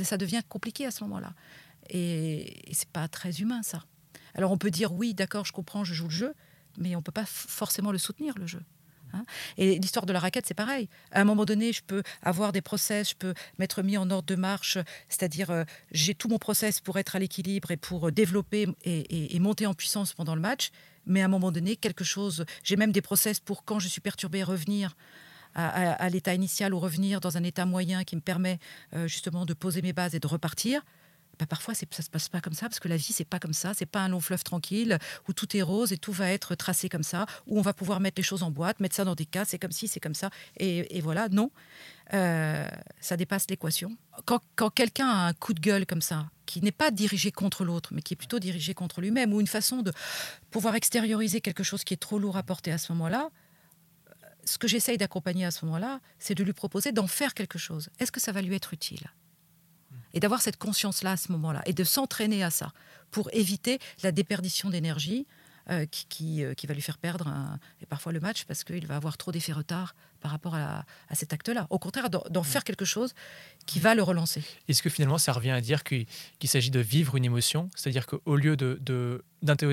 Et 0.00 0.04
ça 0.04 0.16
devient 0.16 0.42
compliqué 0.48 0.86
à 0.86 0.90
ce 0.90 1.02
moment-là. 1.04 1.34
Et, 1.90 2.70
et 2.70 2.74
c'est 2.74 2.88
pas 2.88 3.08
très 3.08 3.40
humain, 3.40 3.62
ça. 3.62 3.84
Alors 4.34 4.52
on 4.52 4.58
peut 4.58 4.70
dire 4.70 4.92
oui, 4.92 5.14
d'accord, 5.14 5.44
je 5.44 5.52
comprends, 5.52 5.84
je 5.84 5.94
joue 5.94 6.04
le 6.04 6.10
jeu, 6.10 6.34
mais 6.78 6.94
on 6.94 7.02
peut 7.02 7.12
pas 7.12 7.26
forcément 7.26 7.92
le 7.92 7.98
soutenir, 7.98 8.34
le 8.38 8.46
jeu. 8.46 8.62
Hein. 9.12 9.24
et 9.56 9.78
l'histoire 9.78 10.04
de 10.04 10.12
la 10.12 10.18
raquette, 10.18 10.46
c'est 10.46 10.54
pareil. 10.54 10.88
À 11.12 11.20
un 11.20 11.24
moment 11.24 11.44
donné, 11.44 11.72
je 11.72 11.82
peux 11.82 12.02
avoir 12.22 12.52
des 12.52 12.60
process, 12.60 13.10
je 13.10 13.14
peux 13.14 13.34
m'être 13.58 13.82
mis 13.82 13.96
en 13.96 14.10
ordre 14.10 14.26
de 14.26 14.34
marche, 14.34 14.78
c'est-à-dire 15.08 15.50
euh, 15.50 15.64
j'ai 15.92 16.14
tout 16.14 16.28
mon 16.28 16.38
process 16.38 16.80
pour 16.80 16.98
être 16.98 17.16
à 17.16 17.18
l'équilibre 17.18 17.70
et 17.70 17.76
pour 17.76 18.10
développer 18.10 18.66
et, 18.84 19.36
et, 19.36 19.38
monter 19.38 19.64
en 19.66 19.74
puissance 19.74 20.12
pendant 20.12 20.34
le 20.34 20.40
match. 20.40 20.70
Mais 21.06 21.22
à 21.22 21.26
un 21.26 21.28
moment 21.28 21.52
donné, 21.52 21.76
quelque 21.76 22.02
chose, 22.02 22.44
j'ai 22.64 22.76
même 22.76 22.90
des 22.90 23.00
process 23.00 23.38
pour 23.38 23.64
quand 23.64 23.78
je 23.78 23.86
suis 23.86 24.00
perturbé 24.00 24.42
revenir 24.42 24.96
à, 25.56 26.08
l'état 26.10 26.34
initial 26.34 26.74
ou 26.74 26.78
revenir 26.78 27.20
dans 27.20 27.36
un 27.36 27.42
état 27.42 27.64
moyen 27.64 28.04
qui 28.04 28.14
me 28.16 28.20
permet 28.20 28.58
euh, 28.94 29.08
justement 29.08 29.46
de 29.46 29.54
poser 29.54 29.82
mes 29.82 29.92
bases 29.92 30.14
et 30.14 30.20
de 30.20 30.26
repartir. 30.26 30.82
Bah 31.38 31.46
parfois, 31.46 31.74
ça 31.74 31.84
se 32.02 32.08
passe 32.08 32.28
pas 32.30 32.40
comme 32.40 32.54
ça 32.54 32.66
parce 32.66 32.80
que 32.80 32.88
la 32.88 32.96
vie 32.96 33.12
c'est 33.12 33.26
pas 33.26 33.38
comme 33.38 33.52
ça. 33.52 33.72
C'est 33.74 33.86
pas 33.86 34.00
un 34.00 34.08
long 34.08 34.20
fleuve 34.20 34.42
tranquille 34.42 34.98
où 35.28 35.32
tout 35.32 35.54
est 35.56 35.62
rose 35.62 35.92
et 35.92 35.98
tout 35.98 36.12
va 36.12 36.30
être 36.30 36.54
tracé 36.54 36.88
comme 36.88 37.02
ça. 37.02 37.26
Où 37.46 37.58
on 37.58 37.62
va 37.62 37.74
pouvoir 37.74 38.00
mettre 38.00 38.18
les 38.18 38.22
choses 38.22 38.42
en 38.42 38.50
boîte, 38.50 38.80
mettre 38.80 38.94
ça 38.94 39.04
dans 39.04 39.14
des 39.14 39.26
cas. 39.26 39.44
C'est 39.44 39.58
comme 39.58 39.72
si, 39.72 39.86
c'est 39.86 40.00
comme 40.00 40.14
ça. 40.14 40.30
Et, 40.58 41.00
voilà, 41.02 41.28
non, 41.28 41.50
euh, 42.14 42.66
ça 43.00 43.16
dépasse 43.16 43.46
l'équation. 43.50 43.96
Quand, 44.24 44.40
quand 44.56 44.70
quelqu'un 44.70 45.08
a 45.08 45.28
un 45.28 45.32
coup 45.34 45.52
de 45.52 45.60
gueule 45.60 45.84
comme 45.84 46.00
ça, 46.00 46.30
qui 46.46 46.62
n'est 46.62 46.72
pas 46.72 46.90
dirigé 46.90 47.32
contre 47.32 47.64
l'autre, 47.64 47.90
mais 47.92 48.00
qui 48.00 48.14
est 48.14 48.16
plutôt 48.16 48.38
dirigé 48.38 48.72
contre 48.72 49.00
lui-même, 49.02 49.34
ou 49.34 49.40
une 49.40 49.46
façon 49.46 49.82
de 49.82 49.92
pouvoir 50.50 50.74
extérioriser 50.74 51.42
quelque 51.42 51.64
chose 51.64 51.84
qui 51.84 51.92
est 51.92 51.98
trop 51.98 52.18
lourd 52.18 52.38
à 52.38 52.42
porter 52.42 52.72
à 52.72 52.78
ce 52.78 52.92
moment-là, 52.92 53.30
ce 54.46 54.58
que 54.58 54.68
j'essaye 54.68 54.96
d'accompagner 54.96 55.44
à 55.44 55.50
ce 55.50 55.64
moment-là, 55.66 56.00
c'est 56.18 56.34
de 56.34 56.44
lui 56.44 56.52
proposer 56.52 56.92
d'en 56.92 57.06
faire 57.06 57.34
quelque 57.34 57.58
chose. 57.58 57.90
Est-ce 57.98 58.12
que 58.12 58.20
ça 58.20 58.32
va 58.32 58.42
lui 58.42 58.54
être 58.54 58.72
utile? 58.72 59.10
Et 60.14 60.20
d'avoir 60.20 60.40
cette 60.40 60.56
conscience-là 60.56 61.12
à 61.12 61.16
ce 61.16 61.30
moment-là, 61.32 61.62
et 61.66 61.72
de 61.72 61.84
s'entraîner 61.84 62.42
à 62.42 62.50
ça, 62.50 62.72
pour 63.10 63.28
éviter 63.32 63.78
la 64.02 64.12
déperdition 64.12 64.70
d'énergie 64.70 65.26
euh, 65.68 65.84
qui, 65.90 66.44
euh, 66.44 66.54
qui, 66.54 66.68
va 66.68 66.74
lui 66.74 66.80
faire 66.80 66.96
perdre 66.96 67.28
et 67.82 67.86
parfois 67.86 68.12
le 68.12 68.20
match 68.20 68.44
parce 68.44 68.62
qu'il 68.62 68.86
va 68.86 68.94
avoir 68.94 69.16
trop 69.16 69.32
d'effets 69.32 69.52
retard 69.52 69.96
par 70.20 70.30
rapport 70.30 70.54
à, 70.54 70.84
cet 71.12 71.32
acte-là. 71.32 71.66
Au 71.70 71.80
contraire, 71.80 72.08
d'en 72.08 72.42
faire 72.44 72.62
quelque 72.62 72.84
chose 72.84 73.14
qui 73.66 73.80
va 73.80 73.96
le 73.96 74.02
relancer. 74.04 74.44
Est-ce 74.68 74.80
que 74.80 74.88
finalement, 74.88 75.18
ça 75.18 75.32
revient 75.32 75.50
à 75.50 75.60
dire 75.60 75.82
qu'il 75.82 76.06
s'agit 76.44 76.70
de 76.70 76.78
vivre 76.78 77.16
une 77.16 77.24
émotion? 77.24 77.68
C'est-à-dire 77.74 78.06
qu'au 78.06 78.36
lieu 78.36 78.56
de, 78.56 79.24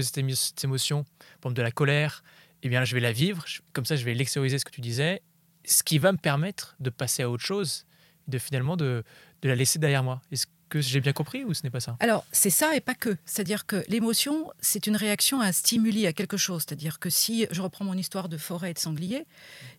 cette 0.01 0.63
émotion, 0.63 1.03
par 1.03 1.51
exemple 1.51 1.55
de 1.57 1.61
la 1.61 1.71
colère, 1.71 2.23
eh 2.63 2.69
bien, 2.69 2.85
je 2.85 2.95
vais 2.95 3.01
la 3.01 3.11
vivre, 3.11 3.45
comme 3.73 3.85
ça, 3.85 3.95
je 3.95 4.05
vais 4.05 4.13
l'extérioriser 4.13 4.57
ce 4.57 4.65
que 4.65 4.71
tu 4.71 4.81
disais, 4.81 5.21
ce 5.65 5.83
qui 5.83 5.99
va 5.99 6.11
me 6.11 6.17
permettre 6.17 6.75
de 6.79 6.89
passer 6.89 7.23
à 7.23 7.29
autre 7.29 7.43
chose, 7.43 7.85
de 8.27 8.37
finalement 8.37 8.77
de, 8.77 9.03
de 9.41 9.49
la 9.49 9.55
laisser 9.55 9.79
derrière 9.79 10.03
moi. 10.03 10.21
Est-ce 10.31 10.47
que 10.69 10.79
j'ai 10.81 11.01
bien 11.01 11.13
compris 11.13 11.43
ou 11.43 11.53
ce 11.53 11.61
n'est 11.63 11.69
pas 11.69 11.81
ça? 11.81 11.97
Alors, 11.99 12.25
c'est 12.31 12.49
ça 12.49 12.75
et 12.75 12.79
pas 12.79 12.95
que. 12.95 13.15
C'est-à-dire 13.25 13.65
que 13.65 13.83
l'émotion, 13.89 14.49
c'est 14.59 14.87
une 14.87 14.95
réaction 14.95 15.41
à 15.41 15.45
un 15.45 15.51
stimuli, 15.51 16.07
à 16.07 16.13
quelque 16.13 16.37
chose. 16.37 16.63
C'est-à-dire 16.65 16.99
que 16.99 17.09
si 17.09 17.45
je 17.51 17.61
reprends 17.61 17.85
mon 17.85 17.93
histoire 17.93 18.29
de 18.29 18.37
forêt 18.37 18.71
et 18.71 18.73
de 18.73 18.79
sanglier, 18.79 19.25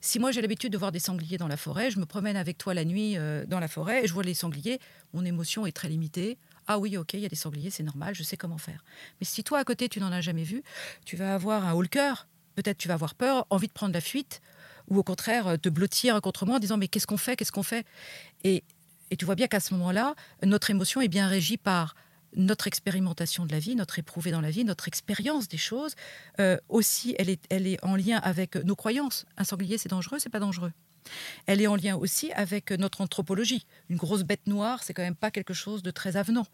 si 0.01 0.19
moi 0.19 0.31
j'ai 0.31 0.43
l'habitude 0.43 0.73
de 0.73 0.79
voir 0.79 0.93
des 0.93 1.01
sangliers 1.01 1.39
dans 1.39 1.49
la 1.49 1.57
forêt, 1.57 1.91
je 1.91 1.99
me 1.99 2.07
promène 2.07 2.37
avec 2.37 2.59
toi 2.59 2.75
la 2.75 2.85
nuit 2.85 3.17
euh, 3.17 3.45
dans 3.47 3.61
la 3.61 3.67
forêt 3.67 4.05
et 4.05 4.07
je 4.07 4.13
vois 4.13 4.23
les 4.23 4.35
sangliers, 4.35 4.79
mon 5.15 5.25
émotion 5.25 5.67
est 5.67 5.73
très 5.73 5.89
limitée. 5.89 6.39
Ah 6.67 6.79
oui, 6.79 6.97
ok, 6.97 7.15
il 7.15 7.21
y 7.21 7.27
a 7.27 7.29
des 7.29 7.37
sangliers, 7.37 7.71
c'est 7.71 7.83
normal, 7.83 8.15
je 8.15 8.23
sais 8.23 8.37
comment 8.37 8.57
faire. 8.59 8.85
Mais 9.21 9.27
si 9.27 9.43
toi 9.43 9.59
à 9.59 9.65
côté 9.65 9.89
tu 9.89 10.01
n'en 10.01 10.13
as 10.13 10.21
jamais 10.21 10.45
vu, 10.45 10.63
tu 11.05 11.17
vas 11.17 11.35
avoir 11.35 11.67
un 11.67 11.73
haut 11.73 11.83
le 11.83 11.89
peut-être 12.55 12.79
tu 12.79 12.89
vas 12.89 12.95
avoir 12.95 13.15
peur, 13.15 13.47
envie 13.51 13.69
de 13.69 13.73
prendre 13.73 13.93
la 13.93 14.01
fuite, 14.01 14.41
ou 14.89 14.99
au 14.99 15.03
contraire 15.03 15.47
euh, 15.49 15.57
te 15.57 15.69
blottir 15.69 16.21
contre 16.21 16.47
moi 16.47 16.57
en 16.57 16.59
disant 16.59 16.77
mais 16.77 16.89
qu'est-ce 16.89 17.07
qu'on 17.07 17.17
fait, 17.17 17.37
qu'est-ce 17.37 17.53
qu'on 17.53 17.63
fait? 17.63 17.87
Et, 18.43 18.65
tu 19.17 19.27
vois 19.27 19.37
bien 19.37 19.47
qu'à 19.47 19.61
ce 19.61 19.75
moment-là, 19.75 20.17
notre 20.43 20.71
émotion 20.71 21.01
est 21.01 21.09
bien 21.09 21.29
régie 21.29 21.57
par 21.57 21.95
notre 22.35 22.67
expérimentation 22.67 23.47
de 23.47 23.53
la 23.53 23.61
vie, 23.61 23.77
notre 23.77 23.97
éprouvé 24.01 24.33
dans 24.33 24.41
la 24.41 24.51
vie, 24.51 24.65
notre 24.65 24.89
expérience 24.89 25.47
des 25.47 25.59
choses. 25.59 25.95
Euh, 26.41 26.57
aussi, 26.69 27.15
elle 27.21 27.29
est, 27.29 27.45
elle 27.49 27.69
est 27.69 27.79
en 27.85 27.95
lien 27.95 28.17
avec 28.17 28.57
nos 28.57 28.75
croyances. 28.75 29.25
Un 29.37 29.45
sanglier, 29.45 29.79
c'est 29.79 29.89
dangereux, 29.89 30.19
c'est 30.19 30.31
pas 30.31 30.41
dangereux. 30.41 30.73
Elle 31.47 31.61
est 31.61 31.69
en 31.69 31.77
lien 31.77 31.95
aussi 31.95 32.33
avec 32.33 32.73
notre 32.73 33.03
anthropologie. 33.03 33.67
Une 33.89 33.99
grosse 33.99 34.25
bête 34.25 34.49
noire, 34.49 34.83
c'est 34.83 34.95
quand 34.95 35.03
même 35.03 35.15
pas 35.15 35.31
quelque 35.31 35.55
chose 35.55 35.85
de 35.85 35.93
très 35.93 36.17
avenant. 36.17 36.47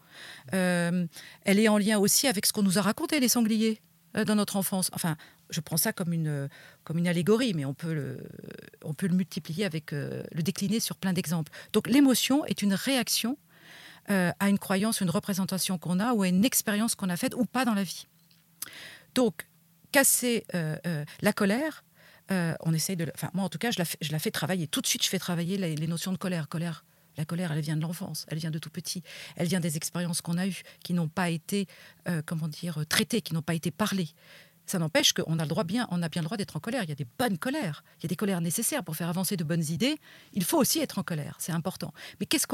Euh, 0.52 1.06
elle 1.44 1.58
est 1.58 1.68
en 1.68 1.78
lien 1.78 1.98
aussi 1.98 2.26
avec 2.26 2.44
ce 2.44 2.52
qu'on 2.52 2.62
nous 2.62 2.76
a 2.76 2.82
raconté 2.82 3.20
les 3.20 3.28
sangliers 3.28 3.80
dans 4.26 4.34
notre 4.34 4.56
enfance. 4.56 4.90
Enfin, 4.92 5.16
je 5.50 5.60
prends 5.60 5.76
ça 5.76 5.92
comme 5.92 6.12
une, 6.12 6.48
comme 6.84 6.98
une 6.98 7.09
allégorie, 7.09 7.55
mais 7.55 7.64
on 7.64 7.74
peut 7.74 7.92
le, 7.92 8.18
on 8.84 8.94
peut 8.94 9.07
le 9.07 9.14
multiplier 9.14 9.64
avec, 9.64 9.92
euh, 9.92 10.22
le 10.32 10.42
décliner 10.42 10.80
sur 10.80 10.96
plein 10.96 11.12
d'exemples. 11.12 11.53
Donc 11.72 11.88
l'émotion 11.88 12.44
est 12.46 12.62
une 12.62 12.74
réaction 12.74 13.36
euh, 14.11 14.32
à 14.38 14.48
une 14.48 14.59
croyance, 14.59 15.01
une 15.01 15.11
représentation 15.11 15.78
qu'on 15.78 16.01
a 16.01 16.12
ou 16.14 16.22
à 16.22 16.28
une 16.28 16.44
expérience 16.44 16.94
qu'on 16.94 17.09
a 17.11 17.16
faite 17.16 17.34
ou 17.34 17.44
pas 17.44 17.64
dans 17.64 17.74
la 17.74 17.82
vie. 17.82 18.07
Donc, 19.14 19.46
casser 19.92 20.46
la 20.53 21.32
colère, 21.32 21.84
on 22.28 22.72
essaye 22.72 22.96
de. 22.96 23.11
Enfin, 23.14 23.30
moi, 23.34 23.44
en 23.44 23.48
tout 23.48 23.59
cas, 23.59 23.72
je 23.72 23.78
la, 23.80 23.84
je 24.01 24.12
la 24.12 24.20
fais 24.20 24.30
travailler. 24.30 24.68
Tout 24.68 24.80
de 24.80 24.86
suite, 24.86 25.03
je 25.03 25.09
fais 25.09 25.18
travailler 25.18 25.57
les, 25.57 25.74
les 25.74 25.86
notions 25.88 26.12
de 26.12 26.16
colère. 26.16 26.48
Colère, 26.48 26.84
la 27.16 27.24
colère, 27.24 27.51
elle 27.51 27.61
vient 27.61 27.76
de 27.76 27.82
l'enfance, 27.82 28.24
elle 28.28 28.38
vient 28.38 28.53
de 28.53 28.61
tout 28.61 28.70
petit, 28.70 29.03
elle 29.34 29.48
vient 29.48 29.59
des 29.59 29.76
expériences 29.76 30.20
qu'on 30.20 30.38
a 30.38 30.46
eues, 30.46 30.62
qui 30.84 30.94
n'ont 30.94 31.09
pas 31.09 31.28
été, 31.28 31.66
comment 32.24 32.46
dire, 32.46 32.84
traitées, 32.88 33.20
qui 33.20 33.34
n'ont 33.34 33.42
pas 33.42 33.55
été 33.55 33.72
parlées. 33.72 34.11
Ça 34.70 34.78
n'empêche 34.78 35.12
qu'on 35.12 35.40
a 35.40 35.42
le 35.42 35.48
droit 35.48 35.64
bien, 35.64 35.88
on 35.90 36.00
a 36.00 36.08
bien 36.08 36.22
le 36.22 36.26
droit 36.26 36.36
d'être 36.36 36.54
en 36.54 36.60
colère. 36.60 36.84
Il 36.84 36.88
y 36.88 36.92
a 36.92 36.94
des 36.94 37.06
bonnes 37.18 37.38
colères, 37.38 37.82
il 37.98 38.04
y 38.04 38.06
a 38.06 38.08
des 38.08 38.14
colères 38.14 38.40
nécessaires 38.40 38.84
pour 38.84 38.94
faire 38.94 39.08
avancer 39.08 39.36
de 39.36 39.42
bonnes 39.42 39.64
idées. 39.68 39.98
Il 40.32 40.44
faut 40.44 40.58
aussi 40.58 40.78
être 40.78 41.00
en 41.00 41.02
colère, 41.02 41.34
c'est 41.40 41.50
important. 41.50 41.92
Mais 42.20 42.26
qu'est-ce 42.26 42.46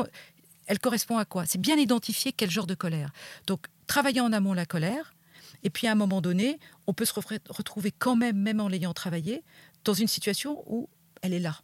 elle 0.66 0.78
correspond 0.78 1.18
à 1.18 1.26
quoi? 1.26 1.44
C'est 1.44 1.60
bien 1.60 1.76
identifier 1.76 2.32
quel 2.32 2.50
genre 2.50 2.66
de 2.66 2.74
colère. 2.74 3.12
Donc, 3.46 3.66
travailler 3.86 4.22
en 4.22 4.32
amont 4.32 4.54
la 4.54 4.64
colère, 4.64 5.14
et 5.62 5.68
puis 5.68 5.88
à 5.88 5.92
un 5.92 5.94
moment 5.94 6.22
donné, 6.22 6.58
on 6.86 6.94
peut 6.94 7.04
se 7.04 7.12
retrouver 7.12 7.92
quand 7.92 8.16
même, 8.16 8.38
même 8.38 8.60
en 8.60 8.68
l'ayant 8.68 8.94
travaillé, 8.94 9.44
dans 9.84 9.92
une 9.92 10.08
situation 10.08 10.64
où 10.66 10.88
elle 11.20 11.34
est 11.34 11.38
là. 11.38 11.60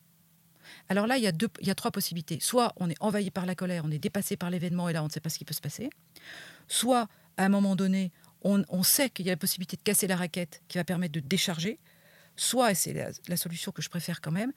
Alors 0.91 1.07
là, 1.07 1.17
il 1.17 1.25
y, 1.25 1.27
a 1.27 1.33
deux, 1.33 1.49
il 1.61 1.67
y 1.67 1.71
a 1.71 1.75
trois 1.75 1.91
possibilités. 1.93 2.41
Soit 2.41 2.75
on 2.77 2.91
est 2.91 2.97
envahi 3.01 3.31
par 3.31 3.47
la 3.47 3.55
colère, 3.55 3.85
on 3.87 3.91
est 3.91 3.99
dépassé 3.99 4.37
par 4.37 4.51
l'événement, 4.51 4.91
et 4.91 4.93
là, 4.93 5.03
on 5.03 5.07
ne 5.07 5.11
sait 5.11 5.21
pas 5.21 5.31
ce 5.31 5.39
qui 5.39 5.47
peut 5.47 5.55
se 5.55 5.63
passer. 5.63 5.89
Soit, 6.69 7.09
à 7.39 7.47
un 7.47 7.49
moment 7.49 7.75
donné, 7.75 8.13
on, 8.45 8.83
sait 8.83 9.11
qu'il 9.11 9.27
y 9.27 9.31
a 9.31 9.33
la 9.33 9.37
possibilité 9.37 9.77
de 9.77 9.83
casser 9.83 10.07
la 10.07 10.17
raquette 10.17 10.63
qui 10.69 10.79
va 10.79 10.85
permettre 10.85 11.13
de 11.13 11.21
décharger, 11.21 11.79
soit, 12.37 12.73
et 12.73 12.75
c'est 12.75 13.13
la, 13.29 13.37
solution 13.37 13.73
que 13.73 13.83
je 13.83 13.89
préfère 13.89 14.21
quand 14.21 14.33
même, 14.33 14.53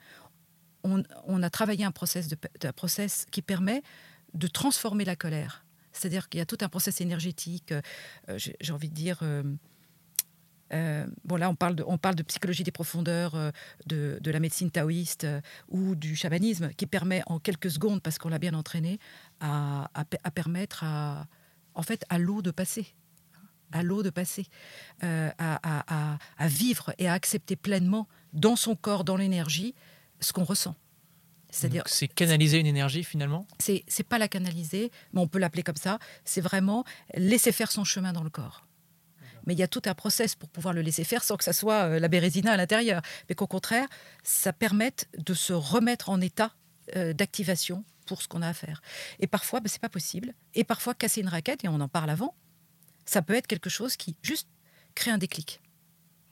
on, 0.82 1.42
a 1.42 1.50
travaillé 1.50 1.84
un 1.84 1.90
process, 1.90 2.28
de, 2.28 2.70
process 2.70 3.26
qui 3.30 3.42
permet 3.42 3.82
de 4.34 4.46
transformer 4.46 5.04
la 5.04 5.16
colère. 5.16 5.64
C'est-à-dire 5.92 6.28
qu'il 6.28 6.38
y 6.38 6.40
a 6.40 6.46
tout 6.46 6.58
un 6.60 6.68
process 6.68 7.00
énergétique, 7.00 7.72
euh, 7.72 8.38
j'ai 8.38 8.72
envie 8.72 8.88
de 8.88 8.94
dire... 8.94 9.18
Euh, 9.22 9.42
euh, 10.72 11.06
bon, 11.24 11.36
là, 11.36 11.48
on 11.48 11.54
parle 11.54 11.76
de, 11.76 11.84
on 11.86 11.96
parle 11.96 12.16
de 12.16 12.24
psychologie 12.24 12.64
des 12.64 12.72
profondeurs, 12.72 13.52
de, 13.86 14.18
la 14.24 14.40
médecine 14.40 14.70
taoïste 14.70 15.26
ou 15.68 15.94
du 15.94 16.16
chamanisme, 16.16 16.70
qui 16.70 16.86
permet 16.86 17.22
en 17.26 17.38
quelques 17.38 17.70
secondes, 17.70 18.02
parce 18.02 18.18
qu'on 18.18 18.28
l'a 18.28 18.40
bien 18.40 18.52
entraîné, 18.52 18.98
à, 19.38 19.90
à, 19.94 20.30
permettre 20.32 20.82
à, 20.82 21.28
en 21.74 21.82
fait, 21.82 22.04
à 22.08 22.18
l'eau 22.18 22.42
de 22.42 22.50
passer 22.50 22.94
à 23.72 23.82
l'eau 23.82 24.02
de 24.02 24.10
passer, 24.10 24.46
euh, 25.02 25.30
à, 25.38 26.18
vivre 26.46 26.92
et 26.98 27.08
à 27.08 27.12
accepter 27.12 27.56
pleinement 27.56 28.08
dans 28.32 28.56
son 28.56 28.76
corps, 28.76 29.04
dans 29.04 29.16
l'énergie, 29.16 29.74
ce 30.20 30.32
qu'on 30.32 30.44
ressent. 30.44 30.74
C'est-à-dire, 31.50 31.84
c'est 31.86 32.08
canaliser 32.08 32.58
une 32.58 32.66
énergie 32.66 33.04
finalement? 33.04 33.46
C'est 33.58 33.84
c'est 33.86 34.02
pas 34.02 34.18
la 34.18 34.28
canaliser, 34.28 34.90
mais 35.12 35.20
on 35.20 35.28
peut 35.28 35.38
l'appeler 35.38 35.62
comme 35.62 35.76
ça. 35.76 35.98
C'est 36.24 36.40
vraiment 36.40 36.84
laisser 37.14 37.52
faire 37.52 37.70
son 37.70 37.84
chemin 37.84 38.12
dans 38.12 38.24
le 38.24 38.30
corps. 38.30 38.66
Mais 39.46 39.54
il 39.54 39.58
y 39.58 39.62
a 39.62 39.68
tout 39.68 39.82
un 39.86 39.94
process 39.94 40.34
pour 40.34 40.48
pouvoir 40.48 40.74
le 40.74 40.82
laisser 40.82 41.04
faire 41.04 41.22
sans 41.22 41.36
que 41.36 41.44
ça 41.44 41.52
soit 41.52 41.84
euh, 41.84 41.98
la 42.00 42.08
bérésina 42.08 42.52
à 42.52 42.56
l'intérieur, 42.56 43.00
mais 43.28 43.34
qu'au 43.34 43.46
contraire, 43.46 43.86
ça 44.24 44.52
permette 44.52 45.08
de 45.16 45.34
se 45.34 45.52
remettre 45.52 46.10
en 46.10 46.20
état 46.20 46.52
euh, 46.96 47.12
d'activation 47.12 47.84
pour 48.06 48.22
ce 48.22 48.28
qu'on 48.28 48.42
a 48.42 48.48
à 48.48 48.54
faire. 48.54 48.82
Et 49.20 49.26
parfois, 49.26 49.60
ben, 49.60 49.68
c'est 49.68 49.80
pas 49.80 49.88
possible. 49.88 50.34
Et 50.54 50.64
parfois, 50.64 50.94
casser 50.94 51.20
une 51.20 51.28
raquette, 51.28 51.64
et 51.64 51.68
on 51.68 51.80
en 51.80 51.88
parle 51.88 52.10
avant, 52.10 52.34
ça 53.06 53.22
peut 53.22 53.34
être 53.34 53.46
quelque 53.46 53.70
chose 53.70 53.96
qui 53.96 54.16
juste 54.22 54.48
crée 54.94 55.10
un 55.10 55.18
déclic. 55.18 55.60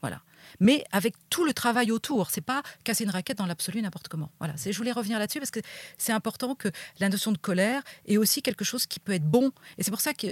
Voilà. 0.01 0.21
Mais 0.59 0.83
avec 0.91 1.15
tout 1.29 1.45
le 1.45 1.53
travail 1.53 1.91
autour, 1.91 2.29
c'est 2.29 2.41
pas 2.41 2.61
casser 2.83 3.03
une 3.03 3.09
raquette 3.09 3.37
dans 3.39 3.45
l'absolu 3.45 3.81
n'importe 3.81 4.07
comment. 4.07 4.31
Voilà. 4.39 4.53
Je 4.57 4.77
voulais 4.77 4.91
revenir 4.91 5.17
là-dessus 5.17 5.39
parce 5.39 5.51
que 5.51 5.61
c'est 5.97 6.11
important 6.11 6.53
que 6.53 6.69
la 6.99 7.09
notion 7.09 7.31
de 7.31 7.37
colère 7.37 7.81
est 8.05 8.17
aussi 8.17 8.41
quelque 8.41 8.63
chose 8.63 8.85
qui 8.85 8.99
peut 8.99 9.13
être 9.13 9.25
bon. 9.25 9.51
Et 9.77 9.83
c'est 9.83 9.91
pour 9.91 10.01
ça 10.01 10.13
que 10.13 10.27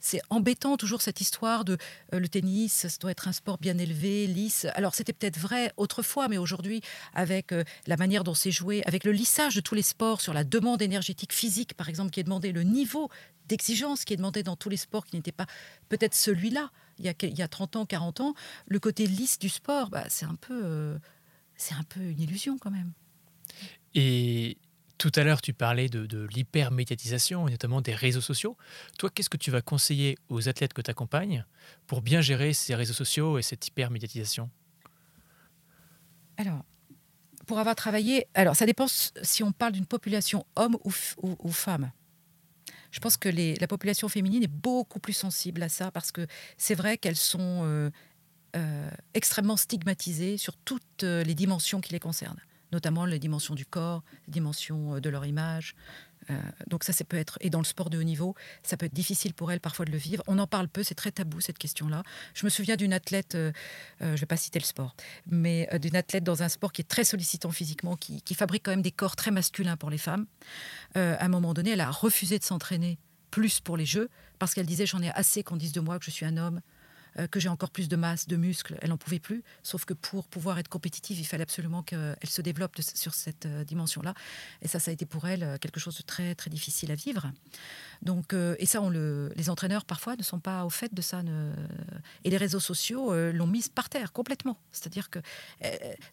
c'est 0.00 0.20
embêtant 0.30 0.76
toujours 0.76 1.02
cette 1.02 1.20
histoire 1.20 1.64
de 1.64 1.76
euh, 2.14 2.18
le 2.18 2.28
tennis, 2.28 2.72
ça 2.72 2.88
doit 3.00 3.10
être 3.10 3.28
un 3.28 3.32
sport 3.32 3.58
bien 3.58 3.78
élevé, 3.78 4.26
lisse. 4.26 4.66
Alors 4.74 4.94
c'était 4.94 5.12
peut-être 5.12 5.38
vrai 5.38 5.72
autrefois, 5.76 6.28
mais 6.28 6.38
aujourd'hui, 6.38 6.80
avec 7.14 7.52
euh, 7.52 7.64
la 7.86 7.96
manière 7.96 8.24
dont 8.24 8.34
c'est 8.34 8.50
joué, 8.50 8.82
avec 8.84 9.04
le 9.04 9.12
lissage 9.12 9.54
de 9.54 9.60
tous 9.60 9.74
les 9.74 9.82
sports 9.82 10.20
sur 10.20 10.32
la 10.32 10.44
demande 10.44 10.82
énergétique 10.82 11.32
physique, 11.32 11.74
par 11.74 11.88
exemple, 11.88 12.10
qui 12.10 12.20
est 12.20 12.24
demandé, 12.24 12.52
le 12.52 12.62
niveau 12.62 13.08
d'exigence 13.48 14.04
qui 14.04 14.12
est 14.12 14.16
demandé 14.16 14.42
dans 14.42 14.56
tous 14.56 14.68
les 14.68 14.76
sports 14.76 15.06
qui 15.06 15.16
n'était 15.16 15.32
pas 15.32 15.46
peut-être 15.88 16.14
celui-là 16.14 16.70
il 16.98 17.06
y, 17.06 17.08
a, 17.08 17.14
il 17.22 17.38
y 17.38 17.42
a 17.42 17.48
30 17.48 17.76
ans, 17.76 17.86
40 17.86 18.20
ans, 18.20 18.34
le 18.66 18.78
côté 18.78 19.06
lisse 19.06 19.38
du 19.38 19.48
sport, 19.48 19.90
bah, 19.90 20.04
c'est 20.08 20.26
un, 20.26 20.34
peu, 20.34 20.60
euh, 20.64 20.98
c'est 21.56 21.74
un 21.74 21.84
peu 21.84 22.00
une 22.00 22.20
illusion 22.20 22.58
quand 22.58 22.70
même. 22.70 22.92
Et 23.94 24.58
tout 24.98 25.12
à 25.14 25.24
l'heure, 25.24 25.40
tu 25.40 25.52
parlais 25.54 25.88
de, 25.88 26.06
de 26.06 26.26
l'hypermédiatisation, 26.26 27.48
et 27.48 27.52
notamment 27.52 27.80
des 27.80 27.94
réseaux 27.94 28.20
sociaux. 28.20 28.56
Toi, 28.98 29.10
qu'est-ce 29.10 29.30
que 29.30 29.36
tu 29.36 29.50
vas 29.50 29.62
conseiller 29.62 30.18
aux 30.28 30.48
athlètes 30.48 30.74
que 30.74 30.82
tu 30.82 30.90
accompagnes 30.90 31.44
pour 31.86 32.02
bien 32.02 32.20
gérer 32.20 32.52
ces 32.52 32.74
réseaux 32.74 32.94
sociaux 32.94 33.38
et 33.38 33.42
cette 33.42 33.66
hypermédiatisation? 33.66 34.50
Alors, 36.36 36.64
pour 37.46 37.58
avoir 37.58 37.74
travaillé, 37.74 38.26
alors 38.34 38.56
ça 38.56 38.66
dépend 38.66 38.86
si 38.88 39.42
on 39.42 39.52
parle 39.52 39.72
d'une 39.72 39.86
population 39.86 40.44
homme 40.56 40.76
ou, 40.84 40.92
ou 41.22 41.48
femme. 41.50 41.90
Je 42.90 43.00
pense 43.00 43.16
que 43.16 43.28
la 43.28 43.66
population 43.66 44.08
féminine 44.08 44.42
est 44.42 44.46
beaucoup 44.46 44.98
plus 44.98 45.12
sensible 45.12 45.62
à 45.62 45.68
ça 45.68 45.90
parce 45.90 46.10
que 46.12 46.26
c'est 46.56 46.74
vrai 46.74 46.96
qu'elles 46.98 47.16
sont 47.16 47.62
euh, 47.64 47.90
euh, 48.56 48.90
extrêmement 49.14 49.56
stigmatisées 49.56 50.36
sur 50.36 50.56
toutes 50.56 51.04
euh, 51.04 51.22
les 51.22 51.34
dimensions 51.34 51.80
qui 51.80 51.92
les 51.92 52.00
concernent, 52.00 52.40
notamment 52.72 53.04
les 53.04 53.18
dimensions 53.18 53.54
du 53.54 53.66
corps, 53.66 54.02
les 54.26 54.32
dimensions 54.32 55.00
de 55.00 55.08
leur 55.08 55.26
image, 55.26 55.74
euh, 56.30 56.34
donc 56.66 56.84
ça, 56.84 56.92
ça 56.92 57.04
peut 57.04 57.16
être, 57.16 57.38
et 57.40 57.50
dans 57.50 57.58
le 57.58 57.64
sport 57.64 57.90
de 57.90 57.98
haut 57.98 58.02
niveau, 58.02 58.34
ça 58.62 58.76
peut 58.76 58.86
être 58.86 58.94
difficile 58.94 59.34
pour 59.34 59.50
elle 59.50 59.60
parfois 59.60 59.84
de 59.84 59.90
le 59.90 59.98
vivre. 59.98 60.22
On 60.26 60.38
en 60.38 60.46
parle 60.46 60.68
peu, 60.68 60.82
c'est 60.82 60.94
très 60.94 61.10
tabou 61.10 61.40
cette 61.40 61.58
question-là. 61.58 62.02
Je 62.34 62.44
me 62.44 62.50
souviens 62.50 62.76
d'une 62.76 62.92
athlète, 62.92 63.34
euh, 63.34 63.52
euh, 64.02 64.08
je 64.08 64.12
ne 64.12 64.16
vais 64.16 64.26
pas 64.26 64.36
citer 64.36 64.58
le 64.58 64.64
sport, 64.64 64.94
mais 65.26 65.68
d'une 65.80 65.96
athlète 65.96 66.24
dans 66.24 66.42
un 66.42 66.48
sport 66.48 66.72
qui 66.72 66.82
est 66.82 66.88
très 66.88 67.04
sollicitant 67.04 67.50
physiquement, 67.50 67.96
qui, 67.96 68.22
qui, 68.22 68.34
fabrique 68.34 68.64
quand 68.64 68.70
même 68.70 68.82
des 68.82 68.92
corps 68.92 69.16
très 69.16 69.30
masculins 69.30 69.76
pour 69.76 69.90
les 69.90 69.98
femmes. 69.98 70.26
à 70.94 71.24
un 71.24 71.28
moment 71.28 71.54
donné, 71.54 71.70
elle 71.70 71.80
a 71.80 71.90
refusé 71.90 72.38
de 72.38 72.44
s'entraîner 72.44 72.98
plus 73.30 73.60
pour 73.60 73.76
les 73.76 73.86
Jeux 73.86 74.08
parce 74.38 74.54
qu'elle 74.54 74.66
disait 74.66 74.86
j'en 74.86 75.02
ai 75.02 75.10
assez 75.10 75.42
qu'on 75.42 75.56
dise 75.56 75.72
de 75.72 75.80
moi 75.80 75.98
que 75.98 76.04
je 76.04 76.10
suis 76.10 76.24
un 76.24 76.36
homme, 76.36 76.56
euh, 76.58 76.60
que 77.30 77.40
j'ai 77.40 77.48
encore 77.48 77.70
plus 77.70 77.88
de 77.88 77.96
masse, 77.96 78.26
de 78.28 78.36
muscles. 78.36 78.76
Elle 78.80 78.90
n'en 78.90 78.96
pouvait 78.96 79.18
plus. 79.18 79.42
Sauf 79.62 79.84
que 79.84 79.94
pour 79.94 80.26
pouvoir 80.26 80.58
être 80.58 80.68
compétitive, 80.68 81.18
il 81.18 81.24
fallait 81.24 81.42
absolument 81.42 81.82
qu'elle 81.82 82.16
se 82.24 82.42
développe 82.42 82.76
sur 82.80 83.14
cette 83.14 83.46
euh, 83.46 83.64
dimension-là. 83.64 84.14
Et 84.62 84.68
ça, 84.68 84.78
ça 84.78 84.90
a 84.90 84.94
été 84.94 85.06
pour 85.06 85.26
elle 85.26 85.42
euh, 85.42 85.58
quelque 85.58 85.80
chose 85.80 85.96
de 85.96 86.02
très, 86.02 86.34
très 86.34 86.50
difficile 86.50 86.90
à 86.90 86.94
vivre. 86.94 87.30
Donc, 88.02 88.32
et 88.32 88.66
ça, 88.66 88.80
les 89.34 89.50
entraîneurs, 89.50 89.84
parfois, 89.84 90.14
ne 90.14 90.22
sont 90.22 90.38
pas 90.38 90.64
au 90.64 90.70
fait 90.70 90.94
de 90.94 91.02
ça. 91.02 91.20
Et 92.22 92.30
les 92.30 92.36
réseaux 92.36 92.60
sociaux 92.60 93.12
l'ont 93.32 93.48
mise 93.48 93.68
par 93.68 93.88
terre 93.88 94.12
complètement. 94.12 94.56
C'est-à-dire 94.70 95.10
que 95.10 95.18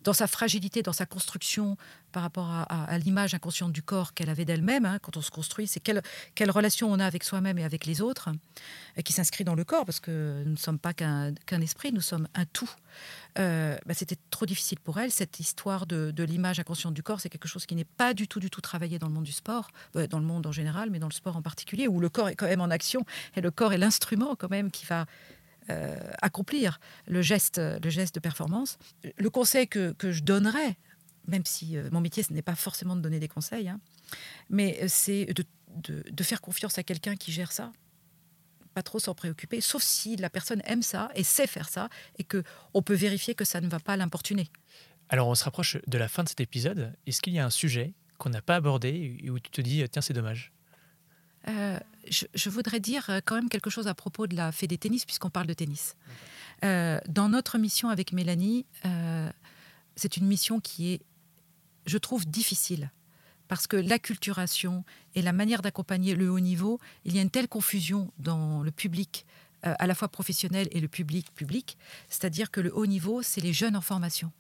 dans 0.04 0.14
sa 0.14 0.26
fragilité, 0.26 0.82
dans 0.82 0.94
sa 0.94 1.06
construction 1.06 1.78
par 2.12 2.24
rapport 2.24 2.50
à, 2.50 2.98
l'image 2.98 3.36
inconsciente 3.36 3.72
du 3.72 3.84
corps 3.84 4.16
qu'elle 4.16 4.32
avait 4.32 4.46
d'elle-même, 4.46 4.86
hein, 4.86 4.98
quand 5.00 5.16
on 5.16 5.22
se 5.22 5.30
construit, 5.30 5.68
c'est 5.68 5.80
quelle, 5.80 6.02
quelle 6.34 6.50
relation 6.50 6.92
on 6.92 7.00
a 7.00 7.06
avec 7.06 7.24
soi-même 7.24 7.60
et 7.60 7.64
avec 7.64 7.86
les 7.86 8.02
autres, 8.02 8.30
qui 9.04 9.14
s'inscrit 9.14 9.44
dans 9.44 9.56
le 9.56 9.64
corps, 9.64 9.86
parce 9.86 10.00
que 10.00 10.42
nous 10.44 10.54
ne 10.54 10.58
sommes 10.58 10.80
pas 10.80 10.85
qu'un 10.94 11.62
esprit, 11.62 11.92
nous 11.92 12.02
sommes 12.02 12.28
un 12.34 12.46
tout. 12.46 12.70
Euh, 13.38 13.78
bah, 13.86 13.94
c'était 13.94 14.18
trop 14.30 14.46
difficile 14.46 14.80
pour 14.80 15.00
elle. 15.00 15.12
Cette 15.12 15.40
histoire 15.40 15.86
de, 15.86 16.14
l'image 16.24 16.60
inconsciente 16.60 16.94
du 16.94 17.04
corps, 17.04 17.20
c'est 17.20 17.30
quelque 17.30 17.48
chose 17.48 17.66
qui 17.66 17.76
n'est 17.76 17.84
pas 17.84 18.14
du 18.14 18.28
tout, 18.28 18.40
du 18.40 18.50
tout 18.50 18.62
travaillé 18.62 19.00
dans 19.00 19.08
le 19.08 19.14
monde 19.14 19.24
du 19.24 19.32
sport, 19.32 19.70
euh, 19.96 20.08
dans 20.08 20.20
le 20.20 20.26
monde 20.26 20.46
en 20.48 20.52
général, 20.52 20.90
mais 20.90 21.00
dans 21.00 21.08
le 21.08 21.14
sport 21.14 21.36
en 21.36 21.42
particulier, 21.42 21.88
où 21.88 22.00
le 22.00 22.10
corps 22.10 22.30
est 22.30 22.36
quand 22.36 22.48
même 22.48 22.62
en 22.62 22.70
action 22.70 23.06
et 23.36 23.42
le 23.42 23.52
corps 23.52 23.74
est 23.74 23.78
l'instrument 23.78 24.36
quand 24.36 24.50
même 24.50 24.72
qui 24.72 24.86
va 24.86 25.06
euh, 25.70 25.98
accomplir 26.22 26.80
le 27.08 27.22
geste, 27.22 27.58
le 27.60 27.90
geste 27.90 28.16
de 28.16 28.20
performance. 28.20 28.78
Le 29.18 29.30
conseil 29.30 29.68
que, 29.68 29.96
je 30.02 30.24
donnerais, 30.24 30.78
même 31.28 31.46
si 31.46 31.78
mon 31.92 32.02
métier 32.02 32.24
ce 32.24 32.32
n'est 32.32 32.42
pas 32.42 32.56
forcément 32.56 32.96
de 32.96 33.02
donner 33.02 33.20
des 33.20 33.28
conseils, 33.28 33.68
hein, 33.68 33.80
mais 34.50 34.88
c'est 34.88 35.34
de 35.34 36.24
faire 36.24 36.42
confiance 36.42 36.78
à 36.78 36.84
quelqu'un 36.84 37.16
qui 37.16 37.32
gère 37.32 37.52
ça, 37.52 37.72
pas 38.76 38.84
trop 38.84 39.00
s'en 39.00 39.16
préoccuper, 39.16 39.62
sauf 39.62 39.82
si 39.82 40.18
la 40.18 40.30
personne 40.30 40.62
aime 40.66 40.84
ça 40.84 41.10
et 41.16 41.24
sait 41.24 41.48
faire 41.48 41.70
ça 41.70 41.90
et 42.20 42.24
que 42.24 42.44
on 42.74 42.82
peut 42.82 42.94
vérifier 42.94 43.34
que 43.34 43.46
ça 43.46 43.62
ne 43.62 43.70
va 43.70 43.80
pas 43.80 43.96
l'importuner. 43.96 44.50
Alors 45.10 45.28
on 45.30 45.36
se 45.36 45.46
rapproche 45.46 45.78
de 45.88 45.98
la 45.98 46.08
fin 46.08 46.24
de 46.24 46.30
cet 46.30 46.42
épisode. 46.42 46.94
Est-ce 47.08 47.22
qu'il 47.22 47.34
y 47.34 47.40
a 47.40 47.46
un 47.46 47.50
sujet 47.50 47.94
qu'on 48.18 48.30
n'a 48.30 48.42
pas 48.42 48.56
abordé 48.56 49.18
et 49.24 49.30
où 49.30 49.40
tu 49.40 49.50
te 49.50 49.62
dis 49.62 49.84
tiens 49.90 50.02
c'est 50.02 50.14
dommage? 50.14 50.52
Euh, 51.48 51.80
je, 52.10 52.50
voudrais 52.50 52.80
dire 52.80 53.10
euh, 53.10 53.20
quand 53.24 53.36
même 53.36 53.50
quelque 53.50 53.70
chose 53.70 53.88
à 53.88 53.94
propos 53.94 54.26
de 54.28 54.36
la 54.36 54.52
Fédé 54.52 54.78
Tennis 54.78 55.06
puisqu'on 55.06 55.30
parle 55.30 55.48
de 55.48 55.54
tennis. 55.54 55.96
Euh, 56.64 57.00
dans 57.08 57.30
notre 57.30 57.58
mission 57.58 57.90
avec 57.90 58.14
Mélanie, 58.14 58.66
c'est 59.96 60.18
une 60.18 60.26
mission 60.26 60.60
qui 60.60 60.94
est, 60.94 61.02
je 61.86 61.98
trouve, 61.98 62.26
difficile 62.26 62.92
parce 63.48 63.68
que 63.68 63.78
l'acculturation 63.78 64.84
et 65.14 65.22
la 65.22 65.34
manière 65.34 65.62
d'accompagner 65.62 66.16
le 66.16 66.30
haut 66.30 66.40
niveau, 66.40 66.80
il 67.04 67.16
y 67.16 67.20
a 67.20 67.22
une 67.22 67.30
telle 67.30 67.48
confusion 67.48 68.12
dans 68.18 68.64
le 68.64 68.72
public, 68.72 69.26
euh, 69.66 69.74
à 69.80 69.88
la 69.88 69.96
fois 69.96 70.08
professionnel 70.08 70.68
et 70.72 70.80
le 70.80 70.88
public 70.88 71.34
public, 71.34 71.78
c'est-à-dire 72.10 72.52
que 72.52 72.62
le 72.62 72.76
haut 72.76 72.86
niveau, 72.86 73.22
c'est 73.22 73.42
les 73.42 73.54
jeunes 73.54 73.76
en 73.76 73.82
formation 73.82 74.32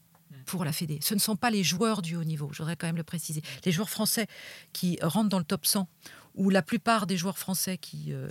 pour 0.45 0.65
la 0.65 0.71
Fédé. 0.71 0.99
Ce 1.01 1.13
ne 1.13 1.19
sont 1.19 1.35
pas 1.35 1.49
les 1.49 1.63
joueurs 1.63 2.01
du 2.01 2.15
haut 2.15 2.23
niveau, 2.23 2.49
je 2.51 2.59
voudrais 2.59 2.75
quand 2.75 2.87
même 2.87 2.97
le 2.97 3.03
préciser. 3.03 3.41
Les 3.63 3.71
joueurs 3.71 3.89
français 3.89 4.27
qui 4.73 4.97
rentrent 5.01 5.29
dans 5.29 5.39
le 5.39 5.45
top 5.45 5.65
100 5.65 5.87
où 6.35 6.49
la 6.49 6.61
plupart 6.61 7.07
des 7.07 7.17
joueurs 7.17 7.37
français 7.37 7.77
qui 7.77 8.07
euh, 8.09 8.27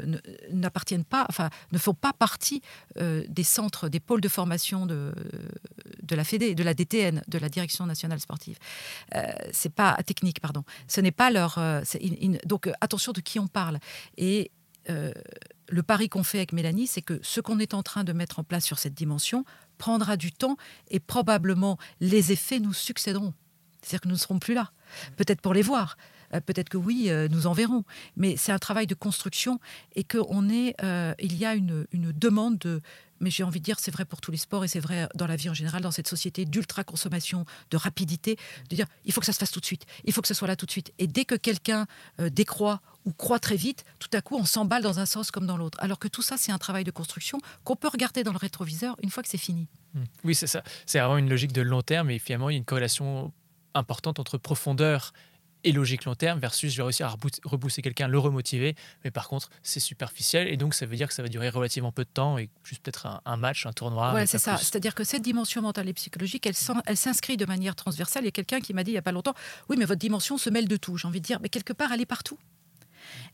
n'appartiennent 0.51 1.05
pas, 1.05 1.27
enfin, 1.29 1.51
ne 1.73 1.79
font 1.79 1.95
pas 1.95 2.13
partie 2.13 2.63
euh, 2.99 3.25
des 3.29 3.43
centres, 3.43 3.89
des 3.89 4.01
pôles 4.01 4.21
de 4.21 4.29
formation 4.29 4.87
de, 4.87 5.13
la 6.11 6.25
Fédé, 6.25 6.55
de 6.55 6.63
la 6.63 6.75
DTN, 6.75 7.23
de 7.27 7.39
la 7.39 7.49
Direction 7.49 7.87
nationale 7.87 8.21
sportive. 8.21 8.59
Euh, 9.15 9.23
c'est 9.53 9.73
pas 9.73 9.97
technique, 10.07 10.41
pardon. 10.41 10.65
Ce 10.87 11.01
n'est 11.01 11.13
pas 11.13 11.31
leur. 11.31 11.59
donc 12.45 12.71
attention 12.81 13.13
de 13.13 13.21
qui 13.21 13.39
on 13.39 13.47
parle. 13.47 13.79
Et 14.17 14.51
le 14.87 15.83
pari 15.83 16.09
qu'on 16.09 16.25
fait 16.25 16.39
avec 16.39 16.53
Mélanie, 16.53 16.87
c'est 16.87 17.03
que 17.03 17.19
ce 17.23 17.41
qu'on 17.41 17.59
est 17.59 17.75
en 17.75 17.83
train 17.83 18.05
de 18.05 18.13
mettre 18.13 18.39
en 18.39 18.45
place 18.45 18.65
sur 18.65 18.79
cette 18.79 18.95
dimension 18.95 19.45
prendra 19.79 20.17
du 20.17 20.31
temps 20.31 20.57
et 20.89 21.01
probablement 21.01 21.79
les 22.01 22.33
effets 22.33 22.61
nous 22.61 22.75
succéderont. 22.75 23.33
C'est-à-dire 23.85 24.01
que 24.01 24.09
nous 24.09 24.15
ne 24.15 24.19
serons 24.19 24.39
plus 24.39 24.55
là. 24.55 24.71
Peut-être 25.17 25.41
pour 25.41 25.53
les 25.53 25.63
voir, 25.63 25.97
euh, 25.97 26.14
peut-être 26.41 26.69
que 26.69 26.77
oui, 26.77 27.07
euh, 27.09 27.29
nous 27.29 27.47
en 27.47 27.53
verrons. 27.53 27.85
Mais 28.17 28.37
c'est 28.37 28.53
un 28.53 28.59
travail 28.59 28.87
de 28.87 28.95
construction 28.95 29.61
et 29.95 30.05
qu'on 30.05 30.49
est, 30.49 30.75
euh, 30.83 31.15
il 31.19 31.37
y 31.37 31.45
a 31.45 31.55
une, 31.55 31.87
demande 31.93 32.59
de. 32.59 32.81
Mais 33.21 33.31
j'ai 33.31 33.45
envie 33.45 33.61
de 33.61 33.65
dire, 33.65 33.79
c'est 33.79 33.93
vrai 33.93 34.05
pour 34.05 34.21
tous 34.21 34.33
les 34.33 34.37
sports 34.37 34.65
et 34.65 34.69
c'est 34.69 34.81
vrai 34.81 35.09
dans 35.15 35.27
la 35.27 35.37
vie 35.37 35.49
en 35.49 35.55
général, 35.55 35.83
dans 35.83 35.93
cette 35.93 36.09
société 36.09 36.45
d'ultra-consommation, 36.45 37.47
de 37.71 37.77
rapidité, 37.77 38.37
de 38.69 38.77
dire 38.77 38.87
il 39.05 39.13
faut 39.13 39.21
que 39.21 39.27
ça 39.27 39.33
se 39.33 39.39
fasse 39.39 39.53
tout 39.53 39.61
de 39.61 39.65
suite, 39.65 39.87
il 40.05 40.13
faut 40.13 40.21
que 40.21 40.29
ce 40.29 40.35
soit 40.35 40.49
là 40.49 40.57
tout 40.57 40.67
de 40.67 40.71
suite. 40.71 40.93
Et 40.99 41.07
dès 41.07 41.25
que 41.25 41.37
quelqu'un 41.37 41.87
décroît 42.19 42.83
ou 43.05 43.13
croit 43.13 43.39
très 43.39 43.57
vite, 43.57 43.85
tout 43.99 44.09
à 44.13 44.21
coup 44.21 44.37
on 44.37 44.45
s'emballe 44.45 44.83
dans 44.83 44.99
un 44.99 45.07
sens 45.07 45.31
comme 45.31 45.47
dans 45.47 45.57
l'autre. 45.57 45.79
Alors 45.81 45.99
que 45.99 46.09
tout 46.09 46.23
ça, 46.23 46.37
c'est 46.37 46.53
un 46.53 46.59
travail 46.59 46.85
de 46.85 46.91
construction 46.91 47.39
qu'on 47.63 47.77
peut 47.77 47.89
regarder 47.89 48.25
dans 48.25 48.33
le 48.33 48.39
rétroviseur 48.39 48.97
une 49.03 49.11
fois 49.11 49.23
que 49.23 49.29
c'est 49.29 49.39
fini. 49.39 49.69
Mmh. 49.95 50.03
Oui, 50.25 50.35
c'est 50.35 50.49
ça. 50.49 50.63
C'est 50.85 50.99
vraiment 50.99 51.17
une 51.17 51.31
logique 51.31 51.53
de 51.53 51.63
long 51.63 51.83
terme 51.83 52.11
et 52.11 52.19
finalement, 52.19 52.51
il 52.51 52.55
y 52.55 52.57
a 52.57 52.59
une 52.59 52.65
corrélation 52.65 53.33
importante 53.75 54.19
entre 54.19 54.39
profondeur 54.39 55.13
et 55.65 55.73
logique 55.73 56.05
long 56.05 56.15
terme 56.15 56.39
versus 56.39 56.73
je 56.73 56.77
vais 56.77 56.83
réussir 56.83 57.07
à 57.07 57.17
repousser 57.45 57.83
quelqu'un, 57.83 58.07
le 58.07 58.19
remotiver. 58.19 58.77
Mais 59.03 59.11
par 59.11 59.29
contre, 59.29 59.51
c'est 59.63 59.81
superficiel 59.81 60.49
et 60.49 60.57
donc 60.57 60.75
ça 60.75 60.87
veut 60.87 60.97
dire 60.97 61.09
que 61.09 61.15
ça 61.15 61.23
va 61.23 61.29
durer 61.29 61.49
relativement 61.49 61.93
peu 61.93 62.05
de 62.05 62.11
temps 62.11 62.39
et 62.39 62.49
juste 62.63 62.83
peut-être 62.83 63.21
un, 63.25 63.37
match, 63.37 63.67
un 63.67 63.73
tournoi. 63.73 64.13
Ouais, 64.13 64.27
c'est 64.27 64.39
ça. 64.39 64.57
C'est-à-dire 64.59 64.95
que 64.95 65.05
cette 65.05 65.23
dimension 65.23 65.63
mentale 65.63 65.89
et 65.89 65.95
psychologique, 65.95 66.47
elle, 66.47 66.55
elle 66.87 66.97
s'inscrit 66.97 67.37
de 67.37 67.47
manière 67.47 67.75
transversale. 67.75 68.23
Il 68.23 68.27
y 68.27 68.29
a 68.29 68.33
quelqu'un 68.33 68.61
qui 68.61 68.75
m'a 68.75 68.85
dit 68.85 68.91
il 68.91 68.95
n'y 68.95 68.99
a 68.99 69.03
pas 69.03 69.13
longtemps 69.13 69.35
Oui, 69.69 69.77
mais 69.79 69.85
votre 69.85 70.01
dimension 70.01 70.39
se 70.39 70.51
mêle 70.51 70.69
de 70.69 70.77
tout. 70.77 70.97
J'ai 70.97 71.09
envie 71.09 71.21
de 71.21 71.27
dire 71.27 71.41
Mais 71.41 71.49
quelque 71.49 71.73
part, 71.73 71.93
elle 71.93 72.01
est 72.01 72.07
partout. 72.07 72.39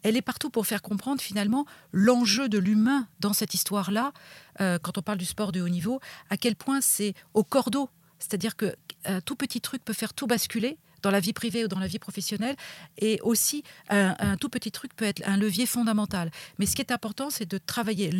Elle 0.02 0.16
est 0.16 0.22
partout 0.22 0.50
pour 0.50 0.66
faire 0.66 0.82
comprendre 0.82 1.20
finalement 1.20 1.66
l'enjeu 1.92 2.48
de 2.48 2.58
l'humain 2.58 3.06
dans 3.20 3.32
cette 3.32 3.54
histoire-là, 3.54 4.12
euh, 4.60 4.78
quand 4.80 4.98
on 4.98 5.02
parle 5.02 5.18
du 5.18 5.24
sport 5.24 5.52
de 5.52 5.60
haut 5.60 5.68
niveau, 5.68 6.00
à 6.28 6.36
quel 6.36 6.56
point 6.56 6.80
c'est 6.80 7.14
au 7.34 7.44
cordeau. 7.44 7.88
C'est-à-dire 8.18 8.56
que 8.56 8.74
un 9.04 9.20
tout 9.20 9.36
petit 9.36 9.60
truc 9.60 9.84
peut 9.84 9.92
faire 9.92 10.12
tout 10.12 10.26
basculer 10.26 10.76
dans 11.02 11.10
la 11.10 11.20
vie 11.20 11.32
privée 11.32 11.64
ou 11.64 11.68
dans 11.68 11.78
la 11.78 11.86
vie 11.86 11.98
professionnelle. 11.98 12.56
Et 12.98 13.20
aussi, 13.22 13.62
un, 13.88 14.36
tout 14.36 14.48
petit 14.48 14.70
truc 14.70 14.94
peut 14.94 15.04
être 15.04 15.22
un 15.26 15.36
levier 15.36 15.66
fondamental. 15.66 16.30
Mais 16.58 16.66
ce 16.66 16.74
qui 16.74 16.82
est 16.82 16.92
important, 16.92 17.30
c'est 17.30 17.48
de 17.48 17.58
travailler 17.58 18.10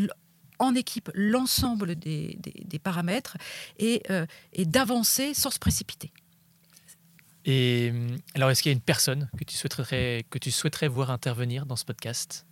en 0.59 0.75
équipe 0.75 1.11
l'ensemble 1.15 1.95
des, 1.97 2.39
paramètres 2.83 3.37
et, 3.79 4.03
euh, 4.11 4.27
et 4.53 4.67
d'avancer 4.67 5.35
sans 5.35 5.51
se 5.51 5.59
précipiter. 5.59 6.13
Et 7.45 7.93
alors, 8.35 8.51
est-ce 8.51 8.63
qu'il 8.63 8.71
y 8.71 8.75
a 8.75 8.77
une 8.77 8.83
personne 8.83 9.31
que 9.39 9.45
tu 9.45 9.57
souhaiterais, 9.57 10.27
que 10.31 10.39
tu 10.39 10.51
souhaiterais 10.51 10.89
voir 10.89 11.11
intervenir 11.11 11.65
dans 11.65 11.77
ce 11.77 11.85
podcast? 11.85 12.47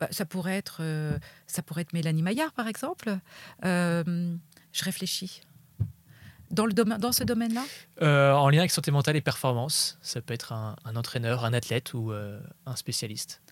Bah, 0.00 0.08
ça, 0.10 0.26
pourrait 0.26 0.56
être, 0.56 0.78
euh, 0.80 1.18
ça 1.46 1.62
pourrait 1.62 1.82
être 1.82 1.92
Mélanie 1.92 2.22
Maillard, 2.22 2.52
par 2.52 2.66
exemple. 2.68 3.16
Euh, 3.64 4.36
je 4.72 4.84
réfléchis. 4.84 5.40
Dans, 6.50 6.66
le 6.66 6.72
domaine, 6.72 6.98
dans 6.98 7.12
ce 7.12 7.24
domaine-là? 7.24 7.64
Euh, 8.02 8.32
En 8.32 8.48
lien 8.48 8.60
avec 8.60 8.70
santé 8.70 8.90
mentale 8.90 9.16
et 9.16 9.20
performance. 9.20 9.98
Ça 10.02 10.20
peut 10.20 10.34
être 10.34 10.52
un, 10.52 10.76
entraîneur, 10.94 11.44
un 11.44 11.52
athlète 11.52 11.94
ou 11.94 12.12
euh, 12.12 12.40
un 12.66 12.76
spécialiste. 12.76 13.42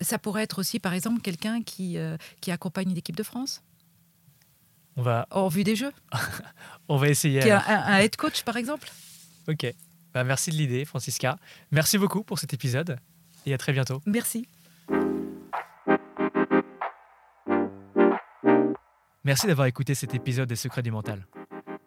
Ça 0.00 0.18
pourrait 0.18 0.42
être 0.42 0.58
aussi, 0.58 0.78
par 0.78 0.94
exemple, 0.94 1.20
quelqu'un 1.20 1.62
qui, 1.62 1.96
euh, 1.96 2.16
qui 2.40 2.50
accompagne 2.50 2.90
une 2.90 2.96
équipe 2.96 3.16
de 3.16 3.22
France? 3.22 3.62
On 4.96 5.02
va... 5.02 5.26
En 5.30 5.48
vue 5.48 5.64
des 5.64 5.76
Jeux? 5.76 5.92
On 6.88 6.96
va 6.96 7.08
essayer. 7.08 7.40
Qui 7.40 7.50
un, 7.50 7.62
un, 7.66 7.98
head 7.98 8.16
coach, 8.16 8.42
par 8.42 8.56
exemple? 8.56 8.90
Ok. 9.48 9.66
Bah, 10.12 10.24
merci 10.24 10.50
de 10.50 10.56
l'idée, 10.56 10.84
Francisca. 10.84 11.38
Merci 11.70 11.96
beaucoup 11.96 12.22
pour 12.22 12.38
cet 12.38 12.52
épisode 12.52 12.98
et 13.46 13.54
à 13.54 13.58
très 13.58 13.72
bientôt. 13.72 14.02
Merci. 14.06 14.46
Merci 19.24 19.46
d'avoir 19.46 19.66
écouté 19.66 19.94
cet 19.94 20.14
épisode 20.14 20.48
des 20.48 20.56
Secrets 20.56 20.82
du 20.82 20.90
Mental. 20.90 21.26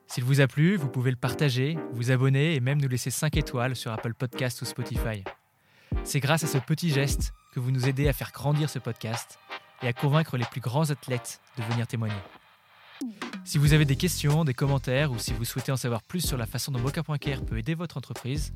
S'il 0.08 0.24
vous 0.24 0.42
a 0.42 0.48
plu, 0.48 0.76
vous 0.76 0.90
pouvez 0.90 1.12
le 1.12 1.18
partager, 1.18 1.78
vous 1.92 2.12
abonner 2.12 2.56
et 2.56 2.60
même 2.60 2.82
nous 2.82 2.88
laisser 2.88 3.10
5 3.10 3.38
étoiles 3.38 3.76
sur 3.76 3.92
Apple 3.92 4.14
Podcast 4.14 4.62
ou 4.62 4.66
Spotify. 4.66 5.24
C'est 6.04 6.20
grâce 6.20 6.44
à 6.44 6.48
ce 6.48 6.58
petit 6.58 6.90
geste 6.90 7.34
que 7.54 7.60
vous 7.60 7.72
nous 7.72 7.88
aidez 7.88 8.08
à 8.08 8.14
faire 8.14 8.32
grandir 8.32 8.70
ce 8.70 8.80
podcast 8.80 9.40
et 9.82 9.88
à 9.88 9.94
convaincre 9.94 10.38
les 10.38 10.46
plus 10.46 10.62
grands 10.62 10.90
athlètes 10.90 11.42
de 11.58 11.64
venir 11.64 11.88
témoigner. 11.88 12.16
Si 13.44 13.58
vous 13.58 13.74
avez 13.74 13.86
des 13.86 13.96
questions, 13.96 14.46
des 14.46 14.54
commentaires 14.54 15.12
ou 15.12 15.20
si 15.20 15.34
vous 15.34 15.46
souhaitez 15.46 15.72
en 15.72 15.78
savoir 15.78 16.02
plus 16.02 16.26
sur 16.26 16.38
la 16.38 16.46
façon 16.46 16.72
dont 16.72 16.80
Mocha.care 16.80 17.44
peut 17.44 17.58
aider 17.58 17.74
votre 17.74 17.98
entreprise, 17.98 18.54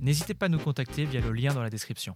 n'hésitez 0.00 0.34
pas 0.34 0.46
à 0.46 0.48
nous 0.48 0.58
contacter 0.58 1.04
via 1.04 1.20
le 1.20 1.32
lien 1.32 1.54
dans 1.54 1.62
la 1.62 1.70
description. 1.70 2.14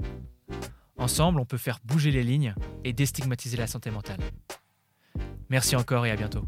Ensemble, 0.97 1.41
on 1.41 1.45
peut 1.45 1.59
faire 1.59 1.79
bouger 1.85 2.11
les 2.11 2.23
lignes 2.23 2.55
et 2.85 2.93
déstigmatiser 2.93 3.57
la 3.57 3.67
santé 3.67 3.91
mentale. 3.91 4.21
Merci 5.49 5.77
encore 5.77 6.07
et 6.07 6.11
à 6.11 6.17
bientôt. 6.17 6.47